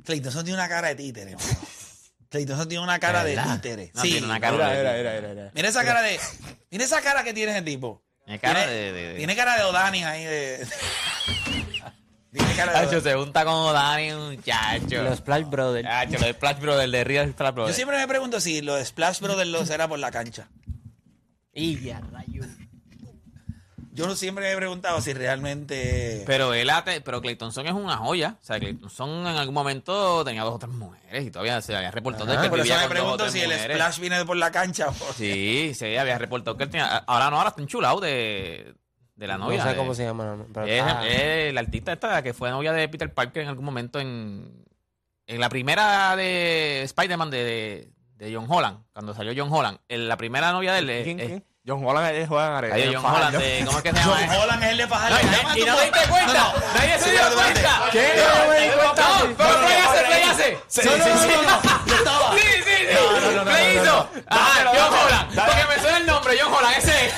Clayton 0.05 0.25
Thompson 0.25 0.45
tiene 0.45 0.59
una 0.59 0.69
cara 0.69 0.89
de 0.89 0.95
títere. 0.95 1.35
mano. 1.37 1.49
Clayton 2.29 2.49
Thompson 2.49 2.69
tiene 2.69 2.85
una 2.85 2.99
cara 2.99 3.25
de 3.25 3.35
¿Verdad? 3.37 3.55
títere. 3.57 3.91
No, 3.95 4.03
sí. 4.03 4.11
tiene 4.13 4.27
una 4.27 4.41
cara 4.41 4.69
de- 4.71 5.51
Mira 5.55 5.69
esa 5.69 5.85
cara 5.85 6.03
de. 6.03 6.19
Mira 6.71 6.85
esa 6.85 7.01
cara 7.01 7.25
que 7.25 7.33
tiene 7.35 7.53
ese 7.53 7.63
tipo. 7.63 8.03
Tiene 8.25 8.39
cara 8.41 8.61
tiene, 8.67 8.73
de- 8.73 8.93
de- 8.93 9.09
de- 9.11 9.17
tiene 9.19 9.37
cara 9.37 9.57
de 9.57 9.63
Odanis 9.65 10.05
ahí 10.05 10.25
de. 10.25 10.67
tiene 12.33 12.55
cara 12.57 12.81
de 12.81 12.87
Chacho, 12.87 13.01
se 13.01 13.15
junta 13.15 13.45
con 13.45 13.73
Dani, 13.73 14.13
muchacho. 14.13 15.03
Los 15.03 15.19
Splash 15.19 15.45
Brothers. 15.45 15.87
Chacho, 15.89 16.19
lo 16.19 16.27
de 16.27 16.33
Splash 16.33 16.59
Brothers, 16.61 16.93
de 16.93 17.05
Real 17.05 17.31
Splash 17.33 17.49
Yo 17.49 17.55
Brothers. 17.55 17.77
siempre 17.77 17.97
me 17.99 18.09
pregunto 18.09 18.41
si 18.41 18.61
lo 18.63 18.75
de 18.77 18.85
Splash 18.85 19.21
Brothers 19.21 19.49
los 19.51 19.71
era 19.71 19.87
por 19.89 19.99
la 19.99 20.11
cancha. 20.11 20.49
Y 21.53 21.79
ya, 21.81 22.01
rayo. 22.13 22.43
Yo 23.95 24.15
siempre 24.17 24.45
me 24.47 24.53
he 24.53 24.57
preguntado 24.57 25.01
si 25.01 25.13
realmente. 25.15 26.25
Pero 26.27 26.53
él, 26.53 26.69
ha 26.71 26.83
te- 26.85 27.01
pero 27.01 27.21
Clayton 27.21 27.53
Son 27.53 27.67
es 27.67 27.73
una 27.73 27.97
joya. 27.97 28.37
O 28.43 28.45
sea, 28.45 28.59
Clayton 28.59 28.91
Son 28.91 29.09
en 29.27 29.37
algún 29.37 29.55
momento 29.55 30.25
tenía 30.25 30.43
dos 30.43 30.55
o 30.55 30.59
tres 30.59 30.73
mujeres 30.73 31.25
y 31.27 31.31
todavía 31.31 31.61
se 31.63 31.77
había 31.77 31.91
reportado 31.93 32.27
de 32.27 32.37
que 32.37 32.45
él 32.45 32.51
por 32.51 32.59
eso 32.61 32.65
vivía 32.75 32.77
me 32.77 32.87
con 32.89 32.97
dos 32.97 33.05
o 33.05 33.17
pregunto 33.17 33.25
tres 33.25 33.33
si 33.33 33.41
el. 33.43 33.71
Splash 33.73 33.99
viene 34.01 34.25
por 34.25 34.37
la 34.37 34.51
cancha. 34.51 34.89
o- 34.89 35.13
Sí, 35.13 35.73
sí, 35.75 35.97
había 35.97 36.19
reportado 36.19 36.57
que 36.57 36.65
él 36.65 36.71
tenía. 36.71 36.97
Ahora 37.07 37.31
no, 37.31 37.37
ahora 37.37 37.51
está 37.51 37.63
enchulado 37.63 38.01
de, 38.01 38.75
de 39.15 39.27
la 39.29 39.39
novia. 39.39 39.59
no 39.59 39.63
sé 39.65 39.71
de- 39.71 39.77
cómo 39.77 39.95
se 39.95 40.05
llama. 40.05 40.45
pero 40.53 40.67
Es, 40.67 40.73
está- 40.81 41.07
es 41.07 41.55
la 41.55 41.61
artista 41.61 41.93
esta 41.93 42.23
que 42.23 42.35
fue 42.35 42.51
novia 42.51 42.73
de 42.73 42.89
Peter 42.89 43.13
Parker 43.15 43.43
en 43.45 43.49
algún 43.49 43.65
momento 43.65 44.01
en, 44.01 44.65
en 45.29 45.41
la 45.41 45.49
primera 45.49 46.17
de 46.17 46.83
Spider-Man 46.83 47.31
de, 47.31 47.45
de, 47.45 47.93
de 48.17 48.35
John 48.35 48.47
Holland, 48.49 48.79
cuando 48.93 49.15
salió 49.15 49.33
John 49.37 49.53
Holland. 49.53 49.79
En 49.89 50.09
la 50.09 50.17
primera 50.17 50.51
novia 50.51 50.73
de 50.73 50.79
él 50.81 50.91
es- 50.91 51.05
¿Quién, 51.05 51.21
es- 51.21 51.27
quién? 51.29 51.45
John 51.67 51.83
Holland 51.83 52.15
es 52.15 52.29
Juan 52.29 52.51
Ahí 52.63 52.71
Arellano. 52.73 53.01
John 53.01 53.15
Holland 53.15 53.39
de, 53.39 53.65
¿cómo 53.65 53.79
es 53.79 53.83
que 53.85 53.91
se 53.91 53.97
llama? 53.97 54.17
John 54.29 54.37
Holland 54.43 54.63
es 54.65 54.71
el 54.71 54.77
de 54.77 54.83
No, 54.85 54.89
Fajardo. 54.91 55.17
a 55.17 55.59
y 55.59 55.65
no 55.65 55.77
te 55.77 55.83
diste 55.85 56.09
cuenta. 56.11 56.33
No, 56.35 56.53
no. 56.53 56.75
Nadie 56.75 56.99
se 56.99 57.11
dio 57.11 57.21
cuenta. 57.35 57.81
¿Qué? 57.91 58.13
No, 58.17 58.45
No 58.45 58.51
me 58.51 58.61
di 58.61 58.69
cuenta. 58.69 59.03
No, 59.09 59.37
pero 59.39 59.59
Play 59.61 59.77
hace, 59.79 60.05
Play 60.05 60.23
hace. 60.25 60.59
Sí, 60.69 60.83
sí, 60.83 60.89
sí. 60.89 60.91
Yo. 61.87 62.33
Sí, 62.35 62.41
sí, 62.45 62.63
sí. 62.65 62.87
No, 62.93 63.13
no, 63.13 63.21
no, 63.21 63.45
no, 63.45 63.45
no, 63.51 63.73
hizo. 63.73 63.85
no. 63.85 64.09
Ah, 64.29 64.51
Dale, 64.63 64.79
John. 64.79 64.93
Holland. 65.07 65.35
Porque 65.35 65.65
me 65.75 65.81
suena 65.83 65.97
el 65.97 66.07
nombre, 66.07 66.39
John 66.39 66.53
Holland, 66.53 66.75
ese. 66.77 67.11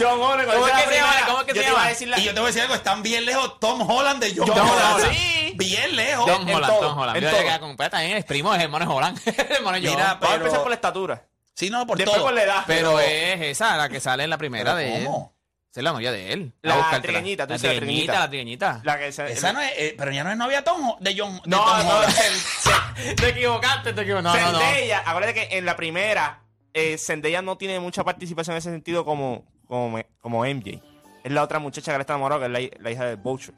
John 0.00 0.20
Holland. 0.20 0.52
¿Cómo 0.52 0.66
es 0.66 0.72
que 0.74 0.88
se 0.90 0.96
llama? 0.96 1.12
¿Cómo 1.26 1.40
es 1.40 1.44
que 1.46 1.52
Yo 1.54 1.60
se 1.60 1.64
te 1.66 1.70
iba 1.70 1.70
a 1.70 1.82
llama? 1.82 1.88
decir 1.90 2.08
la- 2.08 2.18
Y 2.18 2.24
yo 2.24 2.34
te 2.34 2.40
voy 2.40 2.46
a 2.46 2.48
decir 2.48 2.62
algo, 2.62 2.74
están 2.74 3.02
bien 3.04 3.24
lejos 3.24 3.60
Tom 3.60 3.88
Holland 3.88 4.20
de 4.20 4.34
John, 4.36 4.50
Holland. 4.50 5.12
Sí. 5.12 5.52
Bien 5.56 5.94
lejos. 5.94 6.28
John 6.28 6.48
en 6.48 6.54
Holland, 6.56 6.80
Tom 6.80 6.98
Holland. 6.98 7.16
en 7.16 7.20
Mira, 7.22 7.30
todo. 7.30 7.40
ya 7.40 7.46
queda 7.46 7.60
con- 7.60 7.76
también 7.76 8.16
es 8.16 8.24
primo, 8.24 8.52
es 8.52 8.60
hermano 8.62 8.92
Holland. 8.92 9.20
hermano 9.26 9.78
John. 9.80 9.94
Mira, 9.94 10.14
Vamos 10.14 10.30
a 10.30 10.34
empezar 10.34 10.58
por 10.58 10.68
la 10.70 10.74
estatura. 10.74 11.22
Sí, 11.60 11.68
no, 11.70 11.86
por 11.86 11.98
Después 11.98 12.16
todo. 12.16 12.24
por 12.26 12.34
la 12.34 12.42
edad. 12.42 12.64
Pero 12.66 12.98
es 13.00 13.40
esa, 13.42 13.76
la 13.76 13.88
que 13.90 14.00
sale 14.00 14.24
en 14.24 14.30
la 14.30 14.38
primera 14.38 14.64
¿Pero 14.74 14.76
de 14.76 14.96
él. 14.96 15.04
cómo? 15.04 15.34
Esa 15.70 15.80
es 15.80 15.84
la 15.84 15.92
novia 15.92 16.10
de 16.10 16.32
él. 16.32 16.52
La 16.62 17.00
trigueñita, 17.02 17.46
tú 17.46 17.50
la 17.50 17.56
dices 17.56 17.72
la 17.74 17.76
trigueñita. 17.80 17.80
trigueñita. 17.80 18.18
La 18.20 18.28
trigueñita. 18.28 18.80
La 18.82 18.98
que 18.98 19.12
se- 19.12 19.30
Esa 19.32 19.52
no 19.52 19.60
es, 19.60 19.70
eh, 19.76 19.94
pero 19.96 20.10
ya 20.10 20.24
no 20.24 20.30
es 20.30 20.36
novia 20.36 20.64
Tom, 20.64 20.82
Ho- 20.88 20.96
de 21.00 21.14
John, 21.16 21.34
de 21.44 21.50
No, 21.50 21.58
Tom 21.64 21.78
no, 21.86 21.98
Holland. 21.98 22.14
Te 23.16 23.28
equivocaste, 23.28 23.92
te 23.92 24.00
equivocaste. 24.02 24.40
No, 24.40 24.46
no, 24.46 24.52
no. 24.52 24.58
Zendaya, 24.58 25.02
acuérdate 25.06 25.34
que 25.34 25.58
en 25.58 25.64
la 25.66 25.76
primera, 25.76 26.40
eh, 26.74 26.96
Zendaya 26.98 27.40
no 27.42 27.56
tiene 27.56 27.78
mucha 27.78 28.02
participación 28.04 28.54
en 28.54 28.58
ese 28.58 28.70
sentido 28.70 29.04
como, 29.04 29.44
como, 29.68 30.00
como 30.20 30.44
MJ. 30.44 30.80
Es 31.22 31.30
la 31.32 31.42
otra 31.42 31.58
muchacha 31.58 31.92
que 31.92 31.98
le 31.98 32.02
está 32.02 32.14
enamorada, 32.14 32.40
que 32.40 32.46
es 32.46 32.70
la, 32.72 32.82
la 32.82 32.90
hija 32.90 33.04
de 33.04 33.14
Butcher. 33.16 33.54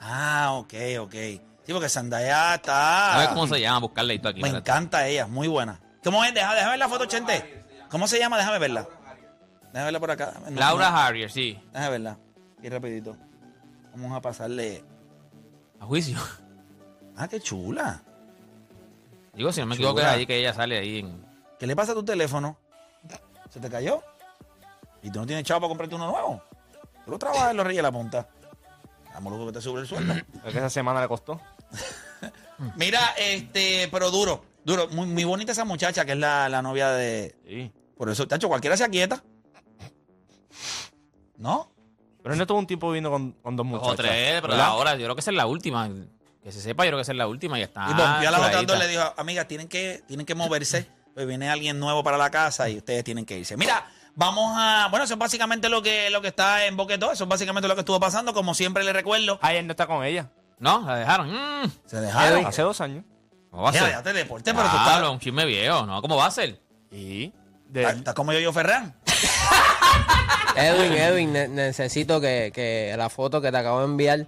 Ah, 0.00 0.52
ok, 0.54 0.72
ok. 1.00 1.12
Sí, 1.12 1.72
porque 1.72 1.88
Zendaya 1.88 2.54
está... 2.54 3.16
A 3.16 3.18
ver 3.18 3.28
cómo 3.30 3.46
se 3.46 3.60
llama, 3.60 3.80
buscarle 3.80 4.14
esto 4.14 4.28
aquí. 4.28 4.40
Me 4.40 4.48
espérate. 4.48 4.70
encanta 4.70 5.06
ella, 5.08 5.26
muy 5.26 5.46
buena. 5.48 5.78
¿Cómo 6.02 6.24
es? 6.24 6.34
Déjame, 6.34 6.54
déjame 6.54 6.70
ver 6.72 6.78
la 6.78 6.88
foto, 6.88 7.06
Chente. 7.06 7.64
¿Cómo 7.90 8.06
se 8.06 8.18
llama? 8.18 8.38
Déjame 8.38 8.58
verla. 8.58 8.86
Déjame 9.72 9.84
verla 9.84 10.00
por 10.00 10.10
acá. 10.10 10.34
No, 10.48 10.58
Laura 10.58 10.90
no, 10.90 10.96
Harrier, 10.96 11.30
sí. 11.30 11.60
Déjame 11.72 11.90
verla. 11.90 12.18
Y 12.62 12.68
rapidito. 12.68 13.16
Vamos 13.92 14.16
a 14.16 14.20
pasarle... 14.20 14.84
A 15.80 15.86
juicio. 15.86 16.18
Ah, 17.16 17.28
qué 17.28 17.40
chula. 17.40 18.02
Digo, 19.34 19.52
si 19.52 19.60
no 19.60 19.66
me 19.66 19.74
equivoco, 19.74 19.98
es 19.98 20.04
Chula. 20.04 20.12
ahí 20.12 20.26
que 20.26 20.36
ella 20.36 20.52
sale 20.52 20.78
ahí 20.78 20.98
en. 21.00 21.24
¿Qué 21.58 21.66
le 21.66 21.76
pasa 21.76 21.92
a 21.92 21.94
tu 21.94 22.04
teléfono? 22.04 22.56
¿Se 23.50 23.60
te 23.60 23.68
cayó? 23.68 24.02
¿Y 25.02 25.10
tú 25.10 25.20
no 25.20 25.26
tienes 25.26 25.44
chavo 25.44 25.60
para 25.60 25.68
comprarte 25.68 25.94
uno 25.94 26.10
nuevo? 26.10 26.42
Tú 27.04 27.10
lo 27.10 27.18
trabajas 27.18 27.50
en 27.50 27.56
los 27.56 27.66
Reyes 27.66 27.78
de 27.78 27.82
la 27.82 27.92
Punta. 27.92 28.28
Vamos 29.14 29.32
loco 29.32 29.46
que 29.46 29.52
te 29.52 29.60
sube 29.60 29.80
el 29.80 29.86
sueldo. 29.86 30.14
Es 30.14 30.52
que 30.52 30.58
esa 30.58 30.70
semana 30.70 31.00
le 31.00 31.08
costó. 31.08 31.40
Mira, 32.76 33.14
este, 33.18 33.88
pero 33.90 34.10
duro, 34.10 34.44
duro. 34.64 34.88
Muy, 34.88 35.06
muy 35.06 35.24
bonita 35.24 35.52
esa 35.52 35.64
muchacha 35.64 36.04
que 36.04 36.12
es 36.12 36.18
la, 36.18 36.48
la 36.48 36.62
novia 36.62 36.90
de. 36.90 37.36
Sí. 37.46 37.72
Por 37.96 38.08
eso, 38.10 38.26
tacho, 38.26 38.48
cualquiera 38.48 38.76
se 38.76 38.84
aquieta. 38.84 39.22
¿No? 41.36 41.70
Pero 42.22 42.34
él 42.34 42.38
no 42.38 42.46
tuvo 42.46 42.58
un 42.58 42.66
tiempo 42.66 42.88
viviendo 42.88 43.10
con, 43.10 43.32
con 43.32 43.56
dos 43.56 43.64
muchachas. 43.66 43.92
o 43.92 43.96
tres, 43.96 44.40
pero 44.40 44.52
¿verdad? 44.52 44.66
ahora 44.66 44.94
yo 44.96 45.04
creo 45.04 45.14
que 45.14 45.20
esa 45.20 45.30
es 45.30 45.36
la 45.36 45.46
última. 45.46 45.88
Que 46.42 46.52
se 46.52 46.60
sepa, 46.60 46.84
yo 46.84 46.90
creo 46.90 46.98
que 46.98 47.02
esa 47.02 47.12
es 47.12 47.18
la 47.18 47.26
última 47.26 47.58
y 47.58 47.60
ya 47.60 47.66
está. 47.66 47.82
y 47.82 47.94
pompió 47.94 48.28
a 48.28 48.30
las 48.30 48.40
otras 48.40 48.50
chuladita. 48.50 48.72
dos 48.72 48.78
le 48.78 48.88
dijo, 48.88 49.14
amigas, 49.16 49.48
tienen 49.48 49.68
que, 49.68 50.02
tienen 50.06 50.26
que 50.26 50.34
moverse. 50.34 50.86
Pues 51.14 51.26
viene 51.26 51.50
alguien 51.50 51.78
nuevo 51.78 52.02
para 52.04 52.16
la 52.16 52.30
casa 52.30 52.68
y 52.68 52.76
ustedes 52.78 53.04
tienen 53.04 53.26
que 53.26 53.38
irse. 53.38 53.56
Mira, 53.56 53.90
vamos 54.14 54.54
a. 54.56 54.88
Bueno, 54.90 55.04
eso 55.04 55.14
es 55.14 55.18
básicamente 55.18 55.68
lo 55.68 55.82
que, 55.82 56.08
lo 56.10 56.22
que 56.22 56.28
está 56.28 56.66
en 56.66 56.76
Boquetó. 56.76 57.12
Eso 57.12 57.24
es 57.24 57.28
básicamente 57.28 57.68
lo 57.68 57.74
que 57.74 57.80
estuvo 57.80 57.98
pasando. 57.98 58.32
Como 58.32 58.54
siempre 58.54 58.84
le 58.84 58.92
recuerdo. 58.92 59.38
Ah, 59.42 59.52
él 59.52 59.66
no 59.66 59.72
está 59.72 59.86
con 59.86 60.04
ella. 60.04 60.30
No, 60.58 60.82
la 60.86 60.96
dejaron. 60.96 61.30
Mm. 61.30 61.70
Se 61.84 62.00
dejaron. 62.00 62.46
Hace 62.46 62.62
dos 62.62 62.80
años. 62.80 63.04
¿Cómo 63.50 63.62
va 63.64 63.68
a 63.68 63.72
Mira, 63.72 63.82
ser? 63.84 63.90
déjate 63.90 64.12
de 64.12 64.18
deporte, 64.20 64.52
pero 64.54 64.64
tú 64.64 64.70
Claro, 64.70 64.96
estás. 64.98 65.10
un 65.10 65.18
chisme 65.20 65.44
viejo, 65.46 65.86
¿no? 65.86 66.00
¿Cómo 66.02 66.16
va 66.16 66.26
a 66.26 66.30
ser? 66.30 66.60
Y. 66.90 67.24
Estás 67.24 67.92
De, 67.92 67.98
estás 67.98 68.14
como 68.14 68.32
yo, 68.32 68.38
yo, 68.40 68.52
Ferran. 68.52 68.94
Edwin, 70.56 70.92
Edwin, 70.92 71.32
ne- 71.32 71.48
necesito 71.48 72.20
que, 72.20 72.50
que 72.54 72.94
la 72.96 73.08
foto 73.08 73.40
que 73.40 73.50
te 73.50 73.56
acabo 73.56 73.78
de 73.80 73.84
enviar, 73.86 74.26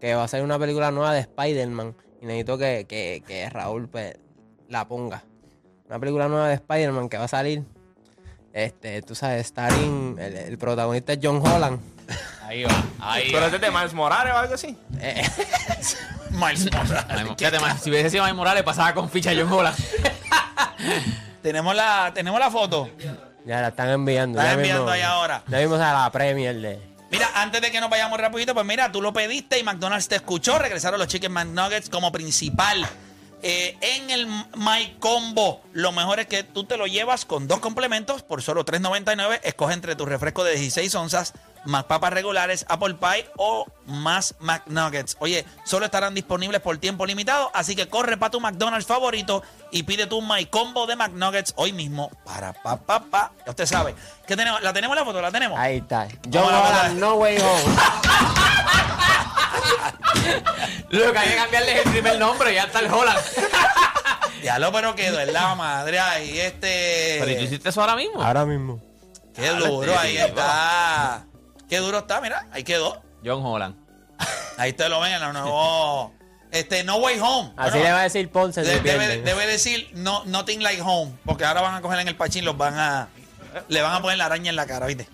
que 0.00 0.14
va 0.14 0.24
a 0.24 0.28
ser 0.28 0.42
una 0.42 0.58
película 0.58 0.90
nueva 0.90 1.12
de 1.12 1.20
Spider-Man, 1.20 1.94
y 2.22 2.26
necesito 2.26 2.58
que, 2.58 2.86
que, 2.88 3.22
que 3.26 3.48
Raúl 3.50 3.88
pues, 3.88 4.16
la 4.68 4.86
ponga. 4.88 5.24
Una 5.88 5.98
película 5.98 6.28
nueva 6.28 6.48
de 6.48 6.54
Spider-Man 6.54 7.08
que 7.08 7.18
va 7.18 7.24
a 7.24 7.28
salir. 7.28 7.64
Este, 8.52 9.02
tú 9.02 9.14
sabes, 9.14 9.46
starring, 9.46 10.16
el, 10.18 10.36
el 10.36 10.58
protagonista 10.58 11.12
es 11.12 11.18
John 11.22 11.40
Holland. 11.46 11.80
Ahí 12.50 12.64
va, 12.64 12.82
ahí 12.98 13.28
Pero 13.28 13.38
va. 13.40 13.44
este 13.46 13.56
es 13.56 13.62
de 13.62 13.70
Miles 13.70 13.94
Morales 13.94 14.32
o 14.34 14.36
algo 14.36 14.54
así. 14.54 14.76
Eh, 14.98 15.22
Miles 16.30 16.68
Morales. 16.72 17.28
Fíjate, 17.38 17.60
man, 17.60 17.78
si 17.80 17.90
hubiese 17.90 18.10
sido 18.10 18.24
Mike 18.24 18.34
Morales, 18.34 18.62
pasaba 18.64 18.92
con 18.92 19.08
ficha 19.08 19.30
John 19.36 19.52
Holland. 19.52 19.76
Tenemos 21.42 21.74
la, 21.74 22.10
tenemos 22.14 22.38
la 22.40 22.50
foto. 22.50 22.90
ya 23.46 23.60
la 23.62 23.68
están 23.68 23.88
enviando. 23.90 24.38
Están 24.38 24.56
ya 24.56 24.60
enviando 24.60 24.82
mismo- 24.84 24.92
ahí 24.92 25.02
ahora. 25.02 25.42
Ya 25.48 25.58
vimos 25.58 25.80
a 25.80 25.92
la 25.92 26.10
Premier 26.12 26.56
de. 26.60 26.90
Mira, 27.10 27.28
antes 27.34 27.60
de 27.60 27.70
que 27.70 27.80
nos 27.80 27.90
vayamos 27.90 28.20
rapidito, 28.20 28.54
pues 28.54 28.66
mira, 28.66 28.92
tú 28.92 29.00
lo 29.02 29.12
pediste 29.12 29.58
y 29.58 29.62
McDonald's 29.62 30.08
te 30.08 30.16
escuchó. 30.16 30.58
Regresaron 30.58 30.98
los 30.98 31.08
Chicken 31.08 31.32
McNuggets 31.32 31.88
como 31.88 32.12
principal. 32.12 32.86
Eh, 33.42 33.76
en 33.80 34.10
el 34.10 34.26
My 34.56 34.96
Combo, 35.00 35.62
lo 35.72 35.92
mejor 35.92 36.20
es 36.20 36.26
que 36.26 36.44
tú 36.44 36.64
te 36.64 36.76
lo 36.76 36.86
llevas 36.86 37.24
con 37.24 37.48
dos 37.48 37.58
complementos 37.60 38.22
por 38.22 38.42
solo 38.42 38.64
$3.99. 38.66 39.40
Escoge 39.42 39.72
entre 39.72 39.96
tu 39.96 40.04
refresco 40.04 40.44
de 40.44 40.52
16 40.56 40.94
onzas, 40.94 41.32
más 41.64 41.84
papas 41.84 42.12
regulares, 42.12 42.64
Apple 42.68 42.94
Pie 42.94 43.28
o 43.36 43.66
más 43.86 44.34
McNuggets. 44.40 45.16
Oye, 45.20 45.44
solo 45.64 45.84
estarán 45.84 46.14
disponibles 46.14 46.60
por 46.60 46.78
tiempo 46.78 47.06
limitado, 47.06 47.50
así 47.54 47.76
que 47.76 47.88
corre 47.88 48.16
para 48.16 48.30
tu 48.30 48.40
McDonald's 48.40 48.86
favorito 48.86 49.42
y 49.70 49.82
pide 49.82 50.06
tu 50.06 50.22
My 50.22 50.46
Combo 50.46 50.86
de 50.86 50.96
McNuggets 50.96 51.52
hoy 51.56 51.72
mismo 51.72 52.10
para 52.24 52.52
pa 52.52 52.76
pa 52.76 53.00
pa. 53.00 53.32
Ya 53.44 53.50
usted 53.50 53.66
sabe. 53.66 53.94
¿Qué 54.26 54.36
tenemos? 54.36 54.62
¿La 54.62 54.72
tenemos 54.72 54.96
la 54.96 55.04
foto? 55.04 55.20
¿La 55.20 55.30
tenemos? 55.30 55.58
Ahí 55.58 55.78
está. 55.78 56.08
John 56.32 56.46
Vamos 56.50 56.70
a 56.70 56.88
no 56.90 57.14
way 57.14 57.38
home. 57.38 57.76
Lo 60.90 61.12
que 61.12 61.18
hay 61.18 61.28
que 61.30 61.36
cambiarle 61.36 61.72
es 61.72 61.86
el 61.86 61.92
primer 61.92 62.18
nombre, 62.18 62.54
ya 62.54 62.64
está 62.64 62.80
el 62.80 62.92
Holland. 62.92 63.20
Ya 64.42 64.58
lo 64.58 64.72
pero 64.72 64.94
quedó 64.94 65.20
en 65.20 65.34
la 65.34 65.54
madre 65.54 65.98
ahí, 65.98 66.40
este. 66.40 67.18
Pero 67.20 67.30
¿y 67.30 67.36
tú 67.36 67.42
hiciste 67.42 67.68
eso 67.68 67.82
ahora 67.82 67.94
mismo? 67.94 68.22
Ahora 68.22 68.46
mismo. 68.46 68.80
Qué 69.34 69.48
duro, 69.50 69.98
ahí 69.98 70.16
está. 70.16 71.26
Qué 71.70 71.78
duro 71.78 71.98
está, 72.00 72.20
mira, 72.20 72.46
ahí 72.52 72.64
quedó. 72.64 73.02
John 73.24 73.42
Holland. 73.44 73.76
Ahí 74.58 74.74
te 74.74 74.88
lo 74.90 75.00
ven 75.00 75.12
en 75.12 75.20
la 75.20 75.32
nuevo. 75.32 76.12
Este, 76.50 76.82
No 76.82 76.96
Way 76.96 77.20
Home. 77.20 77.52
Así 77.56 77.70
Bueno, 77.70 77.84
le 77.84 77.92
va 77.92 78.00
a 78.00 78.02
decir 78.02 78.28
Ponce. 78.28 78.62
de- 78.62 78.80
debe, 78.80 79.20
debe 79.22 79.46
decir 79.46 79.88
no, 79.94 80.24
Nothing 80.24 80.64
Like 80.64 80.82
Home. 80.84 81.12
Porque 81.24 81.44
ahora 81.44 81.60
van 81.60 81.76
a 81.76 81.80
coger 81.80 82.00
en 82.00 82.08
el 82.08 82.16
pachín, 82.16 82.44
los 82.44 82.56
van 82.56 82.76
a. 82.76 83.08
Le 83.68 83.80
van 83.82 83.94
a 83.94 84.02
poner 84.02 84.18
la 84.18 84.26
araña 84.26 84.50
en 84.50 84.56
la 84.56 84.66
cara, 84.66 84.86
¿viste? 84.86 85.08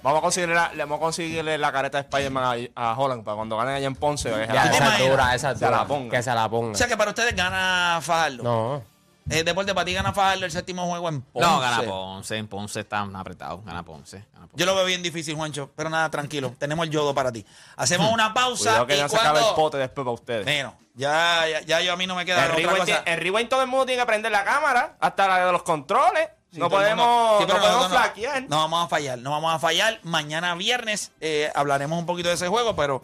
Vamos 0.00 0.20
a 0.20 0.22
conseguirle 0.22 0.54
la, 0.54 0.70
le 0.72 0.78
vamos 0.84 0.98
a 0.98 1.00
conseguirle 1.00 1.58
la 1.58 1.72
careta 1.72 1.98
de 1.98 2.02
Spider-Man 2.02 2.70
a, 2.76 2.92
a 2.92 2.96
Holland 2.96 3.24
para 3.24 3.34
cuando 3.34 3.56
ganen 3.56 3.74
allá 3.74 3.86
en 3.88 3.96
Ponce. 3.96 4.30
que 4.30 4.46
se 4.46 4.46
Ya, 4.46 4.54
la 4.54 4.62
¿Tú 4.62 4.68
te 4.70 4.76
esa 4.76 4.98
dura, 5.10 5.34
esa 5.34 5.54
dura. 5.54 5.86
Que 6.08 6.22
se 6.22 6.32
la 6.34 6.48
ponga. 6.48 6.72
O 6.72 6.74
sea 6.76 6.86
que 6.86 6.96
para 6.96 7.10
ustedes 7.10 7.34
gana 7.34 7.98
Fajardo. 8.00 8.42
no. 8.44 8.89
Eh, 9.30 9.44
deporte 9.44 9.74
para 9.74 9.84
ti 9.84 9.94
gana 9.94 10.12
Fajardo 10.12 10.44
el 10.44 10.50
séptimo 10.52 10.86
juego 10.86 11.08
en 11.08 11.22
Ponce. 11.22 11.48
No, 11.48 11.60
gana 11.60 11.82
Ponce. 11.82 12.36
En 12.36 12.48
Ponce 12.48 12.80
está 12.80 13.00
apretado. 13.00 13.62
Gana 13.62 13.82
Ponce. 13.84 14.24
Gana 14.34 14.46
Ponce. 14.46 14.56
Yo 14.56 14.66
lo 14.66 14.74
veo 14.74 14.84
bien 14.84 15.02
difícil, 15.02 15.36
Juancho, 15.36 15.70
pero 15.76 15.88
nada, 15.88 16.10
tranquilo. 16.10 16.54
Tenemos 16.58 16.84
el 16.86 16.92
yodo 16.92 17.14
para 17.14 17.30
ti. 17.30 17.46
Hacemos 17.76 18.12
una 18.12 18.34
pausa. 18.34 18.70
Cuidado 18.70 18.86
que 18.86 18.94
y 18.94 18.98
ya 18.98 19.08
se 19.08 19.16
acaba 19.16 19.38
el 19.38 19.44
cuando- 19.44 19.62
pote 19.62 19.78
después 19.78 20.04
para 20.04 20.14
ustedes. 20.14 20.44
Bueno, 20.44 20.74
ya, 20.94 21.46
ya, 21.48 21.60
ya 21.60 21.80
yo 21.80 21.92
a 21.92 21.96
mí 21.96 22.06
no 22.06 22.14
me 22.14 22.24
queda 22.26 22.46
En 22.46 22.66
otra 22.66 22.76
cosa. 22.78 23.04
Rewind 23.16 23.48
todo 23.48 23.62
el 23.62 23.68
mundo 23.68 23.86
tiene 23.86 24.02
que 24.02 24.06
prender 24.06 24.32
la 24.32 24.44
cámara, 24.44 24.96
hasta 25.00 25.28
la 25.28 25.46
de 25.46 25.52
los 25.52 25.62
controles. 25.62 26.28
Sí, 26.52 26.58
no 26.58 26.64
el 26.66 26.70
podemos, 26.72 27.40
Sí, 27.42 27.46
no 27.46 27.60
podemos 27.60 27.88
flaquear. 27.88 28.42
No 28.48 28.56
vamos 28.56 28.84
a 28.84 28.88
fallar, 28.88 29.18
no 29.20 29.30
vamos 29.30 29.54
a 29.54 29.58
fallar. 29.60 30.00
Mañana 30.02 30.56
viernes 30.56 31.12
eh, 31.20 31.52
hablaremos 31.54 31.96
un 31.96 32.06
poquito 32.06 32.28
de 32.28 32.34
ese 32.34 32.48
juego, 32.48 32.74
pero 32.74 33.02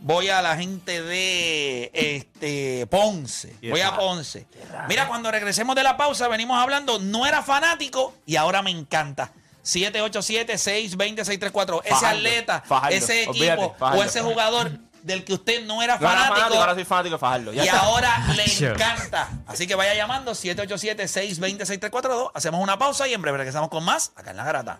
voy 0.00 0.28
a 0.28 0.42
la 0.42 0.56
gente 0.56 1.02
de 1.02 1.90
este 1.94 2.86
Ponce. 2.86 3.56
Voy 3.68 3.80
a 3.80 3.96
Ponce. 3.96 4.46
Mira, 4.88 5.08
cuando 5.08 5.30
regresemos 5.30 5.74
de 5.76 5.82
la 5.82 5.96
pausa, 5.96 6.28
venimos 6.28 6.58
hablando, 6.60 6.98
no 6.98 7.26
era 7.26 7.42
fanático 7.42 8.14
y 8.26 8.36
ahora 8.36 8.62
me 8.62 8.70
encanta. 8.70 9.32
787-620-634. 9.64 11.80
Ese 11.84 12.06
atleta, 12.06 12.62
Fajardo, 12.66 12.96
ese 12.96 13.22
equipo 13.24 13.30
olvídate, 13.32 13.72
Fajardo. 13.78 14.00
o 14.00 14.04
ese 14.04 14.20
jugador 14.22 14.70
del 15.02 15.24
que 15.24 15.34
usted 15.34 15.64
no 15.64 15.82
era 15.82 15.96
No 15.98 16.06
era 16.06 16.10
fanático. 16.20 16.34
fanático, 16.36 16.60
ahora 16.60 16.74
soy 16.74 16.84
fanático 16.84 17.14
de 17.14 17.18
Fajardo. 17.18 17.52
Ya 17.52 17.64
y 17.64 17.68
está. 17.68 17.80
ahora 17.80 18.26
le 18.34 18.44
encanta. 18.72 19.28
Así 19.46 19.66
que 19.66 19.74
vaya 19.74 19.94
llamando 19.94 20.32
787-620-6342. 20.32 22.30
Hacemos 22.34 22.62
una 22.62 22.78
pausa 22.78 23.06
y 23.08 23.14
en 23.14 23.20
breve 23.22 23.36
regresamos 23.38 23.68
con 23.68 23.84
más 23.84 24.12
acá 24.16 24.30
en 24.30 24.36
La 24.38 24.44
Garata. 24.44 24.78